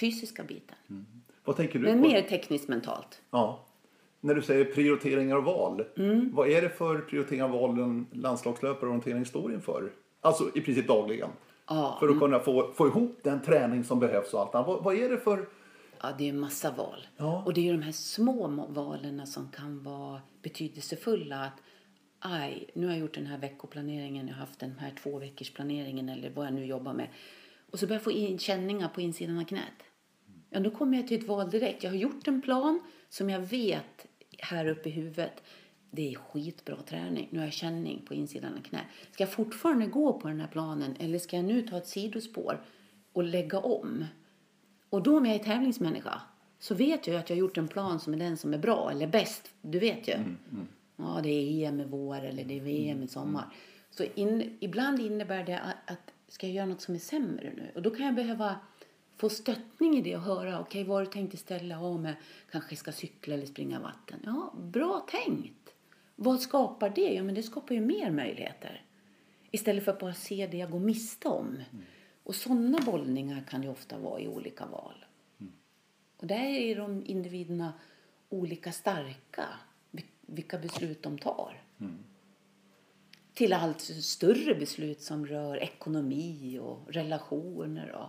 fysiska 0.00 0.42
biten. 0.44 1.06
Vad 1.44 1.56
tänker 1.56 1.78
du 1.78 1.84
Men 1.84 2.02
på? 2.02 2.08
mer 2.08 2.22
tekniskt 2.22 2.68
mentalt. 2.68 3.22
Ja. 3.30 3.66
När 4.20 4.34
du 4.34 4.42
säger 4.42 4.64
prioriteringar 4.64 5.36
och 5.36 5.44
val. 5.44 5.84
Mm. 5.96 6.30
Vad 6.34 6.48
är 6.48 6.62
det 6.62 6.68
för 6.68 6.98
prioriteringar 6.98 7.44
och 7.44 7.50
val 7.60 7.78
en 7.78 8.06
landslagslöpare 8.12 8.80
och 8.80 8.88
orientering 8.88 9.26
står 9.26 9.52
inför? 9.52 9.92
Alltså 10.20 10.50
i 10.54 10.60
princip 10.60 10.88
dagligen. 10.88 11.28
Ja, 11.68 11.96
För 12.00 12.08
att 12.08 12.18
kunna 12.18 12.38
få, 12.40 12.72
få 12.72 12.86
ihop 12.86 13.18
den 13.22 13.42
träning 13.42 13.84
som 13.84 14.00
behövs 14.00 14.34
och 14.34 14.40
allt 14.40 14.54
annat. 14.54 14.66
Vad, 14.66 14.84
vad 14.84 14.94
är 14.94 15.08
det 15.08 15.18
för... 15.18 15.48
Ja, 16.02 16.14
det 16.18 16.24
är 16.24 16.28
en 16.28 16.40
massa 16.40 16.70
val. 16.70 17.06
Ja. 17.16 17.42
Och 17.46 17.54
det 17.54 17.68
är 17.68 17.72
de 17.72 17.82
här 17.82 17.92
små 17.92 18.48
må- 18.48 18.66
valen 18.66 19.26
som 19.26 19.50
kan 19.50 19.82
vara 19.82 20.20
betydelsefulla. 20.42 21.44
Att, 21.44 21.62
aj, 22.18 22.70
nu 22.74 22.86
har 22.86 22.92
jag 22.92 23.00
gjort 23.00 23.14
den 23.14 23.26
här 23.26 23.38
veckoplaneringen, 23.38 24.28
jag 24.28 24.34
har 24.34 24.40
haft 24.40 24.60
den 24.60 24.78
här 24.78 24.94
två 25.02 25.18
veckors 25.18 25.50
planeringen 25.50 26.08
eller 26.08 26.30
vad 26.30 26.46
jag 26.46 26.54
nu 26.54 26.64
jobbar 26.64 26.92
med. 26.92 27.08
Och 27.70 27.78
så 27.78 27.86
börjar 27.86 27.98
jag 27.98 28.04
få 28.04 28.12
in 28.12 28.38
känningar 28.38 28.88
på 28.88 29.00
insidan 29.00 29.38
av 29.38 29.44
knät. 29.44 29.82
Ja, 30.50 30.60
då 30.60 30.70
kommer 30.70 30.96
jag 30.96 31.08
till 31.08 31.18
ett 31.18 31.28
val 31.28 31.50
direkt. 31.50 31.82
Jag 31.82 31.90
har 31.90 31.96
gjort 31.96 32.28
en 32.28 32.42
plan 32.42 32.80
som 33.08 33.30
jag 33.30 33.40
vet 33.40 34.06
här 34.38 34.66
uppe 34.66 34.88
i 34.88 34.92
huvudet 34.92 35.42
det 35.90 36.12
är 36.12 36.14
skitbra 36.14 36.76
träning. 36.76 37.28
Nu 37.30 37.38
har 37.38 37.46
jag 37.46 37.52
känning 37.52 38.02
på 38.06 38.14
insidan 38.14 38.54
av 38.54 38.62
knä. 38.62 38.80
Ska 39.12 39.22
jag 39.22 39.32
fortfarande 39.32 39.86
gå 39.86 40.20
på 40.20 40.28
den 40.28 40.40
här 40.40 40.48
planen 40.48 40.96
eller 40.98 41.18
ska 41.18 41.36
jag 41.36 41.44
nu 41.44 41.62
ta 41.62 41.76
ett 41.76 41.86
sidospår 41.86 42.64
och 43.12 43.24
lägga 43.24 43.58
om? 43.58 44.04
Och 44.90 45.02
då 45.02 45.16
om 45.16 45.26
jag 45.26 45.34
är 45.34 45.38
tävlingsmänniska 45.38 46.20
så 46.58 46.74
vet 46.74 47.06
jag 47.06 47.14
ju 47.14 47.20
att 47.20 47.30
jag 47.30 47.36
har 47.36 47.40
gjort 47.40 47.58
en 47.58 47.68
plan 47.68 48.00
som 48.00 48.14
är 48.14 48.18
den 48.18 48.36
som 48.36 48.54
är 48.54 48.58
bra 48.58 48.90
eller 48.90 49.06
bäst. 49.06 49.50
Du 49.62 49.78
vet 49.78 50.08
ju. 50.08 50.14
Ja, 50.96 51.20
det 51.22 51.28
är 51.28 51.68
EM 51.68 51.80
i 51.80 51.84
vår 51.84 52.24
eller 52.24 52.44
det 52.44 52.56
är 52.56 52.60
VM 52.60 53.02
i 53.02 53.08
sommar. 53.08 53.44
Så 53.90 54.04
in, 54.14 54.56
ibland 54.60 55.00
innebär 55.00 55.44
det 55.44 55.60
att, 55.60 55.90
att 55.90 56.12
ska 56.28 56.46
jag 56.46 56.56
göra 56.56 56.66
något 56.66 56.80
som 56.80 56.94
är 56.94 56.98
sämre 56.98 57.52
nu? 57.56 57.70
Och 57.74 57.82
då 57.82 57.90
kan 57.90 58.06
jag 58.06 58.14
behöva 58.14 58.56
få 59.16 59.28
stöttning 59.28 59.96
i 59.96 60.02
det 60.02 60.16
och 60.16 60.22
höra, 60.22 60.60
okej 60.60 60.80
okay, 60.80 60.84
vad 60.84 60.96
har 60.96 61.04
du 61.04 61.10
tänkt 61.10 61.38
ställa 61.38 61.80
av 61.80 62.00
med? 62.00 62.14
Kanske 62.50 62.76
ska 62.76 62.92
cykla 62.92 63.34
eller 63.34 63.46
springa 63.46 63.80
vatten. 63.80 64.20
Ja, 64.24 64.54
bra 64.58 65.06
tänkt. 65.10 65.74
Vad 66.16 66.40
skapar 66.40 66.90
det? 66.90 67.14
Ja, 67.14 67.22
men 67.22 67.34
det 67.34 67.42
skapar 67.42 67.74
ju 67.74 67.80
mer 67.80 68.10
möjligheter. 68.10 68.82
Istället 69.50 69.84
för 69.84 69.92
att 69.92 69.98
bara 69.98 70.14
se 70.14 70.48
det 70.50 70.56
jag 70.56 70.70
går 70.70 70.80
miste 70.80 71.28
om. 71.28 71.46
Mm. 71.46 71.84
Och 72.30 72.36
sådana 72.36 72.78
bollningar 72.86 73.44
kan 73.50 73.60
det 73.60 73.68
ofta 73.68 73.98
vara 73.98 74.20
i 74.20 74.28
olika 74.28 74.66
val. 74.66 75.04
Mm. 75.40 75.52
Och 76.16 76.26
där 76.26 76.44
är 76.44 76.76
de 76.76 77.02
individerna 77.06 77.72
olika 78.28 78.72
starka, 78.72 79.44
vilka 80.20 80.58
beslut 80.58 81.02
de 81.02 81.18
tar. 81.18 81.62
Mm. 81.80 81.98
Till 83.34 83.52
allt 83.52 83.80
större 83.80 84.54
beslut 84.54 85.02
som 85.02 85.26
rör 85.26 85.56
ekonomi 85.56 86.58
och 86.62 86.88
relationer. 86.88 87.92
Och 87.92 88.08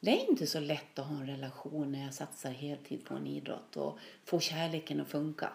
det 0.00 0.10
är 0.10 0.30
inte 0.30 0.46
så 0.46 0.60
lätt 0.60 0.98
att 0.98 1.06
ha 1.06 1.16
en 1.16 1.26
relation 1.26 1.92
när 1.92 2.04
jag 2.04 2.14
satsar 2.14 2.50
heltid 2.50 3.04
på 3.04 3.14
en 3.14 3.26
idrott 3.26 3.76
och 3.76 3.98
få 4.24 4.40
kärleken 4.40 5.00
att 5.00 5.08
funka. 5.08 5.52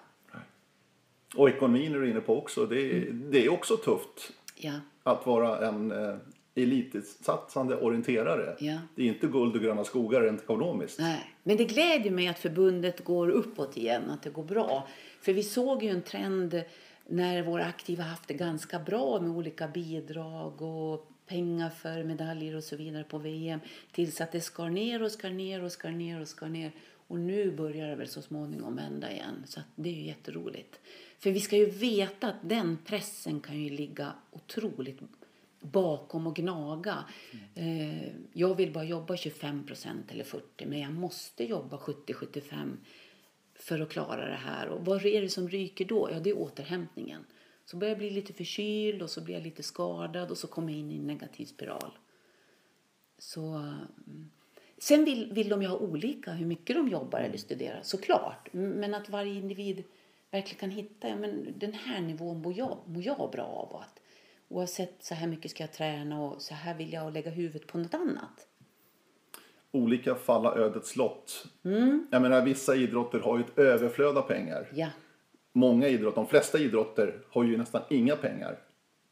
Och 1.36 1.50
ekonomin 1.50 1.96
är 1.96 2.00
du 2.00 2.10
inne 2.10 2.22
på 2.22 2.38
också. 2.38 2.66
Det 2.66 2.82
är, 2.82 3.02
mm. 3.02 3.32
det 3.32 3.46
är 3.46 3.50
också 3.50 3.78
tufft 3.78 4.32
ja. 4.56 4.80
att 5.04 5.26
vara 5.26 5.68
en 5.68 5.92
eh, 5.92 6.16
elitsatsande 6.56 7.76
orienterare. 7.76 8.56
Ja. 8.60 8.78
Det 8.96 9.04
är 9.04 9.08
inte 9.08 9.28
guld 9.28 9.56
och 9.56 9.62
gröna 9.62 9.84
skogar 9.84 10.22
rent 10.22 10.42
ekonomiskt. 10.42 11.00
Nej. 11.00 11.34
Men 11.44 11.58
det 11.58 11.66
gläder 11.66 12.12
mig 12.12 12.28
att 12.28 12.40
förbundet 12.40 13.04
går 13.04 13.30
uppåt 13.30 13.78
igen, 13.78 14.10
att 14.10 14.24
det 14.24 14.30
går 14.30 14.44
bra. 14.44 14.88
För 15.22 15.34
vi 15.34 15.44
såg 15.44 15.84
ju 15.84 15.90
en 15.90 16.02
trend 16.02 16.64
när 17.08 17.44
våra 17.44 17.66
aktiva 17.66 18.04
haft 18.04 18.28
det 18.28 18.34
ganska 18.34 18.80
bra 18.80 19.20
med 19.22 19.32
olika 19.32 19.68
bidrag 19.68 20.62
och 20.62 21.10
pengar 21.28 21.70
för 21.70 22.04
medaljer 22.04 22.56
och 22.56 22.64
så 22.64 22.76
vidare 22.76 23.04
på 23.04 23.18
VM 23.18 23.60
tills 23.92 24.22
att 24.22 24.32
det 24.32 24.42
skar 24.42 24.70
ner 24.70 25.04
och 25.04 25.12
skar 25.12 25.30
ner 25.30 25.64
och 25.64 25.72
skar 25.72 25.92
ner 25.92 26.22
och 26.22 26.28
skar 26.28 26.50
ner. 26.50 26.72
Och 27.08 27.20
nu 27.20 27.52
börjar 27.52 27.88
det 27.88 27.96
väl 27.96 28.08
så 28.08 28.22
småningom 28.22 28.76
vända 28.76 29.12
igen. 29.12 29.44
Så 29.46 29.60
det 29.76 29.90
är 29.90 29.94
ju 29.94 30.06
jätteroligt. 30.06 30.80
För 31.20 31.32
vi 31.32 31.40
ska 31.40 31.58
ju 31.58 31.70
veta 31.70 32.28
att 32.28 32.50
den 32.50 32.78
pressen 32.86 33.40
kan 33.40 33.62
ju 33.62 33.70
ligga 33.70 34.14
otroligt 34.32 35.02
bakom 35.64 36.28
och 36.28 36.36
gnaga. 36.36 37.06
Mm. 37.56 38.28
Jag 38.34 38.56
vill 38.56 38.74
bara 38.74 38.84
jobba 38.84 39.16
25% 39.16 40.12
eller 40.12 40.24
40 40.24 40.66
men 40.66 40.80
jag 40.80 40.94
måste 40.94 41.44
jobba 41.44 41.78
70-75 41.78 42.78
för 43.56 43.80
att 43.80 43.90
klara 43.90 44.30
det 44.30 44.36
här. 44.36 44.68
Och 44.68 44.86
vad 44.86 45.06
är 45.06 45.22
det 45.22 45.30
som 45.30 45.50
ryker 45.50 45.86
då? 45.86 46.10
Ja, 46.12 46.20
det 46.20 46.30
är 46.30 46.38
återhämtningen. 46.38 47.26
Så 47.66 47.78
börjar 47.78 47.92
jag 47.92 47.98
bli 47.98 48.10
lite 48.10 48.34
förkyld 48.34 49.02
och 49.02 49.10
så 49.10 49.22
blir 49.22 49.36
jag 49.36 49.44
lite 49.44 49.64
skadad 49.64 50.32
och 50.32 50.38
så 50.38 50.48
kommer 50.48 50.72
jag 50.72 50.80
in 50.80 50.92
i 50.92 50.96
en 50.96 51.08
negativ 51.08 51.46
spiral. 51.46 51.92
Så, 53.18 53.42
mm. 53.42 54.32
sen 54.78 55.06
vill, 55.06 55.34
vill 55.34 55.50
de 55.50 55.62
ju 55.62 55.68
ha 55.68 55.78
olika 55.78 56.32
hur 56.32 56.46
mycket 56.46 56.76
de 56.76 56.88
jobbar 56.88 57.20
eller 57.20 57.38
studerar, 57.38 57.80
såklart. 57.84 58.50
Men 58.54 58.94
att 58.94 59.10
varje 59.10 59.34
individ 59.34 59.84
verkligen 60.32 60.60
kan 60.60 60.70
hitta, 60.70 61.08
ja, 61.10 61.16
men 61.16 61.54
den 61.58 61.74
här 61.74 62.02
nivån 62.02 62.42
mår 62.42 62.58
jag, 62.58 62.78
mår 62.86 63.04
jag 63.04 63.32
bra 63.32 63.44
av. 63.44 63.76
Att, 63.76 64.00
oavsett 64.54 64.96
så 65.00 65.16
här 65.16 65.28
mycket 65.28 65.52
ska 65.52 65.64
jag 65.64 65.74
träna 65.74 66.22
och 66.22 66.42
så 66.42 66.54
här 66.54 66.78
vill 66.78 66.94
jag 66.94 67.14
lägga 67.14 67.32
huvudet 67.32 67.68
på 67.68 67.78
något 67.78 67.94
annat. 67.94 68.48
Olika 69.72 70.16
falla 70.16 70.56
ödets 70.56 70.96
lott. 70.96 71.46
Mm. 71.64 72.08
Jag 72.12 72.22
menar 72.22 72.42
vissa 72.42 72.76
idrotter 72.76 73.20
har 73.20 73.38
ju 73.38 73.44
ett 73.44 73.58
överflöd 73.60 74.18
av 74.18 74.22
pengar. 74.22 74.68
Ja 74.74 74.90
många 75.54 75.88
idrotter, 75.88 76.16
de 76.16 76.28
flesta 76.28 76.60
idrotter 76.60 77.18
har 77.30 77.44
ju 77.44 77.58
nästan 77.58 77.82
inga 77.90 78.16
pengar 78.16 78.60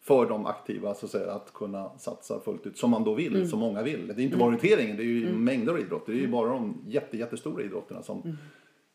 för 0.01 0.25
de 0.25 0.45
aktiva 0.45 0.93
så 0.93 1.05
att, 1.05 1.11
säga, 1.11 1.31
att 1.31 1.53
kunna 1.53 1.97
satsa 1.97 2.39
fullt 2.39 2.67
ut 2.67 2.77
som 2.77 2.91
man 2.91 3.03
då 3.03 3.13
vill, 3.13 3.35
mm. 3.35 3.47
som 3.47 3.59
många 3.59 3.83
vill. 3.83 4.07
Det 4.07 4.21
är 4.21 4.23
inte 4.23 4.37
bara 4.37 4.49
mm. 4.49 4.57
orienteringen, 4.57 4.97
det 4.97 5.03
är 5.03 5.05
ju 5.05 5.27
mm. 5.27 5.43
mängder 5.43 5.73
av 5.73 5.79
idrotter. 5.79 6.13
Det 6.13 6.19
är 6.19 6.21
ju 6.21 6.27
bara 6.27 6.49
de 6.49 6.83
jätte, 6.87 7.17
jättestora 7.17 7.63
idrotterna 7.63 8.03
som 8.03 8.21
mm. 8.21 8.37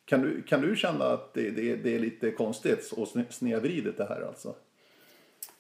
kan, 0.05 0.23
du, 0.23 0.43
kan 0.43 0.61
du 0.61 0.77
känna 0.77 1.05
att 1.05 1.35
det, 1.35 1.51
det, 1.51 1.77
det 1.77 1.95
är 1.95 1.99
lite 1.99 2.31
konstigt 2.31 2.93
och 2.97 3.09
snedvridet 3.31 3.97
det 3.97 4.05
här 4.05 4.21
alltså? 4.29 4.55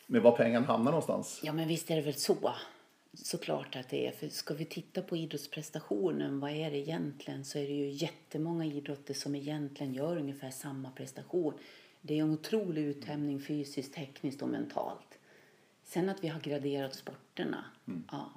Med 0.06 0.22
var 0.22 0.36
pengarna 0.36 0.66
hamnar 0.66 0.90
någonstans? 0.90 1.40
Ja 1.44 1.52
men 1.52 1.68
visst 1.68 1.90
är 1.90 1.96
det 1.96 2.02
väl 2.02 2.14
så. 2.14 2.54
Såklart 3.12 3.76
att 3.76 3.88
det 3.88 4.06
är. 4.06 4.10
För 4.12 4.28
ska 4.28 4.54
vi 4.54 4.64
titta 4.64 5.02
på 5.02 5.16
idrottsprestationen, 5.16 6.40
vad 6.40 6.50
är 6.50 6.70
det 6.70 6.78
egentligen? 6.78 7.44
Så 7.44 7.58
är 7.58 7.66
det 7.66 7.72
ju 7.72 7.90
jättemånga 7.90 8.64
idrotter 8.64 9.14
som 9.14 9.34
egentligen 9.34 9.94
gör 9.94 10.16
ungefär 10.16 10.50
samma 10.50 10.90
prestation. 10.90 11.54
Det 12.02 12.18
är 12.18 12.22
en 12.22 12.30
otrolig 12.30 12.82
uthämning 12.82 13.40
fysiskt, 13.40 13.94
tekniskt 13.94 14.42
och 14.42 14.48
mentalt. 14.48 15.18
Sen 15.84 16.08
att 16.08 16.24
vi 16.24 16.28
har 16.28 16.40
graderat 16.40 16.94
sporterna. 16.94 17.64
Mm. 17.88 18.04
Ja. 18.10 18.32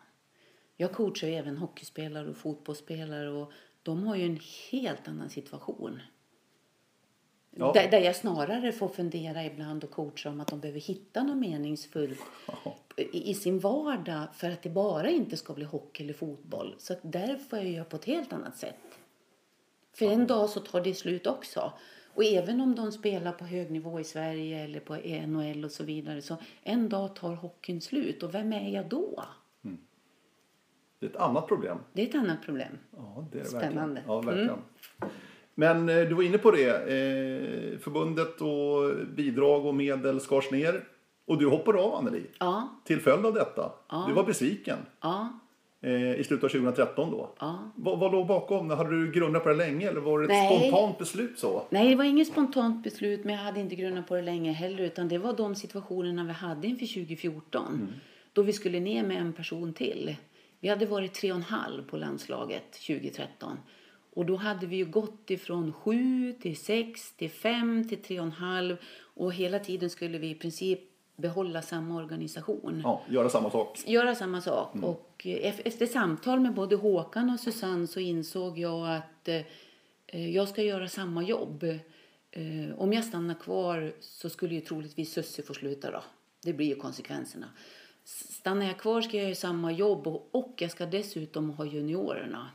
Jag 0.78 0.94
coachar 0.94 1.28
ju 1.28 1.34
även 1.34 1.58
hockeyspelare 1.58 2.30
och 2.30 2.38
fotbollsspelare 2.38 3.30
och 3.30 3.52
de 3.84 4.08
har 4.08 4.16
ju 4.16 4.26
en 4.26 4.40
helt 4.72 5.08
annan 5.08 5.30
situation. 5.30 6.02
Ja. 7.52 7.72
Där, 7.74 7.92
där, 7.92 8.00
jag 8.00 8.16
snarare 8.16 8.72
får 8.72 8.88
fundera 8.88 9.46
ibland 9.46 9.84
och 9.84 9.92
coacha 9.92 10.30
om 10.30 10.40
att 10.42 10.48
de 10.48 10.60
behöver 10.60 10.80
hitta 10.80 11.24
något 11.24 11.38
meningsfullt 11.38 12.20
ja. 12.48 12.76
i, 12.98 13.32
i, 13.32 13.34
sin 13.34 13.60
vardag 13.60 14.24
för 14.34 14.52
att 14.52 14.62
det 14.62 14.70
bara 14.70 15.10
inte 15.10 15.38
ska 15.38 15.54
bli 15.54 15.66
hockey 15.66 16.04
eller 16.04 16.14
fotboll. 16.14 16.76
Så 16.78 16.94
att 16.94 17.00
där 17.02 17.38
får 17.38 17.60
jag 17.60 17.68
göra 17.68 17.86
på 17.86 17.96
ett 17.96 18.06
helt 18.06 18.34
annat 18.34 18.58
sätt. 18.58 18.76
För 19.94 20.06
ja. 20.06 20.12
en 20.12 20.28
dag 20.28 20.50
så 20.50 20.60
tar 20.60 20.82
det 20.82 20.94
slut 20.94 21.28
också. 21.28 21.74
Och 22.14 22.24
även 22.24 22.62
om 22.62 22.76
de 22.76 22.92
spelar 22.92 23.32
på 23.32 23.46
hög 23.46 23.72
nivå 23.72 24.00
i 24.00 24.04
Sverige 24.04 24.64
eller 24.64 24.80
på 24.80 24.96
NHL 25.28 25.66
och 25.66 25.72
så 25.72 25.84
vidare 25.84 26.22
så 26.22 26.38
en 26.64 26.90
dag 26.90 27.16
tar 27.16 27.36
hockeyn 27.36 27.82
slut 27.82 28.24
och 28.24 28.34
vem 28.34 28.54
är 28.54 28.70
jag 28.70 28.90
då? 28.90 29.24
Mm. 29.64 29.78
Det 31.00 31.06
är 31.06 31.10
ett 31.10 31.16
annat 31.16 31.48
problem. 31.48 31.78
Det 31.94 32.02
är 32.02 32.08
ett 32.08 32.16
annat 32.16 32.42
problem. 32.42 32.78
Ja, 32.98 33.26
det 33.32 33.40
är 33.40 33.44
det 33.44 33.50
Spännande. 33.50 34.02
Verkligen. 34.02 34.08
Ja, 34.08 34.22
verkligen. 34.22 34.50
Mm. 34.50 34.62
Men 35.60 35.90
eh, 35.90 35.96
du 35.96 36.14
var 36.14 36.24
inne 36.24 36.38
på 36.38 36.52
det. 36.52 36.70
Eh, 36.70 37.80
förbundet 37.80 38.42
och 38.42 39.06
bidrag 39.16 39.66
och 39.66 39.76
medel 39.76 40.20
skars 40.20 40.52
ner. 40.52 40.84
Och 41.28 41.38
du 41.38 41.48
hoppade 41.48 41.80
av 41.80 41.96
Anneli. 41.96 42.24
Ja. 42.40 42.82
Till 42.86 43.00
följd 43.00 43.26
av 43.26 43.34
detta. 43.34 43.72
Ja. 43.90 44.06
Du 44.08 44.14
var 44.14 44.24
besviken. 44.24 44.78
Ja. 45.02 45.40
Eh, 45.82 46.20
I 46.20 46.24
slutet 46.24 46.44
av 46.44 46.50
2013 46.50 47.12
då. 47.12 47.36
Ja. 47.40 47.72
Vad, 47.76 48.00
vad 48.00 48.12
låg 48.12 48.28
bakom? 48.28 48.70
Hade 48.70 48.90
du 48.90 49.12
grundat 49.12 49.44
på 49.44 49.50
det 49.50 49.56
länge 49.56 49.88
eller 49.88 50.00
var 50.02 50.20
det 50.20 50.26
ett 50.26 50.30
Nej. 50.30 50.60
spontant 50.60 50.98
beslut 50.98 51.40
så? 51.40 51.64
Nej, 51.70 51.90
det 51.90 51.96
var 51.96 52.04
inget 52.04 52.28
spontant 52.28 52.84
beslut 52.84 53.24
men 53.24 53.36
jag 53.36 53.42
hade 53.42 53.60
inte 53.60 53.76
grundat 53.76 54.08
på 54.08 54.16
det 54.16 54.22
länge 54.22 54.52
heller 54.52 54.84
utan 54.84 55.08
det 55.08 55.18
var 55.18 55.34
de 55.34 55.56
situationerna 55.56 56.24
vi 56.24 56.34
hade 56.34 56.68
inför 56.68 56.86
2014. 56.86 57.68
Mm. 57.68 57.88
Då 58.34 58.42
vi 58.42 58.54
skulle 58.54 58.80
ner 58.80 59.04
med 59.04 59.18
en 59.18 59.34
person 59.34 59.74
till. 59.74 60.16
Vi 60.60 60.70
hade 60.70 60.86
varit 60.86 61.14
tre 61.14 61.32
och 61.32 61.38
en 61.38 61.44
halv 61.44 61.84
på 61.84 61.98
landslaget 61.98 62.72
2013. 62.88 63.58
Och 64.14 64.26
då 64.26 64.36
hade 64.36 64.68
vi 64.68 64.76
ju 64.76 64.86
gått 64.86 65.32
ifrån 65.32 65.74
7 65.74 66.34
till 66.34 66.58
6 66.58 67.14
till 67.14 67.30
5 67.30 67.88
till 67.90 68.00
3,5 68.00 68.78
och 69.02 69.34
hela 69.34 69.60
tiden 69.60 69.90
skulle 69.90 70.18
vi 70.18 70.30
i 70.30 70.36
princip 70.36 70.80
behålla 71.16 71.62
samma 71.62 71.96
organisation. 71.96 72.82
Ja, 72.84 73.02
göra 73.10 73.30
samma 73.30 73.50
sak. 73.50 73.80
Göra 73.86 74.16
samma 74.16 74.42
sak. 74.42 74.76
Mm. 74.76 74.90
Och 74.90 75.28
eh, 75.28 75.60
efter 75.66 75.86
samtal 75.86 76.40
med 76.40 76.54
både 76.54 76.76
Håkan 76.76 77.30
och 77.30 77.40
Susanne 77.40 77.88
så 77.88 78.00
insåg 78.00 78.60
jag 78.60 78.96
att 78.96 79.28
eh, 80.08 80.36
jag 80.36 80.48
ska 80.48 80.64
göra 80.64 80.88
samma 80.88 81.24
jobb. 81.24 81.64
Eh, 82.32 82.78
om 82.78 82.94
jag 82.94 83.06
stannar 83.06 83.36
kvar 83.36 83.94
så 84.00 84.30
skulle 84.30 84.56
ju 84.56 84.62
troligtvis 84.62 85.14
Sussie 85.14 85.46
få 85.46 85.54
sluta 85.54 85.92
då. 85.92 86.04
Det 86.44 86.54
blir 86.54 86.68
ju 86.68 86.76
konsekvenserna. 86.76 87.50
Stannar 88.04 88.66
jag 88.66 88.78
kvar 88.78 89.02
ska 89.02 89.18
jag 89.18 89.24
göra 89.24 89.36
samma 89.36 89.72
jobb 89.72 90.08
och, 90.08 90.30
och 90.32 90.54
jag 90.58 90.72
ska 90.72 90.86
dessutom 90.86 91.50
ha 91.50 91.66
juniorerna. 91.66 92.50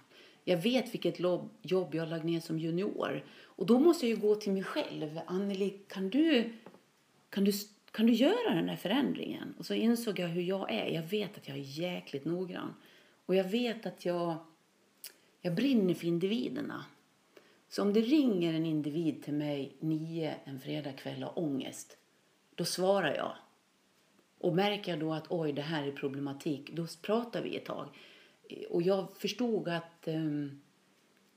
Jag 0.45 0.57
vet 0.57 0.95
vilket 0.95 1.21
jobb 1.63 1.95
jag 1.95 2.03
har 2.03 2.07
lagt 2.07 2.25
ner 2.25 2.41
som 2.41 2.59
junior. 2.59 3.25
Och 3.43 3.67
då 3.67 3.79
måste 3.79 4.07
jag 4.07 4.17
ju 4.17 4.23
gå 4.29 4.35
till 4.35 4.53
mig 4.53 4.63
själv. 4.63 5.21
Anneli, 5.27 5.71
kan 5.89 6.11
du, 6.11 6.53
kan 7.31 7.45
du, 7.45 7.53
kan 7.91 8.07
du 8.07 8.13
göra 8.13 8.55
den 8.55 8.69
här 8.69 8.77
förändringen? 8.77 9.55
Och 9.59 9.67
så 9.67 9.75
insåg 9.75 10.19
jag 10.19 10.29
hur 10.29 10.43
jag 10.43 10.73
är. 10.73 10.87
Jag 10.87 11.03
vet 11.03 11.37
att 11.37 11.49
jag 11.49 11.57
är 11.57 11.63
jäkligt 11.63 12.25
noggrann. 12.25 12.75
Och 13.27 13.35
jag 13.35 13.45
vet 13.45 13.87
att 13.87 14.05
jag, 14.05 14.37
jag 15.41 15.55
brinner 15.55 15.95
för 15.95 16.07
individerna. 16.07 16.85
Så 17.69 17.83
om 17.83 17.93
det 17.93 18.01
ringer 18.01 18.55
en 18.55 18.67
individ 18.67 19.23
till 19.23 19.35
mig 19.35 19.77
nio 19.81 20.35
en 20.45 20.61
fredagkväll 20.61 21.25
och 21.25 21.43
ångest, 21.43 21.97
då 22.55 22.65
svarar 22.65 23.15
jag. 23.15 23.33
Och 24.39 24.55
märker 24.55 24.93
jag 24.93 25.01
då 25.01 25.13
att 25.13 25.27
oj, 25.29 25.53
det 25.53 25.63
här 25.63 25.87
är 25.87 25.93
problematik, 25.93 26.71
då 26.73 26.87
pratar 27.03 27.43
vi 27.43 27.57
ett 27.57 27.65
tag 27.65 27.89
och 28.71 28.83
jag 28.83 29.17
förstod 29.17 29.69
att 29.69 30.05
um, 30.07 30.61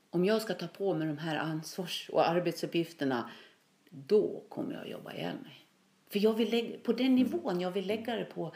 om 0.10 0.26
jag 0.26 0.42
ska 0.42 0.54
ta 0.54 0.68
på 0.68 0.94
mig 0.94 1.08
de 1.08 1.18
här 1.18 1.38
ansvars 1.38 2.10
och 2.14 2.30
arbetsuppgifterna 2.30 3.32
då 3.90 4.44
kommer 4.50 4.74
jag 4.74 4.82
att 4.82 4.90
jobba 4.90 5.14
ihjäl 5.14 5.36
mig. 5.44 5.66
För 6.10 6.20
jag 6.20 6.34
vill 6.34 6.50
lägga, 6.50 6.78
på 6.80 6.94
den 6.94 7.16
nivån 7.16 7.62
jag 7.62 7.72
vill 7.72 7.88
lägga 7.88 8.16
det 8.16 8.26
på, 8.26 8.56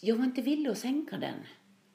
jag 0.00 0.16
var 0.16 0.24
inte 0.24 0.42
villig 0.42 0.70
att 0.70 0.78
sänka 0.78 1.18
den. 1.18 1.34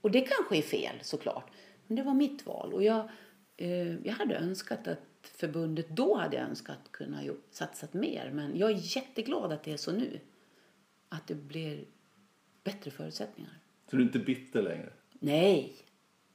Och 0.01 0.11
det 0.11 0.21
kanske 0.21 0.57
är 0.57 0.61
fel 0.61 0.95
såklart. 1.01 1.51
Men 1.87 1.95
det 1.95 2.03
var 2.03 2.13
mitt 2.13 2.45
val. 2.45 2.73
Och 2.73 2.83
jag, 2.83 3.09
eh, 3.57 4.05
jag 4.05 4.13
hade 4.13 4.35
önskat 4.35 4.87
att 4.87 4.99
förbundet, 5.21 5.89
då 5.89 6.17
hade 6.17 6.35
jag 6.37 6.49
önskat 6.49 6.91
kunna 6.91 7.21
satsat 7.51 7.93
mer. 7.93 8.31
Men 8.33 8.57
jag 8.57 8.71
är 8.71 8.95
jätteglad 8.97 9.51
att 9.51 9.63
det 9.63 9.71
är 9.71 9.77
så 9.77 9.91
nu. 9.91 10.19
Att 11.09 11.27
det 11.27 11.35
blir 11.35 11.85
bättre 12.63 12.91
förutsättningar. 12.91 13.59
Så 13.89 13.95
du 13.95 14.01
är 14.01 14.05
inte 14.05 14.19
bitter 14.19 14.61
längre? 14.61 14.93
Nej, 15.19 15.73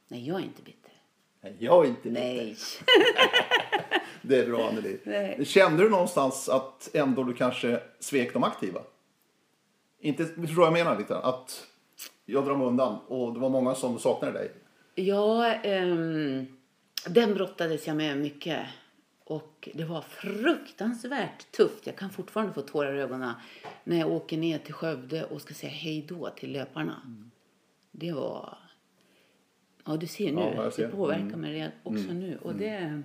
nej 0.08 0.28
jag 0.28 0.40
är 0.40 0.44
inte 0.44 0.62
bitter. 0.62 0.92
Nej, 1.40 1.56
jag 1.58 1.84
är 1.84 1.88
inte 1.88 2.08
bitter. 2.08 2.20
Nej. 2.20 2.56
Det 4.22 4.38
är 4.38 4.46
bra 4.46 4.68
Anneli. 4.68 5.00
Nej. 5.04 5.44
Kände 5.44 5.82
du 5.82 5.90
någonstans 5.90 6.48
att 6.48 6.90
ändå 6.94 7.24
du 7.24 7.34
kanske 7.34 7.80
svek 8.00 8.32
de 8.32 8.44
aktiva? 8.44 8.80
Inte, 10.00 10.24
förstår 10.26 10.64
jag 10.64 10.72
menar 10.72 10.98
lite? 10.98 11.16
Att 11.18 11.66
jag 12.24 12.44
drar 12.44 12.56
mig 12.56 12.66
undan 12.66 12.98
och 13.08 13.34
det 13.34 13.40
var 13.40 13.50
många 13.50 13.74
som 13.74 13.98
saknade 13.98 14.32
dig. 14.32 14.52
Ja, 14.94 15.52
ehm, 15.52 16.46
den 17.06 17.34
brottades 17.34 17.86
jag 17.86 17.96
med 17.96 18.18
mycket. 18.18 18.66
Och 19.24 19.68
det 19.74 19.84
var 19.84 20.00
fruktansvärt 20.00 21.52
tufft. 21.52 21.86
Jag 21.86 21.96
kan 21.96 22.10
fortfarande 22.10 22.54
få 22.54 22.62
tårar 22.62 22.96
i 22.96 23.00
ögonen 23.00 23.32
när 23.84 23.98
jag 23.98 24.12
åker 24.12 24.36
ner 24.36 24.58
till 24.58 24.74
Skövde 24.74 25.24
och 25.24 25.40
ska 25.40 25.54
säga 25.54 25.72
hej 25.72 26.06
då 26.08 26.30
till 26.30 26.52
löparna. 26.52 27.02
Det 27.90 28.12
var... 28.12 28.58
Ja, 29.86 29.96
du 29.96 30.06
ser 30.06 30.32
nu. 30.32 30.40
Ja, 30.40 30.70
ser. 30.70 30.82
Det 30.86 30.88
påverkar 30.92 31.36
mig 31.36 31.52
redan 31.52 31.70
också 31.82 32.12
nu. 32.12 32.38
Och 32.42 32.54
det... 32.54 33.02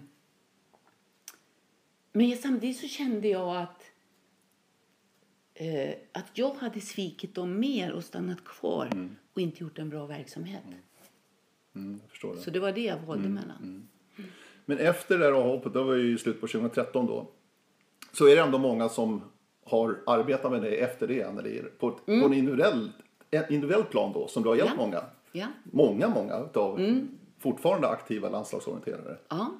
Men 2.14 2.38
samtidigt 2.38 2.78
så 2.78 2.88
kände 2.88 3.28
jag 3.28 3.58
att 3.58 3.84
eh, 5.54 5.94
att 6.12 6.38
jag 6.38 6.54
hade 6.54 6.82
svikit 6.82 7.36
dem 7.36 7.60
mer 7.60 7.92
och 7.92 8.04
stannat 8.04 8.44
kvar 8.46 9.10
och 9.34 9.42
inte 9.42 9.64
gjort 9.64 9.80
en 9.80 9.90
bra 9.90 10.06
verksamhet. 10.06 10.64
Mm, 11.76 12.00
förstår 12.10 12.36
det. 12.36 12.42
Så 12.42 12.50
det 12.52 12.60
var 12.60 12.72
det 12.72 12.82
jag 12.82 12.98
valde 13.00 13.30
mellan. 13.30 13.88
Men 14.66 14.78
efter 14.78 15.18
det 15.18 15.24
där 15.26 15.32
avhoppet, 15.32 15.74
det 15.74 15.84
var 15.84 15.94
ju 15.94 16.14
i 16.16 16.18
slutet 16.18 16.42
på 16.42 16.48
2013 16.48 17.06
då, 17.06 17.32
så 18.14 18.28
är 18.28 18.36
det 18.36 18.42
ändå 18.42 18.58
många 18.58 18.90
som 18.90 19.22
har 19.64 20.00
arbetat 20.06 20.52
med 20.52 20.62
dig 20.62 20.78
efter 20.80 21.08
det, 21.08 21.24
Anneli, 21.24 21.62
på, 21.80 21.92
på 21.92 22.12
en 22.12 22.34
individuell, 22.34 22.92
en 23.32 23.54
individuell 23.54 23.84
plan 23.84 24.14
då, 24.14 24.28
som 24.28 24.44
du 24.44 24.50
har 24.50 24.56
hjälpt 24.56 24.74
Ja. 24.78 24.84
många. 24.86 25.04
Ja. 25.32 25.48
Många, 25.64 26.10
många 26.10 26.40
utav 26.40 26.80
fortfarande 27.40 27.88
aktiva 27.88 28.30
landslagsorienterare. 28.30 29.18
Ja. 29.30 29.52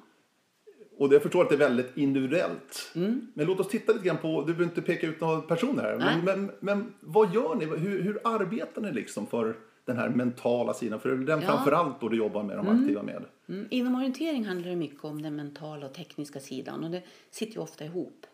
Och 0.98 1.08
det 1.08 1.14
jag 1.14 1.22
förstår 1.22 1.42
att 1.42 1.48
det 1.48 1.54
är 1.54 1.58
väldigt 1.58 1.96
individuellt. 1.96 2.90
Men 3.34 3.46
låt 3.46 3.60
oss 3.60 3.68
titta 3.68 3.92
lite 3.92 4.04
grann 4.04 4.18
på, 4.18 4.40
du 4.40 4.46
behöver 4.46 4.64
inte 4.64 4.82
peka 4.82 5.06
ut 5.06 5.20
några 5.20 5.40
personer 5.40 5.82
här, 5.82 5.98
men, 5.98 6.24
men, 6.24 6.50
men 6.60 6.94
vad 7.00 7.34
gör 7.34 7.54
ni? 7.54 7.64
Hur, 7.64 8.02
hur 8.02 8.20
arbetar 8.24 8.82
ni 8.82 8.92
liksom 8.92 9.26
för 9.26 9.56
den 9.84 9.96
här 9.96 10.08
mentala 10.08 10.74
sidan? 10.74 11.00
För 11.00 11.08
det 11.08 11.14
är 11.14 11.18
den 11.26 11.40
Ja. 11.40 11.46
framförallt 11.46 12.00
då 12.00 12.08
du 12.08 12.16
jobbar 12.16 12.42
med 12.42 12.56
de 12.56 12.68
aktiva 12.68 13.02
med. 13.02 13.24
Mm. 13.48 13.66
Inom 13.70 13.94
orientering 13.94 14.44
handlar 14.44 14.70
det 14.70 14.76
mycket 14.76 15.04
om 15.04 15.22
den 15.22 15.36
mentala 15.36 15.86
och 15.86 15.94
tekniska 15.94 16.40
sidan 16.40 16.84
och 16.84 16.90
det 16.90 17.02
sitter 17.30 17.54
ju 17.54 17.60
ofta 17.60 17.84
ihop. 17.84 18.26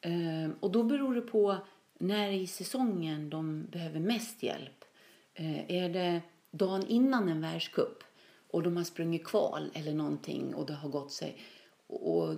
Ehm, 0.00 0.52
och 0.60 0.70
då 0.72 0.82
beror 0.82 1.14
det 1.14 1.20
på 1.20 1.56
när 1.98 2.30
i 2.30 2.46
säsongen 2.46 3.30
de 3.30 3.66
behöver 3.72 4.00
mest 4.00 4.42
hjälp. 4.42 4.84
Eh, 5.34 5.70
är 5.70 5.88
det 5.88 6.20
dagen 6.52 6.86
innan 6.88 7.28
en 7.28 7.40
världscup 7.40 8.04
och 8.50 8.62
de 8.62 8.76
har 8.76 8.84
sprungit 8.84 9.24
kval 9.24 9.70
eller 9.74 9.94
någonting 9.94 10.54
och 10.54 10.66
det 10.66 10.74
har 10.74 10.88
gått 10.88 11.12
sig 11.12 11.38
och 11.92 12.36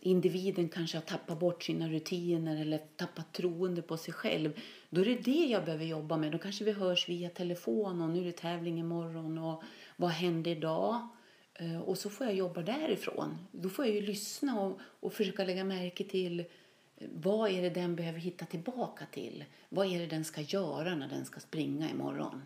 individen 0.00 0.68
kanske 0.68 0.96
har 0.96 1.02
tappat 1.02 1.38
bort 1.38 1.62
sina 1.62 1.88
rutiner 1.88 2.60
eller 2.60 2.78
tappat 2.96 3.32
troende 3.32 3.82
på 3.82 3.96
sig 3.96 4.14
själv. 4.14 4.60
Då 4.90 5.00
är 5.00 5.04
det 5.04 5.24
det 5.24 5.46
jag 5.46 5.64
behöver 5.64 5.84
jobba 5.84 6.16
med. 6.16 6.32
Då 6.32 6.38
kanske 6.38 6.64
vi 6.64 6.72
hörs 6.72 7.08
via 7.08 7.30
telefon 7.30 8.00
och 8.00 8.10
nu 8.10 8.20
är 8.20 8.24
det 8.24 8.32
tävling 8.32 8.78
imorgon 8.78 9.38
och 9.38 9.62
vad 9.96 10.10
hände 10.10 10.50
idag? 10.50 11.08
Eh, 11.54 11.80
och 11.80 11.98
så 11.98 12.10
får 12.10 12.26
jag 12.26 12.36
jobba 12.36 12.62
därifrån. 12.62 13.38
Då 13.52 13.68
får 13.68 13.86
jag 13.86 13.94
ju 13.94 14.00
lyssna 14.00 14.60
och, 14.60 14.80
och 14.80 15.12
försöka 15.12 15.44
lägga 15.44 15.64
märke 15.64 16.04
till 16.04 16.40
eh, 16.40 17.08
vad 17.12 17.50
är 17.50 17.62
det 17.62 17.70
den 17.70 17.96
behöver 17.96 18.18
hitta 18.18 18.44
tillbaka 18.44 19.06
till? 19.12 19.44
Vad 19.68 19.86
är 19.86 19.98
det 19.98 20.06
den 20.06 20.24
ska 20.24 20.40
göra 20.40 20.94
när 20.94 21.08
den 21.08 21.24
ska 21.24 21.40
springa 21.40 21.90
imorgon? 21.90 22.42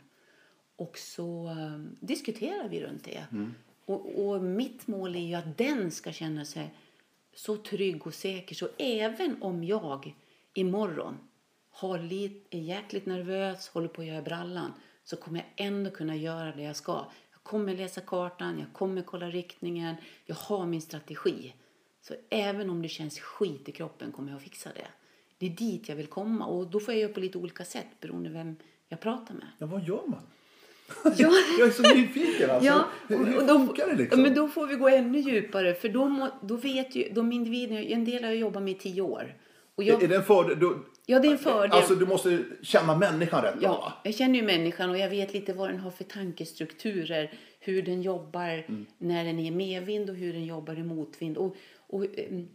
Och 0.81 0.99
så 0.99 1.47
eh, 1.47 1.78
diskuterar 2.01 2.68
vi 2.68 2.81
runt 2.81 3.05
det. 3.05 3.24
Och, 3.85 4.26
och 4.26 4.43
mitt 4.43 4.87
mål 4.87 5.16
är 5.16 5.20
ju 5.20 5.35
att 5.35 5.59
den 5.59 5.91
ska 5.91 6.12
känna 6.12 6.45
sig 6.45 6.74
så 7.35 7.57
trygg 7.57 8.07
och 8.07 8.14
säker. 8.14 8.55
Så 8.55 8.68
även 8.78 9.43
om 9.43 9.64
jag 9.64 10.14
imorgon 10.55 11.18
har 11.70 11.99
lite, 11.99 12.57
är 12.57 12.61
jäkligt 12.61 13.07
nervös, 13.07 13.68
håller 13.68 13.89
på 13.89 14.03
att 14.03 14.09
göra 14.09 14.22
brallan, 14.22 14.72
så 15.05 15.16
kommer 15.16 15.39
jag 15.39 15.66
ändå 15.66 15.91
kunna 15.91 16.16
göra 16.16 16.57
det 16.57 16.62
jag 16.62 16.76
ska. 16.76 17.07
Jag 17.33 17.43
kommer 17.43 17.74
läsa 17.74 18.01
kartan, 18.01 18.59
jag 18.59 18.72
kommer 18.72 19.03
kolla 19.03 19.31
riktningen, 19.31 19.97
jag 20.26 20.35
har 20.35 20.66
min 20.66 20.83
strategi. 20.83 21.55
Så 22.01 22.14
även 22.31 22.70
om 22.70 22.83
det 22.83 22.89
känns 22.89 23.20
skit 23.20 23.68
i 23.68 23.72
kroppen 23.72 24.12
kommer 24.12 24.31
jag 24.31 24.37
att 24.37 24.43
fixa 24.43 24.70
det. 24.74 24.87
Det 25.39 25.47
är 25.47 25.51
dit 25.51 25.89
jag 25.89 25.97
vill 25.97 26.07
komma 26.07 26.47
och 26.47 26.70
då 26.70 26.81
får 26.81 26.95
jag 26.95 27.01
göra 27.01 27.12
på 27.12 27.20
lite 27.20 27.39
olika 27.39 27.64
sätt 27.64 28.01
beroende 28.01 28.31
vem 28.31 28.57
jag 28.89 29.01
pratar 29.01 29.35
med. 29.35 29.47
Ja, 29.59 29.66
vad 29.66 29.89
gör 29.89 30.07
man? 30.07 30.22
Ja. 31.05 31.30
Jag 31.59 31.68
är 31.68 31.72
så 31.72 31.82
nyfiken 31.82 32.51
alltså. 32.51 32.66
Ja, 32.66 32.84
hur 33.09 33.24
hur 33.24 33.38
och 33.38 33.47
då, 33.47 33.59
funkar 33.59 33.86
det 33.86 33.95
liksom? 33.95 34.22
men 34.22 34.34
då 34.34 34.49
får 34.49 34.66
vi 34.66 34.74
gå 34.74 34.88
ännu 34.88 35.18
djupare. 35.18 35.74
För 35.74 35.88
då, 35.88 36.09
må, 36.09 36.28
då 36.43 36.57
vet 36.57 36.95
ju 36.95 37.09
de 37.12 37.32
individerna, 37.32 37.80
en 37.80 38.05
del 38.05 38.24
har 38.24 38.30
jag 38.30 38.38
jobbat 38.38 38.62
med 38.62 38.72
i 38.72 38.78
tio 38.78 39.03
år. 39.03 39.34
Och 39.74 39.84
jag, 39.84 40.03
Är 40.03 40.09
det 40.09 40.16
en 40.16 40.24
fördel? 40.24 40.59
Du, 40.59 40.76
ja, 41.07 41.18
det 41.18 41.28
är 41.28 41.32
en 41.32 41.38
fördel. 41.38 41.72
Alltså 41.72 41.95
du 41.95 42.07
måste 42.07 42.38
känna 42.62 42.97
människan 42.97 43.43
rätt 43.43 43.55
ja, 43.61 43.93
jag 44.05 44.14
känner 44.14 44.34
ju 44.38 44.43
människan 44.45 44.91
och 44.91 44.99
jag 44.99 45.11
vet 45.11 45.34
lite 45.34 45.53
vad 45.53 45.70
den 45.70 45.80
har 45.80 45.91
för 45.91 46.05
tankestrukturer. 46.05 47.32
Hur 47.61 47.82
den 47.82 48.03
jobbar 48.03 48.64
Mm. 48.68 48.86
när 48.99 49.24
den 49.24 49.38
är 49.38 49.51
medvind 49.51 50.11
och 50.11 50.16
hur 50.16 50.32
den 50.32 50.45
jobbar 50.45 50.78
i 50.78 50.82
motvind. 50.82 51.36
Och, 51.36 51.57
och, 51.86 52.05
ehm, 52.05 52.49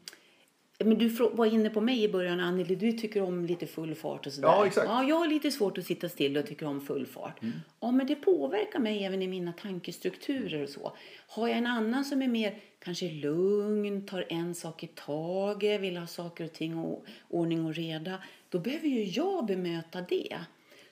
men 0.86 0.98
du 0.98 1.08
var 1.08 1.46
inne 1.46 1.70
på 1.70 1.82
mig 1.82 2.04
i 2.04 2.10
början, 2.10 2.40
Anneli. 2.40 2.76
Du 2.76 2.92
tycker 2.92 3.22
om 3.22 3.46
lite 3.46 3.68
full 3.68 3.96
fart 3.96 4.28
och 4.28 4.34
sådär. 4.34 4.48
Ja, 4.48 4.68
exakt. 4.68 4.88
Mm. 4.88 4.98
Ja, 4.98 5.10
jag 5.10 5.16
har 5.16 5.28
lite 5.28 5.52
svårt 5.52 5.78
att 5.78 5.86
sitta 5.86 6.10
still 6.10 6.38
och 6.38 6.48
tycker 6.48 6.66
om 6.66 6.82
full 6.82 7.06
fart. 7.06 7.40
Ja, 7.80 7.92
men 7.92 8.08
det 8.08 8.16
påverkar 8.16 8.80
mig 8.80 9.06
även 9.06 9.22
i 9.22 9.28
mina 9.28 9.54
tankestrukturer 9.54 10.64
och 10.64 10.70
så. 10.70 10.92
Har 11.28 11.48
jag 11.48 11.58
en 11.58 11.68
annan 11.68 12.06
som 12.06 12.22
är 12.22 12.28
mer 12.28 12.60
kanske 12.80 13.12
lugn, 13.12 14.06
tar 14.06 14.26
en 14.30 14.56
sak 14.56 14.84
i 14.84 14.88
taget, 14.88 15.82
vill 15.82 15.98
ha 15.98 16.08
saker 16.08 16.44
och 16.44 16.54
ting 16.54 16.78
och 16.78 17.06
ordning 17.30 17.66
och 17.66 17.76
reda, 17.76 18.18
då 18.50 18.60
behöver 18.60 18.88
ju 18.88 19.04
jag 19.04 19.46
bemöta 19.46 20.02
det. 20.02 20.38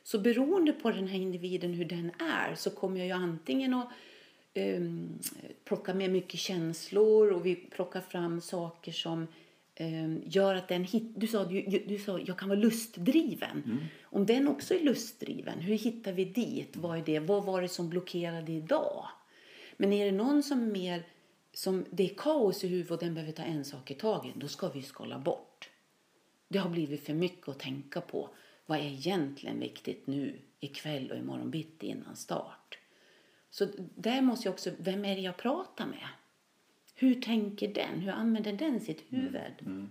Så 0.04 0.20
beroende 0.20 0.72
på 0.72 0.92
den 0.92 1.08
här 1.08 1.20
individen, 1.20 1.74
hur 1.74 1.86
den 1.86 2.12
är, 2.20 2.56
så 2.56 2.70
kommer 2.70 2.98
jag 2.98 3.08
ju 3.08 3.14
antingen 3.14 3.74
att 3.74 3.90
um, 4.56 5.20
plocka 5.64 5.94
med 5.94 6.12
mycket 6.12 6.40
känslor 6.40 7.32
och 7.32 7.46
vi 7.46 7.56
plockar 7.56 8.02
fram 8.02 8.42
saker 8.42 8.92
som 8.92 9.28
gör 10.24 10.56
att 10.56 10.68
den 10.68 10.84
hit, 10.84 11.04
du 11.16 11.28
sa, 11.28 11.46
du, 11.46 11.84
du 11.88 11.98
sa 11.98 12.20
jag 12.20 12.38
kan 12.38 12.50
vara 12.50 12.60
lustdriven. 12.60 13.88
Om 14.04 14.26
den 14.26 14.48
också 14.48 14.74
är 14.74 14.84
lustdriven, 14.84 15.60
hur 15.60 15.78
hittar 15.78 16.12
vi 16.12 16.26
dit? 16.26 16.76
Vad 16.76 16.98
är 16.98 17.04
det? 17.06 17.20
Vad 17.20 17.46
var 17.46 17.62
det 17.62 17.70
som 17.70 17.90
blockerade 17.90 18.52
idag? 18.52 19.08
Men 19.78 19.94
är 19.94 20.06
det 20.06 20.12
någon 20.12 20.44
som 20.44 20.72
mer 20.72 21.04
som 21.54 21.86
det 21.90 22.12
är 22.12 22.16
kaos 22.18 22.64
i 22.64 22.68
huvudet 22.68 22.92
och 22.92 23.00
den 23.00 23.14
behöver 23.14 23.34
ta 23.34 23.44
en 23.44 23.66
sak 23.66 23.92
i 23.92 23.94
taget, 23.94 24.36
då 24.36 24.48
ska 24.48 24.70
vi 24.70 24.82
skala 24.82 25.20
bort. 25.20 25.70
Det 26.48 26.60
har 26.60 26.70
blivit 26.70 27.06
för 27.06 27.14
mycket 27.14 27.50
att 27.50 27.60
tänka 27.60 28.02
på. 28.02 28.30
Vad 28.66 28.78
är 28.78 28.84
egentligen 28.84 29.60
viktigt 29.60 30.08
nu, 30.08 30.40
ikväll 30.60 31.12
och 31.12 31.18
imorgon 31.18 31.52
bitti 31.52 31.88
innan 31.88 32.16
start? 32.16 32.78
Så 33.50 33.68
där 33.96 34.22
måste 34.22 34.48
jag 34.48 34.54
också, 34.54 34.72
vem 34.78 35.06
är 35.06 35.16
det 35.16 35.22
jag 35.22 35.38
pratar 35.38 35.86
med? 35.86 36.08
Hur 36.96 37.22
tänker 37.22 37.74
den? 37.74 38.00
Hur 38.00 38.12
använder 38.12 38.54
den 38.54 38.82
sitt 38.82 39.04
huvud? 39.10 39.88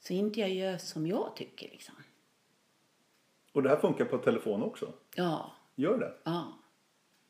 Så 0.00 0.12
inte 0.12 0.40
jag 0.40 0.50
gör 0.54 0.78
som 0.78 1.06
jag 1.06 1.36
tycker 1.36 1.68
liksom. 1.68 1.94
Och 3.52 3.62
det 3.62 3.68
här 3.68 3.76
funkar 3.76 4.04
på 4.04 4.18
telefon 4.18 4.62
också. 4.62 4.92
Ja, 5.14 5.52
Gör 5.74 5.98
det? 5.98 6.12
ja, 6.24 6.52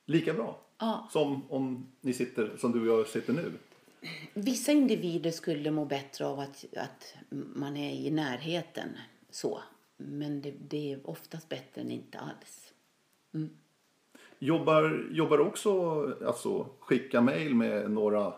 Lika 0.06 0.34
bra? 0.34 0.60
ja. 0.78 1.08
Som 1.12 1.50
om 1.50 1.86
ni 2.00 2.12
sitter, 2.12 2.56
som 2.56 2.72
du 2.72 2.90
och 2.90 2.98
jag 2.98 3.06
sitter 3.06 3.32
nu? 3.32 3.52
Vissa 4.34 4.72
individer 4.72 5.30
skulle 5.30 5.70
må 5.70 5.84
bättre 5.84 6.26
av 6.26 6.38
att, 6.38 6.64
att 6.76 7.14
man 7.30 7.76
är 7.76 7.92
i 7.92 8.10
närheten 8.10 8.88
så. 9.30 9.62
Men 9.96 10.40
det, 10.42 10.50
det 10.68 10.92
är 10.92 11.10
oftast 11.10 11.48
bättre 11.48 11.80
än 11.80 11.90
inte 11.90 12.18
alls. 12.18 12.72
Jobbar, 14.38 15.08
jobbar 15.10 15.38
du 15.38 15.44
också, 15.44 15.70
alltså 16.26 16.66
skicka 16.80 17.20
mejl 17.20 17.54
med 17.54 17.90
några 17.90 18.34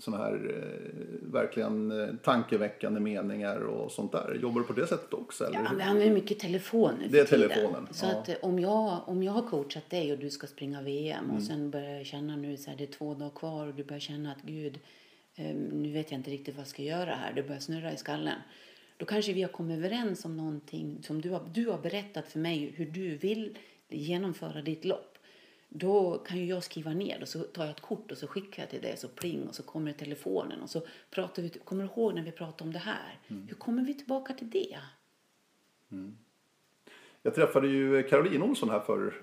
sådana 0.00 0.24
här 0.24 0.34
eh, 0.34 1.30
verkligen 1.32 2.00
eh, 2.00 2.08
tankeväckande 2.22 3.00
meningar 3.00 3.60
och 3.60 3.92
sånt 3.92 4.12
där? 4.12 4.38
Jobbar 4.42 4.60
du 4.60 4.66
på 4.66 4.72
det 4.72 4.86
sättet 4.86 5.14
också? 5.14 5.44
Eller? 5.44 5.56
Ja, 5.58 5.70
vi 5.76 5.82
använder 5.82 6.14
mycket 6.14 6.38
telefon 6.38 6.94
nu 7.00 7.04
för 7.08 7.12
Det 7.12 7.20
är 7.20 7.24
tiden. 7.24 7.48
telefonen, 7.48 7.88
Så 7.90 8.06
ja. 8.06 8.10
att 8.18 8.28
eh, 8.28 8.34
om 8.42 8.58
jag, 8.58 9.00
om 9.08 9.22
jag 9.22 9.32
har 9.32 9.42
coachat 9.42 9.90
dig 9.90 10.12
och 10.12 10.18
du 10.18 10.30
ska 10.30 10.46
springa 10.46 10.82
VM 10.82 11.24
Mm. 11.24 11.36
och 11.36 11.42
sen 11.42 11.70
börjar 11.70 11.90
jag 11.96 12.06
känna 12.06 12.36
nu 12.36 12.56
så 12.56 12.70
här, 12.70 12.76
det 12.76 12.84
är 12.84 12.92
två 12.92 13.14
dagar 13.14 13.30
kvar 13.30 13.66
och 13.66 13.74
du 13.74 13.84
börjar 13.84 14.00
känna 14.00 14.32
att 14.32 14.42
gud, 14.42 14.78
eh, 15.36 15.54
nu 15.72 15.92
vet 15.92 16.10
jag 16.10 16.18
inte 16.20 16.30
riktigt 16.30 16.54
vad 16.54 16.60
jag 16.60 16.68
ska 16.68 16.82
göra 16.82 17.10
här. 17.14 17.32
Det 17.34 17.42
börjar 17.42 17.60
snurra 17.60 17.92
i 17.92 17.96
skallen. 17.96 18.38
Då 18.96 19.06
kanske 19.06 19.32
vi 19.32 19.42
har 19.42 19.48
kommit 19.48 19.78
överens 19.78 20.24
om 20.24 20.36
någonting 20.36 20.98
som 21.02 21.20
du 21.22 21.30
har, 21.30 21.40
du 21.54 21.66
har 21.68 21.78
berättat 21.78 22.28
för 22.28 22.38
mig 22.38 22.72
hur 22.76 22.86
du 22.86 23.16
vill 23.16 23.58
genomföra 23.88 24.62
ditt 24.62 24.84
lopp. 24.84 25.09
Då 25.72 26.18
kan 26.18 26.38
ju 26.38 26.44
jag 26.44 26.62
skriva 26.62 26.90
ner 26.92 27.18
och 27.22 27.28
så 27.28 27.38
tar 27.38 27.62
jag 27.62 27.70
ett 27.70 27.80
kort 27.80 28.10
och 28.12 28.18
så 28.18 28.26
skickar 28.26 28.62
jag 28.62 28.70
till 28.70 28.80
dig 28.82 28.96
så 28.96 29.08
pling 29.08 29.48
och 29.48 29.54
så 29.54 29.62
kommer 29.62 29.92
telefonen 29.92 30.62
och 30.62 30.70
så 30.70 30.82
pratar 31.10 31.42
vi. 31.42 31.48
Kommer 31.48 31.84
du 31.84 31.90
ihåg 31.90 32.14
när 32.14 32.22
vi 32.22 32.32
pratade 32.32 32.64
om 32.64 32.72
det 32.72 32.78
här? 32.78 33.18
Hur 33.26 33.54
kommer 33.54 33.82
vi 33.82 33.94
tillbaka 33.94 34.32
till 34.34 34.50
det? 34.50 34.76
Jag 37.22 37.34
träffade 37.34 37.68
ju 37.68 38.02
Caroline 38.02 38.42
Olsson 38.42 38.70
här 38.70 38.80
för 38.80 39.14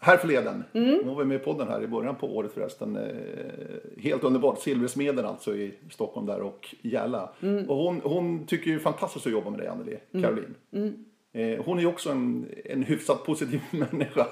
här 0.00 0.16
förleden. 0.16 0.64
Mm. 0.72 1.00
Hon 1.04 1.16
var 1.16 1.24
med 1.24 1.40
i 1.40 1.44
podden 1.44 1.68
här 1.68 1.82
i 1.82 1.86
början 1.86 2.16
på 2.16 2.36
året 2.36 2.52
förresten. 2.52 2.96
Eh, 2.96 4.02
Helt 4.02 4.24
underbart. 4.24 4.58
Silversmeden 4.60 5.24
alltså 5.24 5.56
i 5.56 5.74
Stockholm 5.90 6.26
där 6.26 6.40
och 6.40 6.74
Gälla. 6.80 7.32
Mm. 7.40 7.70
Och 7.70 7.76
hon, 7.76 8.00
hon 8.00 8.46
tycker 8.46 8.70
ju 8.70 8.78
fantastiskt 8.78 9.26
att 9.26 9.32
jobba 9.32 9.50
med 9.50 9.60
dig 9.60 9.68
Anneli, 9.68 9.98
Caroline. 10.12 10.54
Mm. 10.72 11.04
Eh, 11.32 11.64
Hon 11.64 11.78
är 11.78 11.82
ju 11.82 11.88
också 11.88 12.10
en, 12.10 12.46
en 12.64 12.82
hyfsat 12.82 13.24
positiv 13.24 13.60
människa. 13.70 14.26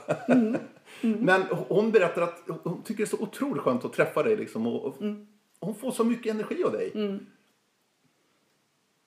Mm. 1.03 1.19
Men 1.21 1.43
hon 1.43 1.91
berättar 1.91 2.23
att 2.23 2.43
hon 2.65 2.83
tycker 2.83 2.97
det 2.99 3.05
är 3.05 3.17
så 3.17 3.23
otroligt 3.23 3.63
skönt 3.63 3.85
att 3.85 3.93
träffa 3.93 4.23
dig 4.23 4.37
liksom. 4.37 4.67
Och, 4.67 5.01
Mm. 5.01 5.27
Hon 5.61 5.75
får 5.75 5.91
så 5.91 6.05
mycket 6.05 6.35
energi 6.35 6.65
av 6.65 6.73
dig. 6.73 6.93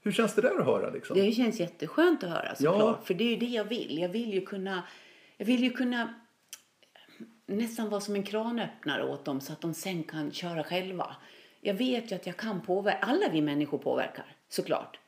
Hur 0.02 0.12
känns 0.12 0.36
det 0.36 0.42
där 0.42 0.60
att 0.60 0.66
höra 0.66 0.90
liksom? 0.90 1.18
Det 1.18 1.32
känns 1.32 1.60
jätteskönt 1.60 2.24
att 2.24 2.30
höra 2.30 2.56
såklart. 2.56 2.80
Ja. 2.80 3.00
För 3.04 3.14
det 3.14 3.24
är 3.24 3.30
ju 3.30 3.36
det 3.36 3.46
jag 3.46 3.64
vill. 3.64 3.98
Jag 3.98 4.10
vill 4.10 4.34
ju 4.34 4.42
kunna, 4.42 4.84
jag 5.38 5.46
vill 5.46 5.64
ju 5.64 5.70
kunna 5.70 6.14
nästan 7.46 7.90
vara 7.90 8.02
som 8.02 8.16
en 8.16 8.24
kranöppnare 8.24 9.06
åt 9.06 9.26
dem 9.26 9.42
så 9.42 9.54
att 9.54 9.62
de 9.62 9.74
sen 9.74 10.04
kan 10.04 10.32
köra 10.32 10.64
själva. 10.64 11.16
Jag 11.62 11.74
vet 11.74 12.12
ju 12.12 12.16
att 12.16 12.26
jag 12.28 12.38
kan 12.38 12.62
påverka. 12.62 12.98
Alla 12.98 13.30
vi 13.32 13.42
människor 13.42 13.78
påverkar 13.78 14.26
såklart. 14.50 15.00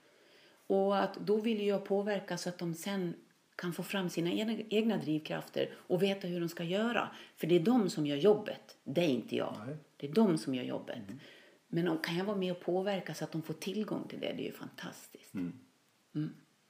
Och 0.68 0.98
att 0.98 1.16
då 1.16 1.38
vill 1.38 1.68
jag 1.68 1.86
påverka 1.86 2.38
så 2.38 2.50
att 2.50 2.58
de 2.58 2.74
sen 2.74 3.14
kan 3.62 3.74
få 3.74 3.84
fram 3.84 4.10
sina 4.10 4.32
egna, 4.32 4.54
egna 4.70 4.98
drivkrafter 4.98 5.70
och 5.76 6.04
veta 6.04 6.28
hur 6.28 6.40
de 6.40 6.50
ska 6.50 6.64
göra. 6.64 7.10
För 7.38 7.48
det 7.48 7.56
är 7.56 7.60
de 7.60 7.90
som 7.90 8.06
gör 8.06 8.18
jobbet. 8.18 8.78
Det 8.84 9.02
är 9.02 9.10
inte 9.10 9.36
jag. 9.36 9.56
Nej. 9.68 9.76
Det 9.98 10.08
är 10.08 10.12
de 10.12 10.38
som 10.38 10.56
gör 10.56 10.64
jobbet. 10.64 10.98
Men 11.68 11.88
om, 11.88 11.98
kan 11.98 12.18
jag 12.18 12.26
vara 12.26 12.38
med 12.38 12.52
och 12.52 12.60
påverka 12.60 13.14
så 13.14 13.24
att 13.24 13.32
de 13.32 13.42
får 13.42 13.54
tillgång 13.54 14.08
till 14.08 14.20
det, 14.20 14.34
det 14.38 14.44
är 14.44 14.46
ju 14.46 14.52
fantastiskt. 14.52 15.34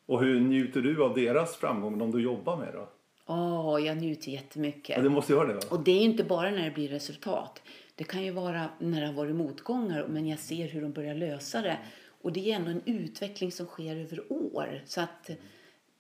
Och 0.06 0.24
hur 0.24 0.40
njuter 0.40 0.82
du 0.82 1.04
av 1.04 1.16
deras 1.16 1.56
framgång, 1.56 1.98
de 1.98 2.12
du 2.12 2.22
jobbar 2.22 2.58
med 2.58 2.74
då? 2.74 2.90
Åh, 3.26 3.86
jag 3.86 3.98
njuter 3.98 4.32
jättemycket. 4.32 4.98
Ja, 4.98 5.04
det 5.04 5.10
måste 5.10 5.34
göra 5.34 5.48
det 5.48 5.54
va? 5.54 5.62
Och 5.70 5.84
det 5.84 5.92
är 5.92 6.02
inte 6.02 6.24
bara 6.24 6.52
när 6.52 6.66
det 6.66 6.72
blir 6.72 6.90
resultat. 6.90 7.62
Det 7.96 8.04
kan 8.04 8.24
ju 8.24 8.32
vara 8.32 8.70
när 8.80 9.02
det 9.02 9.08
har 9.08 9.14
varit 9.14 9.36
motgångar 9.36 10.08
men 10.08 10.28
jag 10.28 10.40
ser 10.40 10.68
hur 10.68 10.82
de 10.82 10.92
börjar 10.92 11.16
lösa 11.16 11.62
det. 11.62 11.78
Och 12.22 12.34
det 12.34 12.52
är 12.52 12.56
ändå 12.56 12.72
en 12.72 12.82
utveckling 12.86 13.52
som 13.52 13.66
sker 13.66 13.96
över 13.96 14.32
år. 14.32 14.82
Så 14.86 15.02
att 15.02 15.30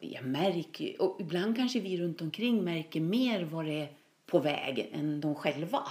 jag 0.01 0.25
märker 0.25 1.01
och 1.01 1.17
ibland 1.21 1.55
kanske 1.55 1.79
vi 1.79 1.97
runt 1.97 2.21
omkring 2.21 2.63
märker 2.63 3.01
mer 3.01 3.43
vad 3.43 3.65
det 3.65 3.81
är 3.81 3.87
på 4.25 4.39
väg 4.39 4.89
än 4.93 5.21
de 5.21 5.35
själva. 5.35 5.83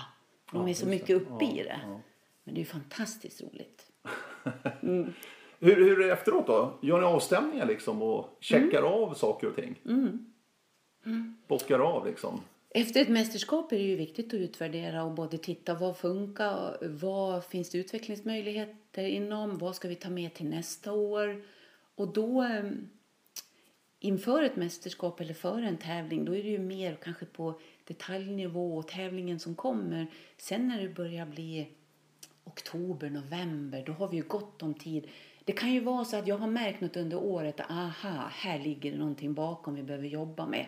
De 0.52 0.62
Ja, 0.62 0.68
är 0.68 0.74
så 0.74 0.86
mycket 0.86 1.06
det. 1.06 1.14
uppe 1.14 1.44
Ja, 1.44 1.52
i 1.52 1.62
det. 1.62 1.80
ja. 1.86 2.00
Men 2.44 2.54
det 2.54 2.60
är 2.60 2.64
fantastiskt 2.64 3.42
roligt. 3.42 3.86
Hur, 5.62 5.76
hur 5.76 6.00
är 6.00 6.06
det 6.06 6.12
efteråt 6.12 6.46
då? 6.46 6.78
Gör 6.82 6.98
ni 7.00 7.06
avstämningar 7.06 7.66
liksom 7.66 8.02
och 8.02 8.36
checkar 8.40 8.78
Mm. 8.78 8.92
av 8.92 9.14
saker 9.14 9.46
och 9.46 9.56
ting? 9.56 9.74
Bockar 11.48 11.78
av 11.78 12.06
liksom? 12.06 12.40
Efter 12.74 13.00
ett 13.00 13.08
mästerskap 13.08 13.72
är 13.72 13.76
det 13.76 13.82
ju 13.84 13.96
viktigt 13.96 14.26
att 14.26 14.34
utvärdera 14.40 15.04
och 15.04 15.10
både 15.12 15.38
titta 15.38 15.74
vad 15.74 15.96
funkar, 15.96 16.76
vad 16.88 17.44
finns 17.44 17.70
det 17.70 17.78
utvecklingsmöjligheter 17.78 19.04
inom, 19.04 19.58
vad 19.58 19.76
ska 19.76 19.88
vi 19.88 19.94
ta 19.94 20.10
med 20.10 20.34
till 20.34 20.46
nästa 20.48 20.92
år. 20.92 21.42
Och 21.94 22.12
då 22.12 22.42
eh, 22.42 22.70
inför 24.00 24.42
ett 24.42 24.56
mästerskap 24.56 25.20
eller 25.20 25.34
före 25.34 25.68
en 25.68 25.76
tävling 25.76 26.24
då 26.24 26.34
är 26.34 26.42
det 26.42 26.48
ju 26.48 26.58
mer 26.58 26.96
kanske 27.02 27.26
på 27.26 27.60
detaljnivå 27.84 28.76
och 28.76 28.88
tävlingen 28.88 29.40
som 29.40 29.54
kommer. 29.54 30.06
Sen 30.36 30.68
när 30.68 30.82
det 30.82 30.88
börjar 30.88 31.26
bli 31.26 31.68
oktober, 32.44 33.10
november, 33.10 33.82
då 33.86 33.92
har 33.92 34.08
vi 34.08 34.16
ju 34.16 34.22
gott 34.22 34.62
om 34.62 34.74
tid. 34.74 35.08
Det 35.44 35.52
kan 35.52 35.72
ju 35.72 35.80
vara 35.80 36.04
så 36.04 36.16
att 36.16 36.26
jag 36.26 36.38
har 36.38 36.46
märkt 36.46 36.80
något 36.80 36.96
under 36.96 37.16
året, 37.16 37.60
aha, 37.60 38.28
här 38.30 38.58
ligger 38.58 38.92
det 38.92 38.98
någonting 38.98 39.34
bakom 39.34 39.74
vi 39.74 39.82
behöver 39.82 40.08
jobba 40.08 40.46
med. 40.46 40.66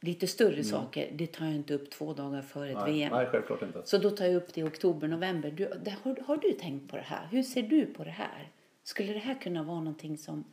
Lite 0.00 0.26
större 0.26 0.64
saker, 0.64 1.10
det 1.12 1.26
tar 1.26 1.44
jag 1.44 1.54
inte 1.54 1.74
upp 1.74 1.90
två 1.90 2.12
dagar 2.12 2.42
före 2.42 2.70
ett 2.70 2.76
Nej, 2.76 2.92
VM. 2.92 3.12
nej, 3.12 3.26
självklart 3.26 3.62
inte. 3.62 3.82
Så 3.84 3.98
då 3.98 4.10
tar 4.10 4.24
jag 4.24 4.34
upp 4.34 4.54
det 4.54 4.60
i 4.60 4.64
oktober, 4.64 5.08
november. 5.08 5.50
Du, 5.50 5.64
det, 5.84 5.96
har, 6.02 6.16
har 6.26 6.36
du 6.36 6.52
tänkt 6.52 6.90
på 6.90 6.96
det 6.96 7.02
här? 7.02 7.28
Hur 7.30 7.42
ser 7.42 7.62
du 7.62 7.86
på 7.86 8.04
det 8.04 8.10
här? 8.10 8.48
Skulle 8.82 9.12
det 9.12 9.18
här 9.18 9.34
kunna 9.34 9.62
vara 9.62 9.78
någonting 9.78 10.18
som 10.18 10.44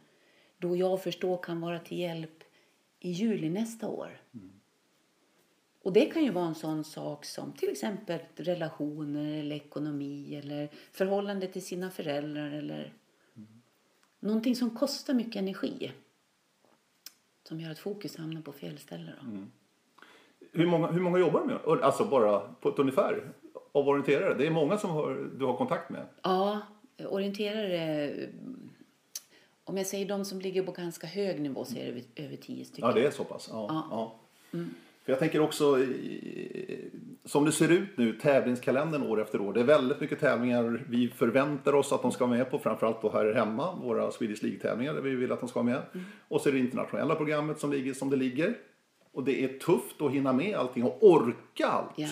då 0.62 0.76
jag 0.76 1.04
förstår 1.04 1.38
kan 1.38 1.62
vara 1.62 1.80
till 1.80 2.00
hjälp 2.00 2.44
i 3.00 3.12
juli 3.12 3.50
nästa 3.50 3.88
år? 3.88 4.22
Och 5.84 5.94
det 5.94 6.06
kan 6.06 6.24
ju 6.24 6.32
vara 6.32 6.46
en 6.46 6.56
sån 6.56 6.84
sak 6.84 7.26
som 7.26 7.54
till 7.54 7.70
exempel 7.70 8.20
relationer 8.36 9.40
eller 9.40 9.56
ekonomi 9.56 10.36
eller 10.36 10.70
förhållande 10.92 11.48
till 11.48 11.66
sina 11.66 11.92
föräldrar 11.92 12.52
eller 12.52 12.94
någonting 14.20 14.56
som 14.56 14.70
kostar 14.70 15.14
mycket 15.14 15.36
energi. 15.36 15.92
Som 17.44 17.60
gör 17.60 17.72
att 17.72 17.80
fokus 17.80 18.18
hamnar 18.18 18.42
på 18.42 18.52
fel 18.52 18.78
ställe 18.78 19.12
då. 19.22 19.38
Hur 20.52 20.68
många, 20.68 20.88
hur 20.88 21.02
många 21.02 21.20
jobbar 21.20 21.40
du 21.40 21.46
med? 21.46 21.84
Alltså 21.84 22.06
bara 22.06 22.40
på 22.40 22.70
ett 22.70 22.80
ungefär 22.80 23.34
av 23.72 23.90
orienterare. 23.90 24.34
Det 24.34 24.48
är 24.48 24.52
många 24.52 24.78
som 24.78 24.90
har, 24.90 25.30
du 25.40 25.46
har 25.46 25.58
kontakt 25.58 25.90
med. 25.90 26.06
Ja, 26.22 26.62
orienterare... 27.10 28.14
Om 29.72 29.78
jag 29.78 29.88
säger 29.88 30.06
de 30.06 30.26
som 30.26 30.40
ligger 30.42 30.64
på 30.64 30.72
ganska 30.72 31.08
hög 31.08 31.42
nivå 31.42 31.66
så 31.66 31.76
är 31.78 31.80
det 31.84 31.88
över- 31.90 32.04
över 32.16 32.36
tio 32.36 32.66
stycken. 32.66 32.90
Ja, 32.90 32.96
det 32.96 33.06
är 33.06 33.12
så 33.12 33.24
pass. 33.24 33.50
Ja, 33.52 33.66
Ja. 33.70 33.88
ja. 34.52 34.60
För 35.06 35.12
jag 35.12 35.20
tänker 35.20 35.40
också, 35.42 35.78
som 37.26 37.46
det 37.46 37.52
ser 37.52 37.70
ut 37.72 37.90
nu, 37.98 38.14
tävlingskalendern 38.14 39.04
år 39.04 39.22
efter 39.22 39.42
år. 39.42 39.54
Det 39.54 39.60
är 39.60 39.64
väldigt 39.64 40.00
mycket 40.02 40.20
tävlingar 40.20 40.86
vi 40.90 41.08
förväntar 41.08 41.74
oss 41.76 41.92
att 41.92 42.02
de 42.02 42.12
ska 42.12 42.26
vara 42.26 42.38
med 42.38 42.52
på. 42.52 42.60
Framförallt 42.60 43.02
då 43.02 43.12
här 43.12 43.34
hemma, 43.34 43.76
våra 43.76 44.12
Swedish 44.12 44.44
League-tävlingar 44.44 44.94
där 44.94 45.02
vi 45.02 45.16
vill 45.16 45.32
att 45.32 45.40
de 45.40 45.50
ska 45.50 45.60
vara 45.62 45.74
med. 45.74 45.82
Mm. 45.94 46.06
Och 46.28 46.42
så 46.42 46.50
är 46.50 46.54
det 46.54 46.60
internationella 46.60 47.16
programmet 47.16 47.60
som 47.60 47.72
ligger 47.72 47.94
som 47.94 48.10
det 48.10 48.16
ligger. 48.16 48.58
Och 49.12 49.24
det 49.24 49.44
är 49.44 49.48
tufft 49.60 50.02
att 50.02 50.12
hinna 50.12 50.34
med 50.34 50.56
allting 50.56 50.84
och 50.84 50.98
orka 51.04 51.66
allt. 51.68 51.92
Ja. 51.96 52.08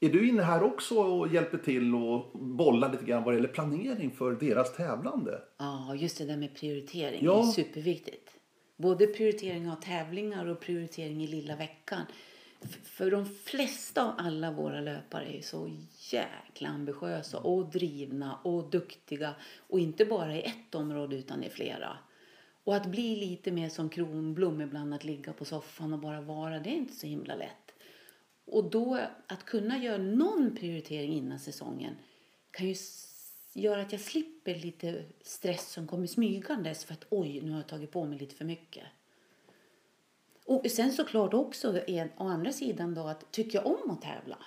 Är 0.00 0.08
du 0.08 0.28
inne 0.28 0.42
här 0.42 0.62
också 0.62 0.94
och 0.94 1.28
hjälper 1.28 1.58
till 1.58 1.94
och 1.94 2.30
bollar 2.38 2.92
lite 2.92 3.04
grann 3.04 3.22
vad 3.24 3.34
det 3.34 3.36
gäller 3.36 3.48
planering 3.52 4.10
för 4.10 4.32
deras 4.32 4.76
tävlande? 4.76 5.42
Ja, 5.58 5.94
just 5.94 6.18
det 6.18 6.24
där 6.24 6.36
med 6.36 6.54
prioritering 6.54 7.24
Ja. 7.24 7.38
är 7.38 7.42
superviktigt. 7.52 8.30
Både 8.76 9.06
prioritering 9.06 9.70
av 9.70 9.76
tävlingar 9.76 10.46
och 10.46 10.60
prioritering 10.60 11.24
i 11.24 11.26
lilla 11.26 11.56
veckan. 11.56 12.02
För 12.84 13.10
de 13.10 13.26
flesta 13.26 14.04
av 14.04 14.14
alla 14.18 14.52
våra 14.52 14.80
löpare 14.80 15.38
är 15.38 15.42
så 15.42 15.70
jäkla 16.10 16.68
ambitiösa 16.68 17.38
och 17.38 17.70
drivna 17.70 18.38
och 18.42 18.70
duktiga. 18.70 19.34
Och 19.68 19.80
inte 19.80 20.04
bara 20.04 20.36
i 20.36 20.42
ett 20.42 20.74
område 20.74 21.16
utan 21.16 21.44
i 21.44 21.48
flera. 21.48 21.98
Och 22.64 22.76
att 22.76 22.86
bli 22.86 23.16
lite 23.16 23.52
mer 23.52 23.68
som 23.68 23.88
Kronblom 23.88 24.60
ibland, 24.60 24.94
att 24.94 25.04
ligga 25.04 25.32
på 25.32 25.44
soffan 25.44 25.92
och 25.92 25.98
bara 25.98 26.20
vara, 26.20 26.58
det 26.58 26.70
är 26.70 26.74
inte 26.76 26.94
så 26.94 27.06
himla 27.06 27.34
lätt. 27.34 27.65
Och 28.46 28.70
då 28.70 28.98
att 29.26 29.44
kunna 29.44 29.78
göra 29.78 29.98
någon 29.98 30.56
prioritering 30.56 31.12
innan 31.12 31.38
säsongen 31.38 31.94
kan 32.50 32.66
ju 32.66 32.74
göra 33.52 33.80
att 33.80 33.92
jag 33.92 34.00
slipper 34.00 34.54
lite 34.54 35.04
stress 35.22 35.72
som 35.72 35.86
kommer 35.86 36.06
smygandes 36.06 36.84
för 36.84 36.92
att 36.94 37.06
oj, 37.10 37.40
nu 37.42 37.50
har 37.50 37.58
jag 37.58 37.68
tagit 37.68 37.90
på 37.90 38.04
mig 38.04 38.18
lite 38.18 38.34
för 38.34 38.44
mycket. 38.44 38.84
Och 40.44 40.70
sen 40.70 40.92
såklart 40.92 41.34
också, 41.34 41.80
är, 41.86 42.12
å 42.16 42.24
andra 42.24 42.52
sidan 42.52 42.94
då, 42.94 43.00
att 43.00 43.32
tycker 43.32 43.58
jag 43.58 43.66
om 43.66 43.90
att 43.90 44.02
tävla? 44.02 44.38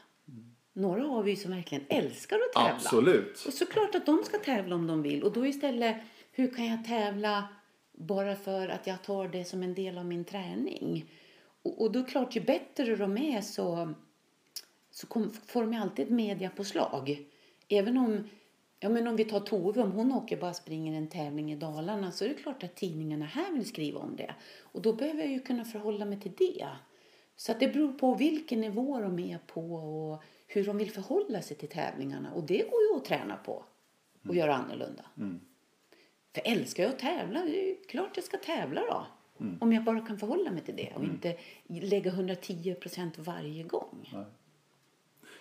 Några 0.74 1.04
har 1.04 1.24
vi 1.24 1.36
som 1.36 1.52
verkligen 1.52 1.86
älskar 1.89 2.36
att 2.36 2.54
tävla. 2.54 2.76
Absolut. 2.76 3.45
Och 3.47 3.54
såklart 3.54 3.95
att 3.95 4.06
de 4.06 4.24
ska 4.24 4.38
tävla 4.38 4.76
om 4.76 4.88
de 4.88 5.02
vill. 5.02 5.24
Och 5.24 5.34
då 5.34 5.45
istället, 5.47 5.97
hur 6.32 6.54
kan 6.54 6.66
jag 6.66 6.86
tävla 6.86 7.47
bara 7.91 8.36
för 8.36 8.70
att 8.70 8.88
jag 8.88 9.04
tar 9.04 9.28
det 9.28 9.45
som 9.45 9.64
en 9.64 9.74
del 9.74 9.97
av 9.97 10.06
min 10.06 10.26
träning? 10.26 11.12
Och, 11.70 11.82
och 11.82 11.92
då 11.92 12.00
är 12.00 12.04
det 12.04 12.10
klart, 12.10 12.36
ju 12.36 12.42
bättre 12.42 12.96
de 12.96 13.18
är 13.18 13.42
så, 13.42 13.94
så 14.92 15.08
kom, 15.08 15.32
får 15.32 15.62
de 15.62 15.74
ju 15.74 15.80
alltid 15.80 16.06
ett 16.06 16.12
mediapåslag. 16.12 17.26
Även 17.68 17.98
om, 17.98 18.30
ja 18.80 18.90
men 18.90 19.08
om 19.08 19.16
vi 19.16 19.26
tar 19.26 19.40
Tove, 19.40 19.82
om 19.82 19.92
hon 19.92 20.12
åker 20.12 20.38
bara 20.38 20.54
springer 20.54 20.98
en 20.98 21.08
tävling 21.08 21.52
i 21.52 21.56
Dalarna 21.56 22.12
så 22.12 22.26
är 22.26 22.30
det 22.30 22.36
klart 22.36 22.64
att 22.64 22.76
tidningarna 22.76 23.26
här 23.26 23.52
vill 23.52 23.66
skriva 23.66 24.00
om 24.00 24.16
det. 24.16 24.36
Och 24.60 24.82
då 24.82 24.94
behöver 24.94 25.20
jag 25.20 25.32
ju 25.32 25.40
kunna 25.40 25.66
förhålla 25.66 26.06
mig 26.06 26.20
till 26.20 26.32
det. 26.38 26.68
Så 27.36 27.52
att 27.52 27.60
det 27.60 27.68
beror 27.68 27.94
på 27.94 28.16
vilken 28.16 28.62
nivå 28.62 29.00
de 29.00 29.20
är 29.20 29.38
på 29.38 29.76
och 29.76 30.24
hur 30.48 30.66
de 30.66 30.78
vill 30.78 30.92
förhålla 30.92 31.42
sig 31.42 31.58
till 31.58 31.70
tävlingarna. 31.70 32.34
Och 32.34 32.44
det 32.44 32.58
går 32.58 32.82
ju 32.82 32.98
att 32.98 33.06
träna 33.06 33.38
på 33.38 33.64
och 34.28 34.36
göra 34.36 34.56
annorlunda. 34.56 35.06
För 36.34 36.42
älskar 36.46 36.84
jag 36.84 36.94
att 36.94 37.00
tävla, 37.00 37.42
det 37.42 37.64
är 37.64 37.68
ju 37.68 37.76
klart 37.76 38.12
jag 38.16 38.26
ska 38.26 38.38
tävla 38.38 38.82
då. 38.82 39.06
Om 39.60 39.74
jag 39.74 39.84
bara 39.84 40.00
kan 40.00 40.18
förhålla 40.18 40.52
mig 40.52 40.62
till 40.62 40.76
det 40.76 40.90
och 40.96 41.04
inte 41.04 41.36
lägga 41.68 42.12
110 42.12 42.76
procent 42.76 43.18
varje 43.18 43.64
gång. 43.64 44.10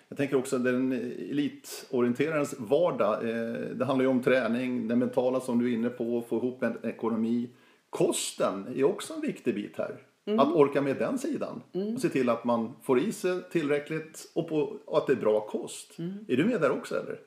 Jag 0.08 0.18
tänker 0.18 0.36
också 0.36 0.58
den 0.58 0.92
elitorienterarens 0.92 2.54
vardag. 2.58 3.28
Eh, 3.28 3.60
det 3.74 3.84
handlar 3.84 4.04
ju 4.04 4.10
om 4.10 4.22
träning, 4.22 4.88
det 4.88 4.96
mentala 4.96 5.40
som 5.40 5.58
du 5.58 5.70
är 5.70 5.74
inne 5.74 5.88
på, 5.88 6.22
få 6.22 6.36
ihop 6.36 6.62
en 6.62 6.78
ekonomi. 6.82 7.50
kosten 7.90 8.66
är 8.76 8.84
också 8.84 9.14
en 9.14 9.20
viktig 9.20 9.54
bit 9.54 9.78
här. 9.78 10.02
Att 10.38 10.52
orka 10.54 10.82
med 10.82 10.96
den 10.96 11.18
sidan. 11.18 11.62
Och 11.94 12.00
se 12.00 12.08
till 12.08 12.28
att 12.28 12.44
man 12.44 12.76
får 12.82 13.00
i 13.00 13.12
sig 13.12 13.40
tillräckligt 13.50 14.30
och, 14.34 14.48
på, 14.48 14.78
och 14.84 14.98
att 14.98 15.06
det 15.06 15.12
är 15.12 15.16
bra 15.16 15.40
kost. 15.40 15.98
Är 16.28 16.36
du 16.36 16.44
med 16.44 16.60
där 16.60 16.70
också 16.70 16.94
eller? 16.94 17.18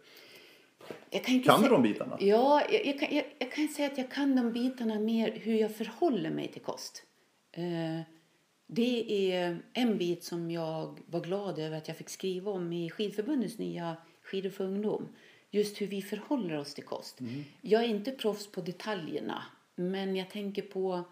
Jag 1.10 1.24
kan, 1.24 1.36
inte 1.36 1.50
Kan 1.50 1.62
du 1.62 1.70
de 1.70 1.82
bitarna? 1.82 2.18
Ja, 2.20 2.64
jag, 2.70 2.86
jag, 2.86 3.00
kan, 3.00 3.16
jag, 3.16 3.26
jag 3.40 3.52
kan 3.52 3.68
säga 3.68 3.88
att 3.88 3.98
jag 3.98 4.12
kan 4.12 4.36
de 4.36 4.52
bitarna 4.52 5.00
mer 5.00 5.32
hur 5.42 5.56
jag 5.56 5.76
förhåller 5.76 6.30
mig 6.30 6.48
till 6.48 6.62
kost. 6.62 7.04
Eh, 7.52 8.02
det 8.68 9.32
är 9.34 9.60
en 9.74 9.98
bit 9.98 10.24
som 10.24 10.52
jag 10.52 11.00
var 11.06 11.20
glad 11.20 11.60
över 11.60 11.78
att 11.78 11.88
jag 11.88 11.98
fick 11.98 12.10
skriva 12.10 12.52
om 12.52 12.74
i 12.74 12.90
Skidförbundets 12.90 13.58
nya 13.58 13.98
Skidor 14.22 14.50
för 14.50 14.64
ungdom. 14.64 15.08
Just 15.52 15.82
hur 15.82 15.88
vi 15.88 16.02
förhåller 16.02 16.58
oss 16.58 16.74
till 16.74 16.84
kost. 16.84 17.20
Jag 17.62 17.84
är 17.84 17.88
inte 17.88 18.12
proffs 18.12 18.52
på 18.52 18.62
detaljerna, 18.62 19.44
men 19.76 20.16
jag 20.16 20.30
tänker 20.30 20.62
på 20.62 21.04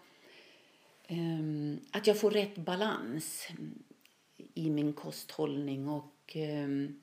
ehm, 1.06 1.80
att 1.90 2.06
jag 2.06 2.20
får 2.20 2.30
rätt 2.30 2.56
balans 2.56 3.48
i 4.54 4.70
min 4.70 4.92
kosthållning 4.92 5.88
och 5.88 6.36
ehm, 6.36 7.00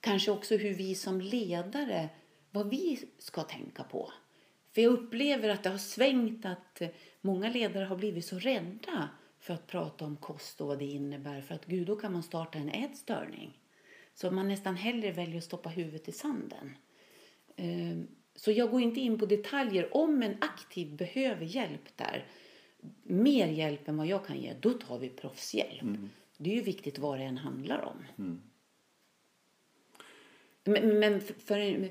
kanske 0.00 0.30
också 0.30 0.56
hur 0.56 0.74
vi 0.74 0.94
som 0.94 1.20
ledare, 1.20 2.08
vad 2.50 2.70
vi 2.70 3.08
ska 3.18 3.42
tänka 3.42 3.84
på. 3.84 4.12
För 4.74 4.82
jag 4.82 4.92
upplever 4.92 5.48
att 5.48 5.62
det 5.62 5.70
har 5.70 5.78
svängt 5.78 6.44
att 6.46 6.82
många 7.20 7.50
ledare 7.50 7.84
har 7.84 7.96
blivit 7.96 8.24
så 8.24 8.38
rädda 8.38 9.08
för 9.38 9.54
att 9.54 9.66
prata 9.66 10.04
om 10.04 10.16
kost 10.16 10.60
och 10.60 10.66
vad 10.66 10.78
det 10.78 10.84
innebär. 10.84 11.40
För 11.40 11.54
att 11.54 11.66
gud, 11.66 11.86
då 11.86 11.96
kan 11.96 12.12
man 12.12 12.22
starta 12.22 12.58
en 12.58 12.68
ätstörning. 12.68 13.58
Så 14.14 14.30
man 14.30 14.48
nästan 14.48 14.76
hellre 14.76 15.12
väljer 15.12 15.38
att 15.38 15.44
stoppa 15.44 15.68
huvudet 15.68 16.08
i 16.08 16.12
sanden. 16.12 16.76
Eh, 17.56 17.98
Så 18.34 18.50
jag 18.50 18.70
går 18.70 18.80
inte 18.80 19.00
in 19.00 19.18
på 19.18 19.26
detaljer. 19.26 19.96
Om 19.96 20.22
en 20.22 20.36
aktiv 20.40 20.96
behöver 20.96 21.44
hjälp 21.44 21.96
där, 21.96 22.26
mer 23.02 23.46
hjälp 23.46 23.88
än 23.88 23.96
vad 23.96 24.06
jag 24.06 24.26
kan 24.26 24.38
ge, 24.40 24.54
då 24.60 24.72
tar 24.72 24.98
vi 24.98 25.08
proffshjälp. 25.08 25.82
Det 26.36 26.50
är 26.50 26.54
ju 26.54 26.62
viktigt 26.62 26.98
vad 26.98 27.18
det 27.18 27.24
än 27.24 27.38
handlar 27.38 27.82
om. 27.82 28.04
Men, 30.68 30.98
men 30.98 31.20
för, 31.20 31.90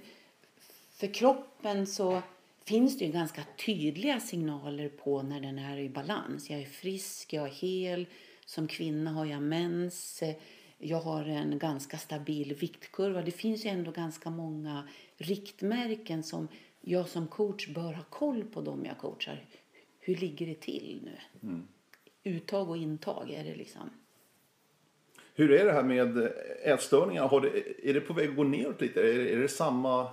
för, 0.93 1.13
kroppen 1.13 1.87
så 1.87 2.21
finns 2.65 2.97
det 2.97 3.05
ju 3.05 3.11
ganska 3.11 3.43
tydliga 3.65 4.19
signaler 4.19 4.89
på 4.89 5.21
när 5.21 5.41
den 5.41 5.59
är 5.59 5.77
i 5.77 5.89
balans. 5.89 6.49
Jag 6.49 6.61
är 6.61 6.65
frisk, 6.65 7.33
jag 7.33 7.45
är 7.45 7.51
hel, 7.51 8.05
som 8.45 8.67
kvinna 8.67 9.11
har 9.11 9.25
jag 9.25 9.41
mens, 9.41 10.23
jag 10.77 11.01
har 11.01 11.23
en 11.23 11.59
ganska 11.59 11.97
stabil 11.97 12.53
viktkurva. 12.55 13.21
Det 13.21 13.31
finns 13.31 13.65
ju 13.65 13.69
ändå 13.69 13.91
ganska 13.91 14.29
många 14.29 14.87
riktmärken 15.17 16.23
som 16.23 16.47
jag 16.81 17.07
som 17.07 17.27
coach 17.27 17.67
bör 17.67 17.93
ha 17.93 18.03
koll 18.03 18.43
på 18.43 18.61
dem 18.61 18.85
jag 18.85 18.97
coachar. 18.97 19.45
Hur 19.99 20.15
ligger 20.15 20.47
det 20.47 20.61
till 20.61 21.01
nu? 21.03 21.17
Uttag 22.23 22.69
och 22.69 22.77
intag, 22.77 23.31
är 23.31 23.43
det 23.43 23.55
liksom... 23.55 23.89
Hur 25.37 25.51
är 25.51 25.65
det 25.65 25.71
här 25.71 25.83
med 25.83 26.31
ätstörningar? 26.63 27.27
Har 27.27 27.41
det, 27.41 27.49
är 27.89 27.93
det 27.93 28.01
på 28.01 28.13
väg 28.13 28.29
att 28.29 28.35
gå 28.35 28.43
neråt 28.43 28.81
lite? 28.81 28.99
Är, 29.01 29.17
det- 29.17 29.33
är 29.33 29.37
det 29.37 29.47
samma, 29.47 30.07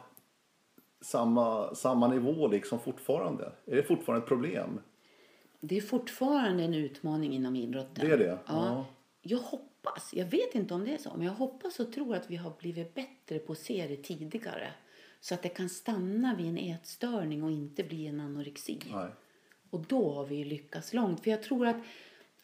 samma, 1.01 1.75
samma 1.75 2.09
nivå 2.09 2.49
liksom 2.49 2.79
fortfarande? 2.81 3.53
Är 3.67 3.77
det 3.77 3.83
fortfarande 3.83 4.23
ett 4.23 4.29
problem? 4.29 4.81
Det 5.61 5.77
är 5.77 5.81
fortfarande 5.81 6.63
en 6.65 6.75
utmaning 6.75 7.33
inom 7.33 7.57
idrotten. 7.57 8.09
Det 8.09 8.13
är 8.15 8.19
det? 8.19 8.25
Ja. 8.25 8.39
Ja. 8.47 8.87
Jag 9.23 9.39
hoppas, 9.39 10.15
jag 10.15 10.27
vet 10.27 10.55
inte 10.55 10.75
om 10.75 10.85
det 10.85 10.95
är 10.95 10.99
så, 10.99 11.13
men 11.17 11.27
jag 11.27 11.33
hoppas 11.35 11.81
och 11.81 11.93
tror 11.93 12.15
att 12.17 12.31
vi 12.31 12.37
har 12.37 12.53
blivit 12.59 12.95
bättre 12.95 13.39
på 13.39 13.53
att 13.53 13.59
se 13.59 13.87
det 13.89 13.97
tidigare. 13.97 14.69
Så 15.21 15.35
att 15.35 15.43
det 15.43 15.49
kan 15.49 15.69
stanna 15.69 16.35
vid 16.39 16.47
en 16.47 16.59
ätstörning 16.59 17.43
och 17.43 17.51
inte 17.51 17.83
bli 17.85 18.07
en 18.07 18.21
anorexi. 18.21 18.79
Nej. 18.93 19.09
Och 19.71 19.81
då 19.89 20.13
har 20.13 20.25
vi 20.27 20.45
lyckats 20.45 20.93
långt. 20.93 21.21
För 21.25 21.31
jag 21.31 21.43
tror 21.43 21.67
att 21.67 21.77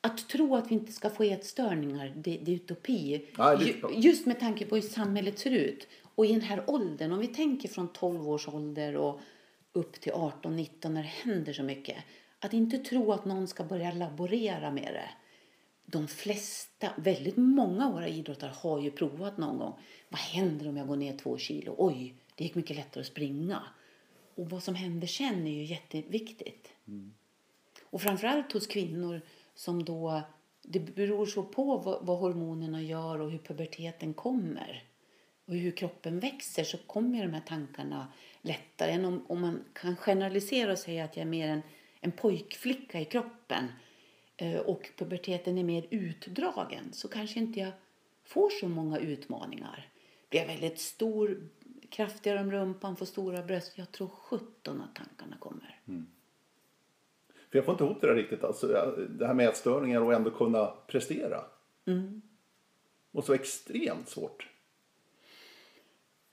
att 0.01 0.29
tro 0.29 0.57
att 0.57 0.71
vi 0.71 0.75
inte 0.75 0.93
ska 0.93 1.11
få 1.11 1.23
ätstörningar, 1.23 2.13
det, 2.17 2.39
det 2.43 2.51
är 2.51 2.55
utopi. 2.55 3.27
Nej, 3.39 3.57
det 3.59 3.71
är. 3.71 3.91
Just 3.91 4.27
med 4.27 4.41
tanke 4.41 4.67
på 4.67 4.75
hur 4.75 4.83
samhället 4.83 5.39
ser 5.39 5.51
ut. 5.51 5.89
Och 6.15 6.27
i 6.27 6.33
den 6.33 6.41
här 6.41 6.65
åldern, 6.67 7.13
om 7.13 7.19
vi 7.19 7.27
tänker 7.27 7.69
från 7.69 7.93
12 7.93 8.29
års 8.29 8.49
ålder 8.49 8.97
och 8.97 9.21
upp 9.73 10.01
till 10.01 10.13
18-19 10.13 10.89
när 10.89 11.03
det 11.03 11.09
händer 11.09 11.53
så 11.53 11.63
mycket. 11.63 11.97
Att 12.39 12.53
inte 12.53 12.79
tro 12.79 13.13
att 13.13 13.25
någon 13.25 13.49
ska 13.49 13.65
börja 13.65 13.93
laborera 13.93 14.71
med 14.71 14.95
det. 14.95 15.11
De 15.87 16.09
flesta, 16.09 16.89
väldigt 16.97 17.37
många 17.37 17.87
av 17.87 17.93
våra 17.93 18.09
idrottare 18.09 18.53
har 18.55 18.81
ju 18.81 18.91
provat 18.91 19.39
någon 19.39 19.59
gång. 19.59 19.75
Vad 20.09 20.21
händer 20.21 20.69
om 20.69 20.77
jag 20.77 20.87
går 20.87 20.97
ner 20.97 21.17
två 21.17 21.39
kilo? 21.39 21.75
Oj, 21.79 22.15
det 22.35 22.45
gick 22.45 22.55
mycket 22.55 22.77
lättare 22.77 23.01
att 23.01 23.07
springa. 23.07 23.63
Och 24.35 24.51
vad 24.51 24.63
som 24.63 24.75
händer 24.75 25.07
sen 25.07 25.47
är 25.47 25.53
ju 25.53 25.65
jätteviktigt. 25.65 26.69
Och 27.83 28.03
framförallt 28.03 28.53
hos 28.53 28.67
kvinnor 28.67 29.21
som 29.61 29.85
då, 29.85 30.23
det 30.63 30.81
beror 30.81 31.27
så 31.27 31.43
på 31.43 31.77
vad, 31.77 32.07
vad 32.07 32.19
hormonerna 32.19 32.83
gör 32.83 33.21
och 33.21 33.31
hur 33.31 33.39
puberteten 33.39 34.15
kommer. 34.15 34.85
Och 35.47 35.55
hur 35.55 35.71
kroppen 35.71 36.21
växer 36.21 36.65
så 36.65 36.79
kommer 36.79 37.19
ju 37.19 37.25
de 37.25 37.35
här 37.35 37.43
tankarna 37.47 38.13
lättare 38.43 38.91
än 38.91 39.05
om, 39.05 39.25
om 39.29 39.41
man 39.41 39.65
kan 39.73 39.97
generalisera 39.97 40.73
och 40.73 40.79
säga 40.79 41.05
att 41.05 41.17
jag 41.17 41.23
är 41.23 41.31
mer 41.31 41.49
en, 41.49 41.63
en 42.01 42.13
pojkflicka 42.13 43.01
i 43.01 43.05
kroppen 43.05 43.65
eh, 44.37 44.61
och 44.61 44.91
puberteten 44.97 45.59
är 45.59 45.65
mer 45.65 45.87
utdragen 45.91 46.93
så 46.93 47.09
kanske 47.09 47.41
inte 47.41 47.61
jag 47.61 47.73
får 48.25 48.51
så 48.51 48.69
många 48.69 48.99
utmaningar. 48.99 49.89
Blir 50.31 50.41
jag 50.41 50.47
väldigt 50.47 50.81
stor, 50.81 51.49
kraftigare 51.91 52.41
om 52.41 52.53
rumpan, 52.53 52.97
får 52.97 53.07
stora 53.07 53.43
bröst, 53.43 53.79
jag 53.79 53.93
tror 53.93 54.09
17 54.09 54.81
att 54.81 54.95
tankarna 54.95 55.37
kommer. 55.39 55.81
Mm. 55.89 56.07
För 57.51 57.59
jag 57.59 57.65
får 57.65 57.73
inte 57.73 57.85
ihop 57.85 58.01
det 58.01 58.07
där 58.07 58.15
riktigt. 58.15 58.45
Alltså, 58.45 58.67
det 59.09 59.27
här 59.27 59.35
med 59.35 59.49
ätstörningar 59.49 60.01
och 60.01 60.15
ändå 60.15 60.31
kunna 60.31 60.67
prestera. 60.67 61.45
Mm. 61.87 62.23
Måste 63.11 63.31
vara 63.31 63.41
extremt 63.41 64.09
svårt. 64.09 64.49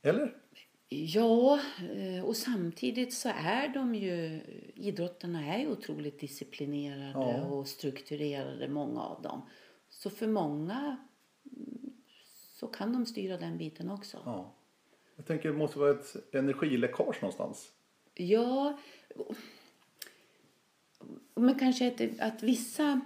Eller? 0.02 0.36
Ja, 0.90 1.60
eh, 1.96 2.26
och 2.26 2.38
samtidigt 2.38 3.14
så 3.14 3.30
är 3.30 3.68
de 3.68 3.96
ju, 3.96 4.42
idrottarna 4.76 5.56
är 5.56 5.60
ju 5.60 5.72
otroligt 5.72 6.20
disciplinerade 6.20 7.12
Ja. 7.14 7.46
och 7.46 7.68
strukturerade, 7.68 8.68
många 8.68 9.02
av 9.02 9.22
dem. 9.22 9.42
Så 9.90 10.10
för 10.10 10.28
många 10.28 10.98
mm, 11.58 11.94
så 12.60 12.68
kan 12.68 12.94
de 12.94 13.06
styra 13.06 13.38
den 13.38 13.58
biten 13.58 13.90
också. 13.92 14.18
Ja. 14.26 14.54
Jag 15.16 15.26
tänker 15.26 15.50
det 15.50 15.58
måste 15.58 15.80
vara 15.80 15.92
ett 15.92 16.36
energiläckage 16.36 17.22
någonstans. 17.22 17.72
Ja, 18.14 18.80
men 21.36 21.60
kanske 21.60 21.88
att, 21.88 22.20
att 22.20 22.44
vissa, 22.44 23.02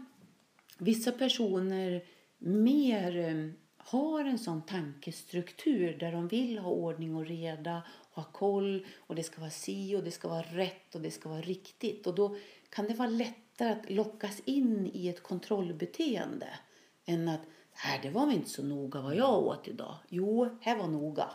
vissa 0.78 1.12
personer 1.12 2.04
mer 2.38 3.18
eh, 3.18 3.50
har 3.78 4.26
en 4.26 4.40
sån 4.40 4.62
tankestruktur 4.62 5.98
där 6.00 6.12
de 6.12 6.28
vill 6.28 6.58
ha 6.58 6.72
ordning 6.72 7.16
och 7.16 7.26
reda, 7.26 7.84
ha 8.14 8.24
koll 8.24 8.86
och 8.98 9.16
det 9.16 9.24
ska 9.24 9.42
vara 9.42 9.52
si 9.52 9.96
och 9.96 10.04
det 10.04 10.12
ska 10.12 10.28
vara 10.28 10.42
rätt 10.42 10.96
och 10.96 11.02
det 11.02 11.12
ska 11.12 11.30
vara 11.30 11.42
riktigt. 11.42 12.08
Och 12.08 12.16
då 12.16 12.36
kan 12.70 12.88
det 12.88 12.94
vara 12.94 13.10
lättare 13.10 13.70
att 13.70 13.90
lockas 13.90 14.42
in 14.46 14.92
i 14.94 15.10
ett 15.10 15.24
kontrollbeteende 15.24 16.48
än 17.06 17.28
att 17.28 17.42
Nej, 17.86 18.00
det 18.04 18.10
var 18.10 18.32
inte 18.32 18.50
så 18.50 18.64
noga 18.64 19.02
vad 19.02 19.16
jag 19.16 19.44
åt 19.44 19.68
idag. 19.68 19.96
Jo, 20.10 20.58
här 20.62 20.78
var 20.78 20.88
noga. 20.88 21.30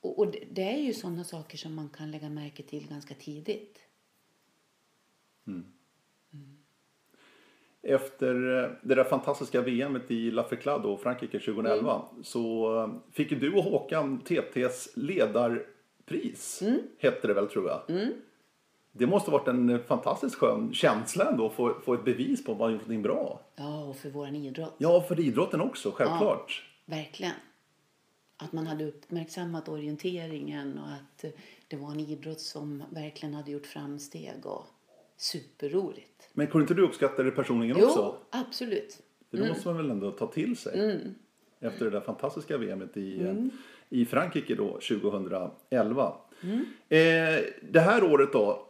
Och, 0.00 0.18
och 0.18 0.32
det, 0.32 0.44
det 0.50 0.74
är 0.74 0.78
ju 0.78 0.94
sådana 0.94 1.24
saker 1.24 1.58
som 1.58 1.74
man 1.74 1.88
kan 1.88 2.10
lägga 2.10 2.28
märke 2.28 2.62
till 2.62 2.88
ganska 2.88 3.14
tidigt. 3.14 3.78
Efter 7.82 8.64
eh, 8.64 8.70
det 8.82 8.94
där 8.94 9.04
fantastiska 9.04 9.62
VMet 9.62 10.10
i 10.10 10.30
La 10.30 10.44
Ferclado, 10.44 10.96
Frankrike 10.96 11.38
2011, 11.38 12.02
så 12.22 12.76
eh, 12.82 12.88
fick 13.12 13.32
ju 13.32 13.38
du 13.38 13.52
och 13.54 13.64
Håkan 13.64 14.18
TTs 14.18 14.88
ledarpris. 14.94 16.62
Hette 16.98 17.26
det 17.26 17.34
väl 17.34 17.48
tror 17.48 17.68
jag. 17.68 18.10
Det 18.92 19.06
måste 19.06 19.30
ha 19.30 19.38
varit 19.38 19.48
en 19.48 19.82
fantastiskt 19.82 20.34
skön 20.34 20.74
känsla 20.74 21.30
ändå 21.30 21.46
att 21.46 21.52
få, 21.52 21.74
få 21.84 21.94
ett 21.94 22.04
bevis 22.04 22.44
på 22.44 22.52
att 22.52 22.58
man 22.58 22.72
gjort 22.72 22.80
någonting 22.80 23.02
bra. 23.02 23.40
Ja, 23.56 23.84
och 23.84 23.96
för 23.96 24.10
våran 24.10 24.36
idrott. 24.36 24.74
Ja, 24.78 25.00
för 25.00 25.20
idrotten 25.20 25.60
också, 25.60 25.90
självklart. 25.90 26.64
Verkligen. 26.84 27.32
Att 28.36 28.52
man 28.52 28.66
hade 28.66 28.84
uppmärksammat 28.84 29.68
orienteringen 29.68 30.78
och 30.78 30.88
att 30.88 31.24
det 31.68 31.76
var 31.76 31.90
en 31.90 32.00
idrott 32.00 32.40
som 32.40 32.82
verkligen 32.90 33.34
hade 33.34 33.50
gjort 33.50 33.66
framsteg 33.66 34.46
och 34.46 34.66
superroligt. 35.18 36.28
Men 36.32 36.46
kunde 36.46 36.62
inte 36.62 36.74
du 36.74 36.82
uppskatta 36.82 37.22
det 37.22 37.30
personligen 37.30 37.76
Jo, 37.80 37.86
också? 37.86 38.16
absolut. 38.30 39.02
För 39.30 39.36
det 39.38 39.48
måste 39.48 39.68
man 39.68 39.76
väl 39.76 39.90
ändå 39.90 40.10
ta 40.10 40.26
till 40.26 40.56
sig. 40.56 40.78
Mm. 40.80 41.14
Efter 41.60 41.84
det 41.84 41.90
där 41.90 42.00
fantastiska 42.00 42.58
VMet 42.58 42.96
i, 42.96 43.22
eh, 43.22 43.34
i 43.88 44.04
Frankrike 44.04 44.54
då, 44.54 44.68
2011. 44.72 46.16
Mm. 46.42 46.64
Eh, 46.88 47.44
det 47.70 47.80
här 47.80 48.04
året 48.12 48.32
då. 48.32 48.66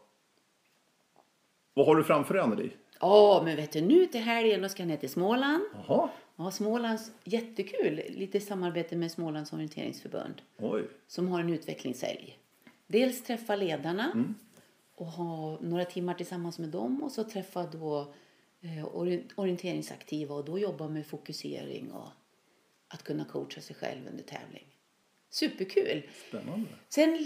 Vad 1.74 1.86
har 1.86 1.96
du 1.96 2.04
framför 2.04 2.34
dig 2.34 2.42
Anneli? 2.42 2.70
Ja, 3.00 3.42
men 3.44 3.56
vet 3.56 3.72
du, 3.72 3.80
nu 3.80 4.06
till 4.06 4.20
helgen 4.20 4.70
ska 4.70 4.82
jag 4.82 4.88
ner 4.88 4.96
till 4.96 5.10
Småland. 5.10 5.62
Jaha, 5.86 6.08
Ja, 6.36 6.50
Smålands, 6.50 7.10
jättekul. 7.24 8.00
Lite 8.08 8.40
samarbete 8.40 8.96
med 8.96 9.10
Smålands 9.12 9.52
orienteringsförbund. 9.52 10.42
oj. 10.58 10.82
som 11.06 11.28
har 11.28 11.40
en 11.40 11.50
utvecklingshelg. 11.52 12.38
Dels 12.86 13.22
träffa 13.22 13.56
ledarna 13.56 14.34
och 15.00 15.06
ha 15.06 15.58
några 15.60 15.84
timmar 15.84 16.14
tillsammans 16.14 16.58
med 16.58 16.68
dem 16.68 17.02
och 17.02 17.12
så 17.12 17.24
träffa 17.24 17.66
då 17.66 18.14
eh, 18.60 18.86
ori- 18.86 19.30
orienteringsaktiva 19.34 20.34
och 20.34 20.44
då 20.44 20.58
jobba 20.58 20.88
med 20.88 21.06
fokusering 21.06 21.92
och 21.92 22.08
att 22.88 23.02
kunna 23.02 23.24
coacha 23.24 23.60
sig 23.60 23.76
själv 23.76 24.08
under 24.10 24.24
tävling. 24.24 24.64
Superkul! 25.30 26.02
Spännande. 26.28 26.68
Sen 26.88 27.16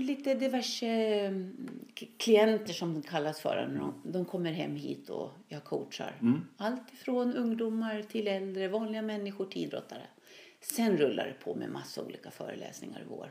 lite 0.00 0.34
diverse 0.34 0.86
mm, 0.86 1.84
klienter 2.18 2.72
som 2.72 2.94
det 2.94 3.08
kallas 3.08 3.40
för. 3.40 3.56
De, 3.78 4.12
de 4.12 4.24
kommer 4.24 4.52
hem 4.52 4.76
hit 4.76 5.10
och 5.10 5.30
jag 5.48 5.64
coachar. 5.64 6.18
Allt 6.56 6.92
ifrån 6.92 7.34
ungdomar 7.34 8.02
till 8.02 8.28
äldre, 8.28 8.68
vanliga 8.68 9.02
människor 9.02 9.46
till 9.46 9.62
idrottare. 9.62 10.06
Sen 10.60 10.96
rullar 10.96 11.26
det 11.26 11.44
på 11.44 11.54
med 11.54 11.70
massa 11.70 12.02
olika 12.02 12.30
föreläsningar 12.30 13.00
i 13.00 13.04
vår. 13.08 13.30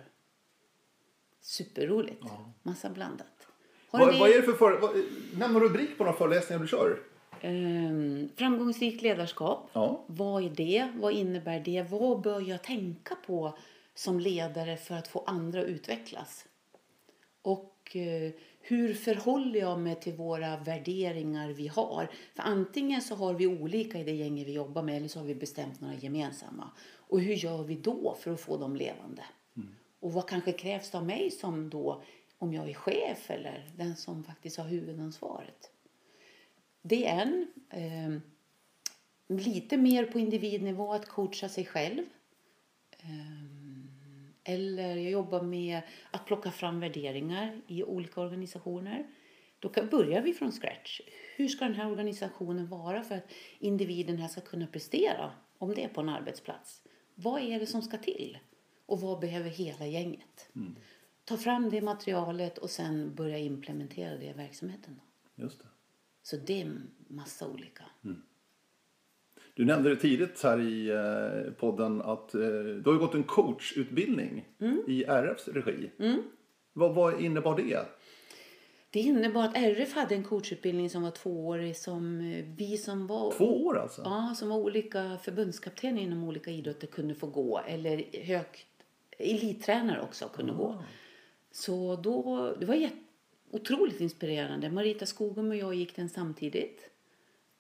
Superroligt. 1.42 2.24
Massa 2.64 2.90
blandat. 2.90 3.45
Vad, 3.92 4.14
ni- 4.14 4.20
vad 4.20 4.30
är 4.30 4.36
det 4.36 4.44
för 4.44 4.54
för, 4.54 4.80
vad, 4.80 4.92
Nämn 5.40 5.54
någon 5.54 5.62
rubrik 5.64 5.98
på 5.98 6.04
de 6.04 6.14
föreläsningar 6.14 6.62
du 6.62 6.68
kör. 6.68 7.00
Ehm, 7.42 8.30
framgångsrikt 8.36 9.02
ledarskap. 9.02 9.70
Ja. 9.74 10.04
Vad 10.08 10.44
är 10.46 10.50
det? 10.50 10.92
Vad 10.96 11.14
innebär 11.14 11.60
det? 11.60 11.86
Vad 11.90 12.22
bör 12.22 12.42
jag 12.50 12.64
tänka 12.64 13.16
på 13.28 13.58
som 13.96 14.20
ledare 14.20 14.78
för 14.78 14.96
att 14.96 15.08
få 15.08 15.24
andra 15.28 15.60
att 15.62 15.68
utvecklas? 15.68 16.46
Och 17.42 17.96
eh, 17.96 18.32
hur 18.62 18.94
förhåller 18.94 19.60
jag 19.60 19.80
mig 19.80 19.96
till 19.96 20.14
våra 20.14 20.58
värderingar 20.58 21.50
vi 21.50 21.68
har? 21.68 22.10
För 22.36 22.44
antingen 22.44 23.02
så 23.02 23.16
har 23.16 23.34
vi 23.34 23.48
olika 23.48 24.00
i 24.00 24.04
det 24.04 24.12
gänget 24.12 24.48
vi 24.48 24.54
jobbar 24.54 24.82
med 24.84 24.98
eller 24.98 25.08
så 25.08 25.20
har 25.20 25.26
vi 25.26 25.36
bestämt 25.36 25.82
några 25.82 25.96
gemensamma. 25.96 26.70
Och 27.08 27.20
hur 27.22 27.34
gör 27.34 27.64
vi 27.64 27.76
då 27.76 28.16
för 28.20 28.32
att 28.32 28.42
få 28.42 28.58
dem 28.58 28.76
levande? 28.76 29.24
Och 30.00 30.14
vad 30.14 30.30
kanske 30.30 30.52
krävs 30.52 30.96
av 30.96 31.06
mig 31.06 31.32
som 31.32 31.70
då, 31.70 32.04
om 32.46 32.54
jag 32.54 32.70
är 32.70 32.74
chef 32.74 33.30
eller 33.32 33.70
den 33.76 33.96
som 33.96 34.24
faktiskt 34.24 34.58
har 34.58 34.66
huvudansvaret? 34.66 35.72
Det 36.82 37.08
är 37.08 37.22
en. 37.22 37.48
Eh, 37.70 38.22
lite 39.28 39.78
mer 39.78 40.06
på 40.06 40.20
individnivå 40.20 40.94
att 40.94 41.08
coacha 41.08 41.50
sig 41.50 41.66
själv. 41.66 42.04
Eh, 42.92 44.54
eller 44.54 44.96
jag 44.96 45.12
jobbar 45.12 45.42
med 45.42 45.82
att 46.12 46.26
plocka 46.26 46.52
fram 46.52 46.80
värderingar 46.80 47.62
i 47.68 47.84
olika 47.84 48.22
organisationer. 48.22 49.08
Då 49.60 49.70
kan, 49.70 49.90
börjar 49.90 50.22
vi 50.22 50.34
från 50.34 50.52
scratch. 50.52 51.02
Hur 51.36 51.48
ska 51.48 51.66
den 51.66 51.74
här 51.74 51.92
organisationen 51.92 52.68
vara 52.68 53.04
för 53.04 53.16
att 53.16 53.32
individen 53.60 54.18
här 54.18 54.28
ska 54.28 54.42
kunna 54.42 54.68
prestera 54.68 55.32
om 55.58 55.74
det 55.74 55.84
är 55.84 55.88
på 55.88 56.02
en 56.02 56.10
arbetsplats? 56.10 56.82
Vad 57.16 57.42
är 57.42 57.60
det 57.60 57.68
som 57.68 57.82
ska 57.82 57.98
till? 57.98 58.38
Och 58.86 59.02
vad 59.02 59.20
behöver 59.20 59.50
hela 59.50 59.86
gänget? 59.86 60.50
Mm. 60.56 60.76
Ta 61.26 61.38
fram 61.38 61.70
det 61.70 61.82
materialet 61.82 62.58
och 62.58 62.70
sen 62.70 63.16
börja 63.16 63.38
implementera 63.38 64.18
det 64.18 64.26
i 64.26 64.34
verksamheten. 64.34 65.00
Just 65.36 65.60
det. 65.60 65.68
Så 66.24 66.36
det 66.38 66.62
är 66.62 66.72
massa 67.08 67.48
olika. 67.48 67.84
Du 69.54 69.66
nämnde 69.66 69.90
det 69.90 69.96
tidigt 69.96 70.44
här 70.44 70.60
i 70.62 70.90
eh, 70.90 71.54
podden 71.54 72.02
att 72.02 72.34
eh, 72.36 72.40
du 72.40 72.84
har 72.86 72.98
gått 72.98 73.14
en 73.14 73.24
coachutbildning 73.24 74.48
i 74.88 75.04
RFs 75.04 75.48
regi. 75.48 75.92
Vad, 76.74 76.96
vad 76.96 77.22
innebar 77.22 77.58
det? 77.58 77.86
Det 78.90 79.00
innebar 79.00 79.44
att 79.44 79.58
RF 79.58 79.94
hade 79.94 80.16
en 80.16 80.24
coachutbildning 80.24 80.90
som 80.90 81.04
var 81.04 81.12
tvåårig 81.12 81.78
som 81.78 82.20
eh, 82.20 82.46
vi 82.58 82.78
som 82.78 83.08
var, 83.08 83.32
Två 83.32 83.66
år 83.66 83.78
alltså? 83.78 84.02
ja, 84.06 84.34
som 84.38 84.50
var 84.50 84.58
olika 84.58 85.18
förbundskaptener 85.24 86.02
inom 86.02 86.24
olika 86.24 86.52
idrotter 86.52 86.88
kunde 86.88 87.16
få 87.16 87.28
gå. 87.28 87.62
Eller 87.68 88.24
högt, 88.24 88.68
elittränare 89.18 90.02
också 90.02 90.28
kunde 90.28 90.54
gå. 90.54 90.84
Så 91.56 91.96
då, 91.96 92.54
det 92.60 92.66
var 92.66 92.76
jätte, 92.76 92.96
otroligt 93.52 94.02
inspirerande. 94.02 94.70
Marita 94.70 95.06
Skogum 95.06 95.50
och 95.50 95.56
jag 95.56 95.74
gick 95.74 95.96
den 95.96 96.10
samtidigt. 96.10 96.90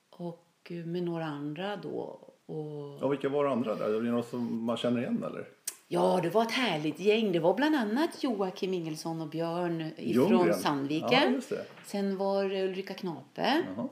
Och 0.09 0.47
eh, 0.69 0.85
med 0.85 1.03
några 1.03 1.25
andra 1.25 1.75
då. 1.77 2.19
Och 2.45 2.97
Ja, 3.01 3.07
vilka 3.07 3.29
var 3.29 3.43
det 3.45 3.51
andra 3.51 3.75
där? 3.75 3.89
Är 3.89 4.01
det 4.01 4.11
någon 4.11 4.23
som 4.23 4.63
man 4.63 4.77
känner 4.77 5.01
igen 5.01 5.23
eller? 5.23 5.47
Ja, 5.87 6.19
det 6.23 6.29
var 6.29 6.41
ett 6.41 6.51
härligt 6.51 6.99
gäng. 6.99 7.31
Det 7.31 7.39
var 7.39 7.53
bland 7.53 7.75
annat 7.75 8.23
Joakim 8.23 8.73
Ingelsson 8.73 9.21
och 9.21 9.27
Björn 9.27 9.81
ifrån 9.97 10.29
Ljunggren. 10.29 10.53
Sandviken. 10.59 11.41
Ja. 11.49 11.57
Sen 11.85 12.17
var 12.17 12.49
det 12.49 12.63
Ulrika 12.63 12.93
Knape. 12.93 13.63
Jaha. 13.75 13.87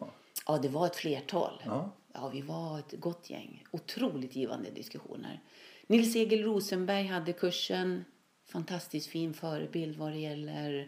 Ja, 0.47 0.59
det 0.61 0.69
var 0.69 0.85
ett 0.85 0.95
flertal. 0.95 1.61
Ja. 1.65 1.91
Ja, 2.13 2.29
vi 2.33 2.41
var 2.41 2.79
ett 2.79 2.93
gott 2.99 3.29
gäng. 3.29 3.63
Otroligt 3.71 4.35
givande 4.35 4.69
diskussioner. 4.69 5.41
Nils 5.87 6.15
Egil 6.15 6.43
Rosenberg 6.43 7.05
hade 7.05 7.33
kursen. 7.33 8.05
Fantastiskt 8.45 9.07
fin 9.07 9.33
förebild 9.33 9.97
vad 9.97 10.11
det 10.11 10.19
gäller 10.19 10.87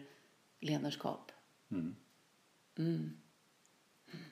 ledarskap. 0.60 1.32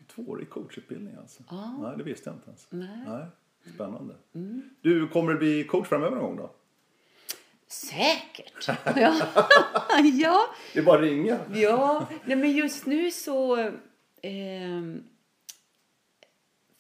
Tvåårig 0.07 0.51
coachutbildning 0.51 1.15
alltså? 1.15 1.43
Ja. 1.51 1.79
Nej, 1.83 1.97
det 1.99 2.05
visste 2.05 2.31
jag 2.31 2.37
inte 2.37 2.49
ens. 2.49 2.67
Nej. 2.71 3.27
Spännande. 3.75 4.15
Du, 4.81 5.09
kommer 5.09 5.33
du 5.33 5.39
bli 5.39 5.65
coach 5.65 5.89
framöver 5.89 6.17
någon 6.17 6.25
gång 6.25 6.37
då? 6.37 6.51
Säkert! 7.67 8.69
ja. 8.69 8.75
ja. 10.15 10.47
Det 10.73 10.79
är 10.79 10.83
bara 10.83 10.99
att 10.99 11.05
ringa. 11.05 11.39
Ja, 11.55 12.09
nej 12.25 12.37
men 12.37 12.53
just 12.53 12.87
nu 12.87 13.11
så... 13.11 13.57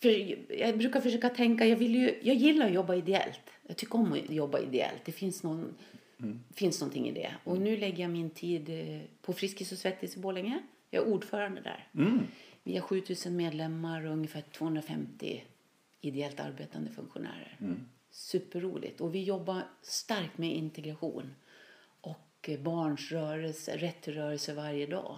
för 0.03 0.09
jag 0.61 0.78
brukar 0.78 1.01
försöka 1.01 1.28
tänka, 1.28 1.66
jag, 1.66 1.76
vill 1.76 1.95
ju, 1.95 2.20
jag 2.22 2.36
gillar 2.36 2.66
att 2.66 2.72
jobba 2.72 2.95
ideellt. 2.95 3.40
Jag 3.62 3.76
tycker 3.76 3.99
om 3.99 4.12
att 4.12 4.30
jobba 4.30 4.59
ideellt. 4.59 5.03
Det 5.05 5.12
finns, 5.12 5.42
någon, 5.42 5.74
finns 6.54 6.80
någonting 6.80 7.08
i 7.08 7.12
det. 7.12 7.34
Och 7.44 7.58
nu 7.58 7.76
lägger 7.76 8.02
jag 8.02 8.10
min 8.10 8.30
tid 8.30 8.68
eh, 8.68 9.00
på 9.22 9.32
Friskis 9.32 9.72
och 9.72 9.78
Svettis 9.78 10.16
i 10.16 10.20
Borlänge. 10.20 10.62
Jag 10.90 11.06
är 11.06 11.12
ordförande 11.12 11.60
där. 11.60 11.88
Vi 12.62 12.76
har 12.76 12.82
7000 12.82 13.36
medlemmar 13.36 14.06
och 14.06 14.12
ungefär 14.12 14.40
250 14.40 15.44
ideellt 16.00 16.40
arbetande 16.40 16.90
funktionärer. 16.90 17.58
Superroligt. 18.10 19.00
Och 19.00 19.14
vi 19.14 19.22
jobbar 19.22 19.62
starkt 19.82 20.38
med 20.38 20.52
integration 20.52 21.34
och 22.00 22.48
eh, 22.48 22.60
barns 22.60 23.12
rörelse, 23.12 23.76
rätt 23.76 24.02
till 24.02 24.14
rörelse 24.14 24.54
varje 24.54 24.86
dag. 24.86 25.16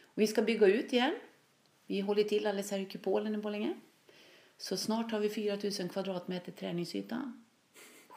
Och 0.00 0.22
vi 0.22 0.26
ska 0.26 0.42
bygga 0.42 0.66
ut 0.66 0.92
igen. 0.92 1.14
Vi 1.86 2.00
håller 2.00 2.24
till 2.24 2.46
alldeles 2.46 2.70
här 2.70 2.78
i 2.78 2.84
Kupolen 2.84 3.34
i 3.34 3.38
Borlänge. 3.38 3.74
Så 4.56 4.76
snart 4.76 5.12
har 5.12 5.20
vi 5.20 5.28
4 5.28 5.58
000 5.80 5.88
kvadratmeter 5.88 6.52
träningsyta. 6.52 7.32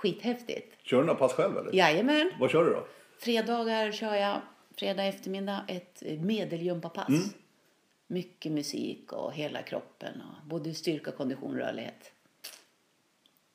Skithäftigt. 0.02 0.76
Kör 0.84 0.98
du 0.98 1.04
några 1.04 1.20
pass 1.20 1.34
själv 1.34 1.58
eller? 1.58 1.74
Jajamän. 1.76 2.32
Vad 2.40 2.52
kör 2.52 2.66
du 2.66 2.70
då? 2.74 2.88
Fredagar 3.20 3.92
kör 3.92 4.16
jag, 4.16 4.42
fredag 4.78 5.04
eftermiddag, 5.06 5.66
ett 5.68 6.04
medeljumpapass. 6.22 7.34
Mycket 8.08 8.52
musik 8.52 9.14
och 9.14 9.34
hela 9.34 9.62
kroppen. 9.62 10.22
Och 10.22 10.48
både 10.48 10.74
styrka, 10.74 11.12
kondition, 11.12 11.58
rörlighet. 11.58 12.12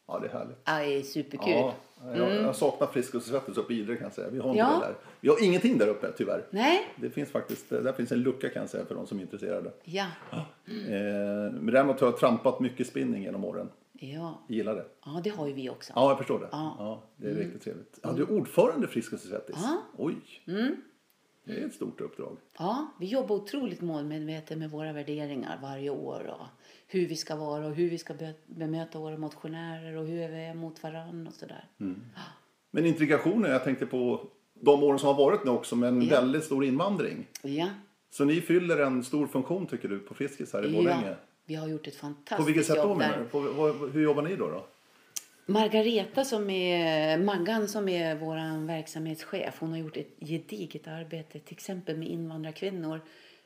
Ja, 0.09 0.19
det 0.19 0.27
är 0.29 0.33
härligt. 0.33 0.57
Ja, 0.65 0.79
det 0.79 0.85
är 0.99 1.03
superkul. 1.03 1.49
Ja, 1.53 1.75
jag, 2.17 2.35
jag 2.35 2.57
saknar 2.57 2.87
Friskis 2.87 3.15
och 3.15 3.23
Svettis 3.23 3.57
uppe 3.57 3.75
i 3.75 3.79
Idre 3.79 3.97
kan 3.97 4.05
jag 4.05 4.13
säga. 4.13 4.29
Vi 4.31 4.39
har 4.39 4.49
inte 4.49 4.59
Ja. 4.59 4.79
det 4.81 4.87
där. 4.87 4.95
Vi 5.21 5.29
har 5.29 5.45
ingenting 5.45 5.79
där 5.79 5.89
uppe 5.89 6.13
tyvärr. 6.17 6.45
Nej? 6.51 6.87
Det 6.97 7.11
finns 7.11 7.31
faktiskt, 7.31 7.69
där 7.71 7.93
finns 7.93 8.13
en 8.13 8.19
lucka 8.23 8.49
kan 8.49 8.63
jag 8.63 8.71
säga 8.71 8.85
för 8.85 8.95
de 8.95 9.07
som 9.07 9.19
är 9.19 9.23
intresserade. 9.23 9.71
Ja. 9.85 10.07
Eh, 10.33 10.43
men 11.53 11.67
däremot 11.67 12.01
har 12.01 12.09
jag 12.09 12.19
trampat 12.19 12.61
mycket 12.61 12.87
spinning 12.87 13.23
genom 13.23 13.45
åren. 13.45 13.69
Ja. 13.99 14.45
Jag 14.49 14.57
gillar 14.57 14.75
det. 14.75 14.87
ja, 15.05 15.21
det 15.25 15.31
har 15.31 15.47
ju 15.47 15.53
vi 15.53 15.71
också. 15.71 15.93
Ja, 15.97 16.09
jag 16.11 16.19
förstår 16.19 16.39
det. 16.39 16.49
Ja. 16.53 16.77
Ja, 16.79 17.03
det 17.17 17.31
är 17.31 17.35
riktigt 17.35 17.63
trevligt. 17.63 17.99
Ja, 18.03 18.13
du 18.13 18.23
är 18.23 18.31
ordförande 18.31 18.89
Friskis 18.89 19.13
och 19.25 19.29
Svettis. 19.31 19.57
Ja. 19.63 19.83
Oj. 19.97 20.17
Det 21.45 21.61
är 21.61 21.67
ett 21.67 21.75
stort 21.75 22.01
uppdrag. 22.01 22.37
Ja, 22.59 22.87
vi 23.01 23.07
jobbar 23.07 23.37
otroligt 23.37 23.81
målmedvetet 23.81 24.59
med 24.59 24.71
våra 24.71 24.93
värderingar 24.93 25.59
varje 25.63 25.91
år. 25.91 26.37
Och 26.41 26.47
hur 26.87 27.09
vi 27.09 27.17
ska 27.17 27.37
vara 27.37 27.67
och 27.67 27.75
hur 27.75 27.91
vi 27.91 27.99
ska 27.99 28.15
be- 28.15 28.35
bemöta 28.47 28.99
våra 28.99 29.17
motionärer 29.19 29.97
och 29.97 30.07
hur 30.07 30.29
vi 30.29 30.45
är 30.45 30.55
mot 30.55 30.83
varann 30.83 31.27
och 31.27 31.35
sådär. 31.35 31.65
Men 32.71 32.87
integrationen, 32.87 33.51
jag 33.51 33.65
tänkte 33.65 33.87
på 33.87 34.27
de 34.55 34.83
åren 34.83 34.99
som 34.99 35.07
har 35.07 35.15
varit 35.25 35.45
nu 35.45 35.51
också 35.51 35.77
med 35.77 35.89
en 35.89 36.03
Ja. 36.03 36.21
väldigt 36.21 36.45
stor 36.45 36.65
invandring. 36.65 37.27
Ja. 37.43 37.69
Så 38.11 38.25
ni 38.25 38.41
fyller 38.41 38.79
en 38.79 39.05
stor 39.05 39.27
funktion 39.27 39.67
tycker 39.67 39.89
du 39.89 39.99
på 39.99 40.15
Friskis 40.15 40.53
här 40.53 40.67
i 40.67 40.73
Borlänge? 40.73 41.09
ja, 41.09 41.15
vi 41.47 41.55
har 41.55 41.69
gjort 41.69 41.87
ett 41.87 41.95
På 41.95 42.01
fantastiskt 42.01 42.49
vilket 42.49 42.67
sätt 42.67 42.77
då 42.77 42.83
jobb 42.83 42.99
menar 42.99 43.19
du? 43.19 43.25
På, 43.25 43.41
hur 43.93 44.03
jobbar 44.03 44.23
ni 44.23 44.37
då? 44.37 44.49
då? 44.49 44.67
Margareta 45.47 46.25
som 46.25 46.51
är, 46.51 47.19
Maggan 47.19 47.69
som 47.69 47.89
är 47.89 48.15
vår 48.15 48.67
verksamhetschef, 48.67 49.57
hon 49.61 49.71
har 49.71 49.79
gjort 49.79 49.97
ett 49.97 50.17
gediget 50.21 50.87
arbete 50.87 51.39
till 51.39 51.55
exempel 51.55 51.97
med 51.97 52.09
invandrarkvinnor. 52.09 53.01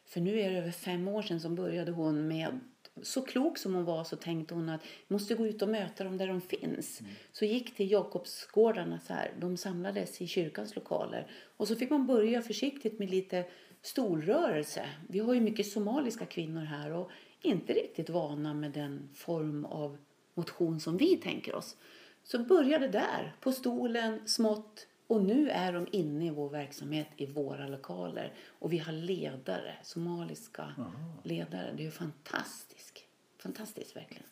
För 0.07 0.21
nu 0.21 0.41
är 0.41 0.51
det 0.51 0.59
över 0.59 0.71
fem 0.71 1.09
år 1.09 1.23
sedan 1.23 1.41
som 1.41 1.55
började 1.55 1.93
hon 1.93 2.29
med, 2.29 2.61
så 3.03 3.23
klok 3.23 3.59
som 3.59 3.75
hon 3.75 3.85
var 3.85 4.05
så 4.05 4.17
tänkte 4.17 4.55
hon 4.55 4.69
att 4.69 4.81
vi 4.83 5.13
måste 5.15 5.35
gå 5.35 5.47
ut 5.47 5.63
och 5.63 5.69
möta 5.69 6.05
dem 6.05 6.17
där 6.17 6.27
de 6.27 6.41
finns. 6.41 7.03
Så 7.33 7.45
gick 7.45 7.77
till 7.77 7.91
Jakobsgårdarna 7.91 9.01
så 9.07 9.13
här, 9.13 9.33
de 9.41 9.57
samlades 9.57 10.21
i 10.21 10.27
kyrkans 10.27 10.77
lokaler. 10.77 11.27
Och 11.57 11.69
så 11.69 11.77
fick 11.77 11.91
man 11.91 12.07
börja 12.07 12.43
försiktigt 12.43 12.99
med 12.99 13.11
lite 13.11 13.45
stolrörelse. 13.83 14.89
Vi 15.09 15.19
har 15.19 15.35
ju 15.35 15.41
mycket 15.41 15.67
somaliska 15.67 16.27
kvinnor 16.27 16.65
här 16.65 16.93
och 16.93 17.11
inte 17.41 17.73
riktigt 17.73 18.11
vana 18.11 18.55
med 18.55 18.73
den 18.73 19.09
form 19.15 19.65
av 19.65 19.99
motion 20.35 20.81
som 20.81 20.97
vi 20.97 21.17
tänker 21.17 21.55
oss. 21.55 21.77
Så 22.23 22.39
började 22.39 22.89
där, 22.89 23.37
på 23.41 23.53
stolen, 23.53 24.29
smått, 24.29 24.87
Och 25.07 25.23
nu 25.25 25.51
är 25.51 25.73
de 25.73 25.87
inne 25.93 26.27
i 26.27 26.31
vår 26.31 26.49
verksamhet 26.49 27.09
i 27.17 27.27
våra 27.27 27.69
lokaler. 27.69 28.35
Och 28.49 28.73
vi 28.73 28.79
har 28.79 28.93
ledare, 28.93 29.77
somaliska 29.83 30.75
ledare. 31.23 31.73
Det 31.77 31.83
är 31.83 31.85
ju 31.85 31.91
fantastiskt. 31.91 32.99
Fantastiskt 33.39 33.97
verkligen. 33.97 34.27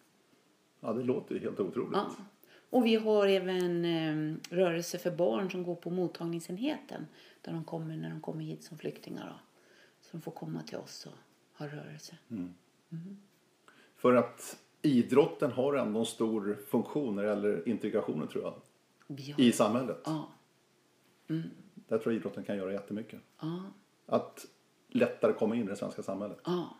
Ja, 0.81 0.93
det 0.93 1.03
låter 1.03 1.39
helt 1.41 1.61
otroligt. 1.61 1.93
Ja. 1.93 2.11
Och 2.71 2.87
vi 2.87 2.97
har 2.97 3.27
även 3.27 3.85
eh, 3.85 4.37
rörelse 4.57 4.99
för 4.99 5.11
barn 5.11 5.51
som 5.51 5.63
går 5.63 5.75
på 5.75 5.91
mottagningsenheten. 5.91 7.07
Där 7.43 7.53
de 7.53 7.65
kommer 7.65 7.97
när 7.97 8.11
de 8.11 8.21
kommer 8.21 8.45
hit 8.45 8.65
som 8.65 8.79
flyktingar. 8.79 9.27
Då. 9.29 9.41
Så 10.01 10.09
de 10.17 10.21
får 10.23 10.33
komma 10.33 10.63
till 10.63 10.79
oss 10.79 11.07
och 11.07 11.59
ha 11.59 11.67
rörelse. 11.67 12.17
För 13.97 14.15
att 14.15 14.59
idrotten 14.83 15.53
har 15.53 15.75
ändå 15.75 16.01
en 16.01 16.07
stor 16.07 16.59
funktion 16.69 17.17
när 17.17 17.23
det 17.23 17.29
gäller 17.29 17.69
integrationen 17.69 18.29
tror 18.29 18.45
jag. 18.45 18.51
Har, 19.35 19.41
I 19.41 19.53
samhället. 19.53 20.01
ja, 20.05 20.29
Där 21.75 21.99
tror 21.99 22.13
jag 22.15 22.21
idrotten 22.21 22.45
kan 22.45 22.57
göra 22.57 22.73
jättemycket. 22.73 23.21
ja, 23.41 23.63
Att 24.07 24.47
lättare 24.89 25.33
komma 25.33 25.57
in 25.57 25.63
i 25.63 25.67
det 25.67 25.77
svenska 25.77 26.03
samhället. 26.03 26.39
ja. 26.45 26.77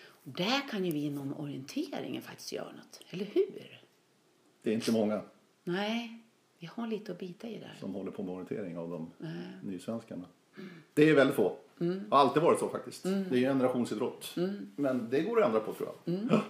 Och 0.00 0.32
där 0.32 0.68
kan 0.70 0.84
ju 0.84 0.92
vi 0.92 1.04
inom 1.04 1.34
orienteringen 1.34 2.22
faktiskt 2.22 2.52
göra 2.52 2.72
något. 2.72 3.00
Eller 3.10 3.24
hur? 3.24 3.80
Det 4.62 4.70
är 4.70 4.74
inte 4.74 4.92
många 4.92 5.22
Nej, 5.64 6.22
vi 6.58 6.66
har 6.66 6.86
lite 6.86 7.12
att 7.12 7.18
bita 7.18 7.48
i 7.48 7.58
där. 7.58 7.76
som 7.80 7.94
håller 7.94 8.10
på 8.10 8.22
med 8.22 8.34
orientering 8.34 8.78
av 8.78 8.90
de 8.90 9.10
Nej. 9.18 9.32
nysvenskarna. 9.62 10.24
Det 10.94 11.08
är 11.10 11.14
väldigt 11.14 11.36
få. 11.36 11.56
Det 11.78 12.04
har 12.10 12.18
alltid 12.18 12.42
varit 12.42 12.58
så 12.58 12.68
faktiskt. 12.68 13.02
Det 13.02 13.10
är 13.10 13.38
ju 13.38 13.44
en 13.44 13.58
generationsidrott. 13.58 14.34
Men 14.76 15.10
det 15.10 15.20
går 15.20 15.40
att 15.40 15.46
ändra 15.46 15.60
på 15.60 15.72
tror 15.72 15.88
jag. 16.04 16.18
Ja. 16.30 16.40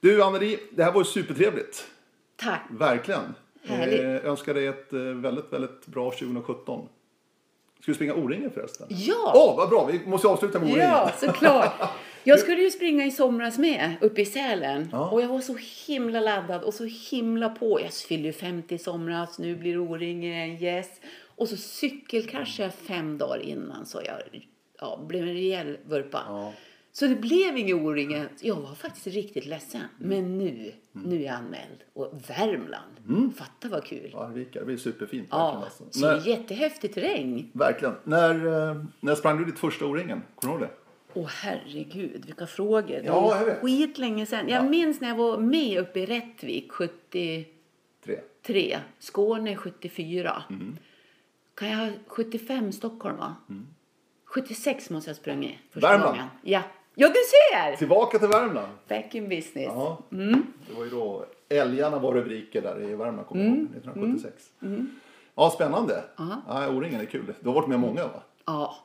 Du 0.00 0.22
Anneli, 0.22 0.58
det 0.70 0.84
här 0.84 0.92
var 0.92 1.00
ju 1.00 1.04
supertrevligt. 1.04 1.86
Tack! 2.36 2.62
Verkligen. 2.70 3.34
Härligt. 3.64 4.00
Eh, 4.00 4.30
önskar 4.30 4.54
dig 4.54 4.66
ett 4.66 4.92
eh, 4.92 5.00
väldigt, 5.00 5.52
väldigt 5.52 5.86
bra 5.86 6.10
2017. 6.10 6.88
Ska 7.80 7.92
vi 7.92 7.94
springa 7.94 8.14
O-ringen 8.14 8.50
förresten? 8.50 8.86
Ja! 8.90 9.32
Åh, 9.34 9.56
vad 9.56 9.68
bra! 9.68 9.88
Vi 9.92 10.00
måste 10.06 10.28
avsluta 10.28 10.58
med 10.58 10.68
O-ringen. 10.68 10.88
Ja, 10.90 11.10
såklart. 11.18 11.72
Jag 12.24 12.38
skulle 12.38 12.62
ju 12.62 12.70
springa 12.70 13.04
i 13.04 13.10
somras 13.10 13.58
med 13.58 13.94
uppe 14.00 14.20
i 14.20 14.24
Sälen. 14.24 14.88
Ja. 14.92 15.10
Och 15.10 15.22
jag 15.22 15.28
var 15.28 15.40
så 15.40 15.56
himla 15.86 16.20
laddad 16.20 16.62
och 16.62 16.74
så 16.74 16.84
himla 16.84 17.48
på. 17.48 17.80
Jag 17.80 17.92
fyllde 17.92 18.26
ju 18.26 18.32
50 18.32 18.74
i 18.74 18.78
somras, 18.78 19.38
nu 19.38 19.56
blir 19.56 19.78
O-ringen, 19.78 20.62
yes. 20.62 20.86
Och 21.36 21.48
så 21.48 21.56
cykelkraschade 21.56 22.62
jag 22.68 22.74
fem 22.74 23.18
dagar 23.18 23.38
innan 23.38 23.86
så 23.86 24.00
jag 24.04 24.42
ja, 24.80 25.04
blev 25.08 25.22
en 25.22 25.34
rejäl 25.34 25.78
vurpa. 25.86 26.22
Ja. 26.28 26.52
Så 26.92 27.06
det 27.06 27.14
blev 27.16 27.56
ingen 27.58 27.76
O-ringen. 27.86 28.28
Jag 28.40 28.54
var 28.56 28.74
faktiskt 28.74 29.06
riktigt 29.06 29.46
ledsen. 29.46 29.80
Mm. 30.00 30.08
Men 30.08 30.38
nu, 30.38 30.72
nu 30.92 31.16
är 31.16 31.20
jag 31.26 31.34
anmäld. 31.34 31.78
Och 31.92 32.12
Värmland, 32.28 33.34
fatta 33.36 33.68
vad 33.68 33.84
kul. 33.84 34.14
Arvika, 34.16 34.58
det 34.58 34.64
blir 34.64 34.76
superfint. 34.76 35.28
Ja, 35.30 35.62
alltså. 35.64 35.84
så 35.90 36.06
När, 36.06 36.26
jättehäftig 36.28 36.94
terräng. 36.94 37.50
verkligen. 37.52 37.94
När, 38.04 38.46
eh, 38.70 38.84
när 39.00 39.14
sprang 39.14 39.38
du 39.38 39.44
ditt 39.44 39.58
första 39.58 39.84
O-ringen? 39.86 40.22
Kommer 40.34 40.54
du 40.58 40.60
ihåg 40.64 40.70
det? 40.70 40.74
Åh 41.20 41.26
herregud, 41.28 42.24
vilka 42.26 42.46
frågor. 42.46 42.82
Det 42.86 43.02
Ja, 43.04 43.44
vet. 43.46 43.60
skitlänge 43.60 44.26
sedan. 44.26 44.48
Jag 44.48 44.64
Ja. 44.64 44.68
minns 44.68 45.00
när 45.00 45.08
jag 45.08 45.16
var 45.16 45.38
med 45.38 45.78
uppe 45.80 46.00
i 46.00 46.06
Rättvik 46.06 46.72
73, 46.72 47.44
Tre. 48.42 48.78
Skåne 48.98 49.56
74. 49.56 50.42
Mm. 50.50 50.76
Kan 51.56 51.68
jag 51.70 51.76
ha 51.78 51.90
75 52.06 52.72
Stockholm 52.72 53.16
va? 53.16 53.34
76 54.24 54.90
måste 54.90 55.10
jag 55.10 55.14
ha 55.14 55.20
sprungit 55.20 55.56
första 55.70 55.88
Värmland. 55.88 56.10
gången. 56.16 56.28
Ja. 56.42 56.62
ja, 56.94 57.08
du 57.08 57.14
ser! 57.14 57.76
Tillbaka 57.76 58.18
till 58.18 58.28
Värmland. 58.28 58.72
Back 58.88 59.14
in 59.14 59.28
business. 59.28 59.66
Ja. 59.74 59.98
Mm. 60.12 60.46
Det 60.68 60.74
var 60.74 60.84
ju 60.84 60.90
då 60.90 61.26
Älgarna 61.48 61.98
var 61.98 62.12
rubriker 62.14 62.62
där 62.62 62.82
i 62.82 62.94
Värmland, 62.94 63.26
kommer 63.26 63.44
Mm. 63.44 63.54
ihåg, 63.58 63.64
1976. 63.76 64.52
Ja, 65.34 65.50
spännande. 65.50 66.04
Ja, 66.16 66.68
O-ringen 66.70 67.00
är 67.00 67.04
kul. 67.04 67.34
Du 67.40 67.48
har 67.48 67.54
varit 67.54 67.68
med 67.68 67.80
många 67.80 68.04
va? 68.06 68.22
Ja. 68.46 68.76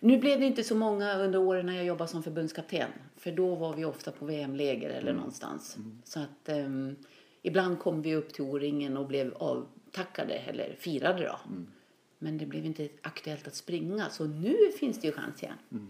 Nu 0.00 0.18
blev 0.18 0.40
det 0.40 0.46
inte 0.46 0.64
så 0.64 0.74
många 0.74 1.14
under 1.18 1.38
åren 1.38 1.66
när 1.66 1.72
jag 1.76 1.84
jobbade 1.84 2.10
som 2.10 2.22
förbundskapten. 2.22 2.88
För 3.16 3.32
då 3.32 3.54
var 3.54 3.74
vi 3.74 3.84
ofta 3.84 4.10
på 4.10 4.24
VM-läger 4.24 4.90
eller 4.90 5.12
någonstans. 5.12 5.76
Så 6.04 6.20
att 6.20 6.48
ehm, 6.48 6.96
ibland 7.42 7.78
kom 7.78 8.02
vi 8.02 8.14
upp 8.14 8.32
till 8.32 8.44
O-ringen 8.44 8.96
och 8.96 9.06
blev 9.06 9.34
avtackade 9.34 10.34
eller 10.34 10.76
firade 10.78 11.24
då. 11.24 11.38
Men 12.22 12.38
det 12.38 12.46
blev 12.46 12.66
inte 12.66 12.88
aktuellt 13.02 13.46
att 13.46 13.54
springa. 13.54 14.10
Så 14.10 14.26
nu 14.26 14.56
finns 14.78 15.00
det 15.00 15.06
ju 15.06 15.12
chans 15.12 15.42
igen. 15.42 15.88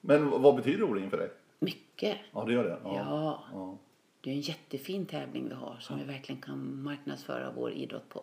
Men 0.00 0.30
vad 0.30 0.56
betyder 0.56 0.82
O-ringen 0.82 1.10
för 1.10 1.18
dig? 1.18 1.30
Mycket. 1.58 2.18
Ja, 2.32 2.44
det 2.44 2.52
gör 2.52 2.64
det? 2.64 2.78
Ja. 2.84 3.44
ja. 3.52 3.78
Det 4.20 4.30
är 4.30 4.34
en 4.34 4.40
jättefin 4.40 5.06
tävling 5.06 5.48
vi 5.48 5.54
har 5.54 5.76
som 5.80 5.98
vi 5.98 6.04
verkligen 6.04 6.40
kan 6.40 6.82
marknadsföra 6.82 7.52
vår 7.52 7.72
idrott 7.72 8.08
på. 8.08 8.18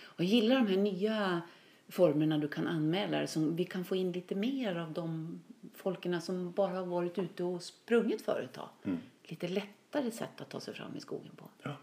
Och 0.00 0.20
jag 0.24 0.26
gillar 0.26 0.56
de 0.56 0.66
här 0.66 0.76
nya 0.76 1.42
formerna 1.88 2.38
du 2.38 2.48
kan 2.48 2.66
anmäla 2.66 3.18
dig, 3.18 3.26
som 3.26 3.56
vi 3.56 3.64
kan 3.64 3.84
få 3.84 3.96
in 3.96 4.12
lite 4.12 4.34
mer 4.34 4.76
av 4.76 4.92
de 4.92 5.40
folkerna 5.74 6.20
som 6.20 6.52
bara 6.52 6.76
har 6.78 6.86
varit 6.86 7.18
ute 7.18 7.44
och 7.44 7.62
sprungit 7.62 8.22
förut. 8.22 8.50
Då. 8.52 8.92
Lite 9.22 9.48
lättare 9.48 10.10
sätt 10.10 10.40
att 10.40 10.50
ta 10.50 10.60
sig 10.60 10.74
fram 10.74 10.96
i 10.96 11.00
skogen 11.00 11.32
på. 11.36 11.44
Ja. 11.62 11.76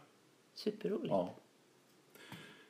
Superroligt. 0.53 1.09
ja. 1.09 1.35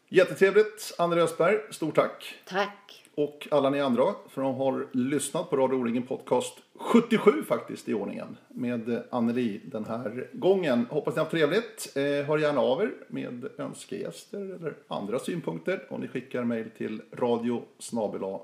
Jättetrevligt, 0.10 0.96
André 0.98 1.22
Östberg. 1.22 1.58
Stort 1.70 1.96
tack. 1.96 2.36
Tack! 2.46 3.04
Och 3.16 3.48
alla 3.52 3.70
ni 3.70 3.82
andra 3.82 4.04
för 4.30 4.50
att 4.50 4.58
har 4.58 4.88
lyssnat 4.92 5.50
på 5.50 5.58
Radio 5.58 5.76
O-ringen 5.76 6.04
podcast 6.04 6.58
77 6.76 7.44
faktiskt 7.44 7.90
i 7.90 7.94
ordningen 7.94 8.38
med 8.48 9.04
Anneli 9.10 9.62
den 9.66 9.86
här 9.86 10.30
gången. 10.34 10.86
Hoppas 10.90 11.16
ni 11.16 11.20
har 11.20 11.30
trevligt. 11.30 11.92
Eh, 11.96 12.04
hör 12.04 12.38
gärna 12.38 12.62
av 12.62 12.82
er 12.82 12.94
med 13.08 13.50
önskegäster 13.58 14.38
eller 14.40 14.74
andra 14.88 15.20
synpunkter 15.20 15.86
och 15.90 16.00
ni 16.00 16.08
skickar 16.08 16.44
mejl 16.44 16.70
till 16.78 17.02
radio 17.12 17.64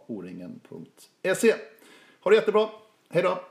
oringen.se. 0.07 1.53
Ha 2.21 2.31
det 2.31 2.35
jättebra. 2.35 2.69
Hej 3.09 3.23
då! 3.23 3.50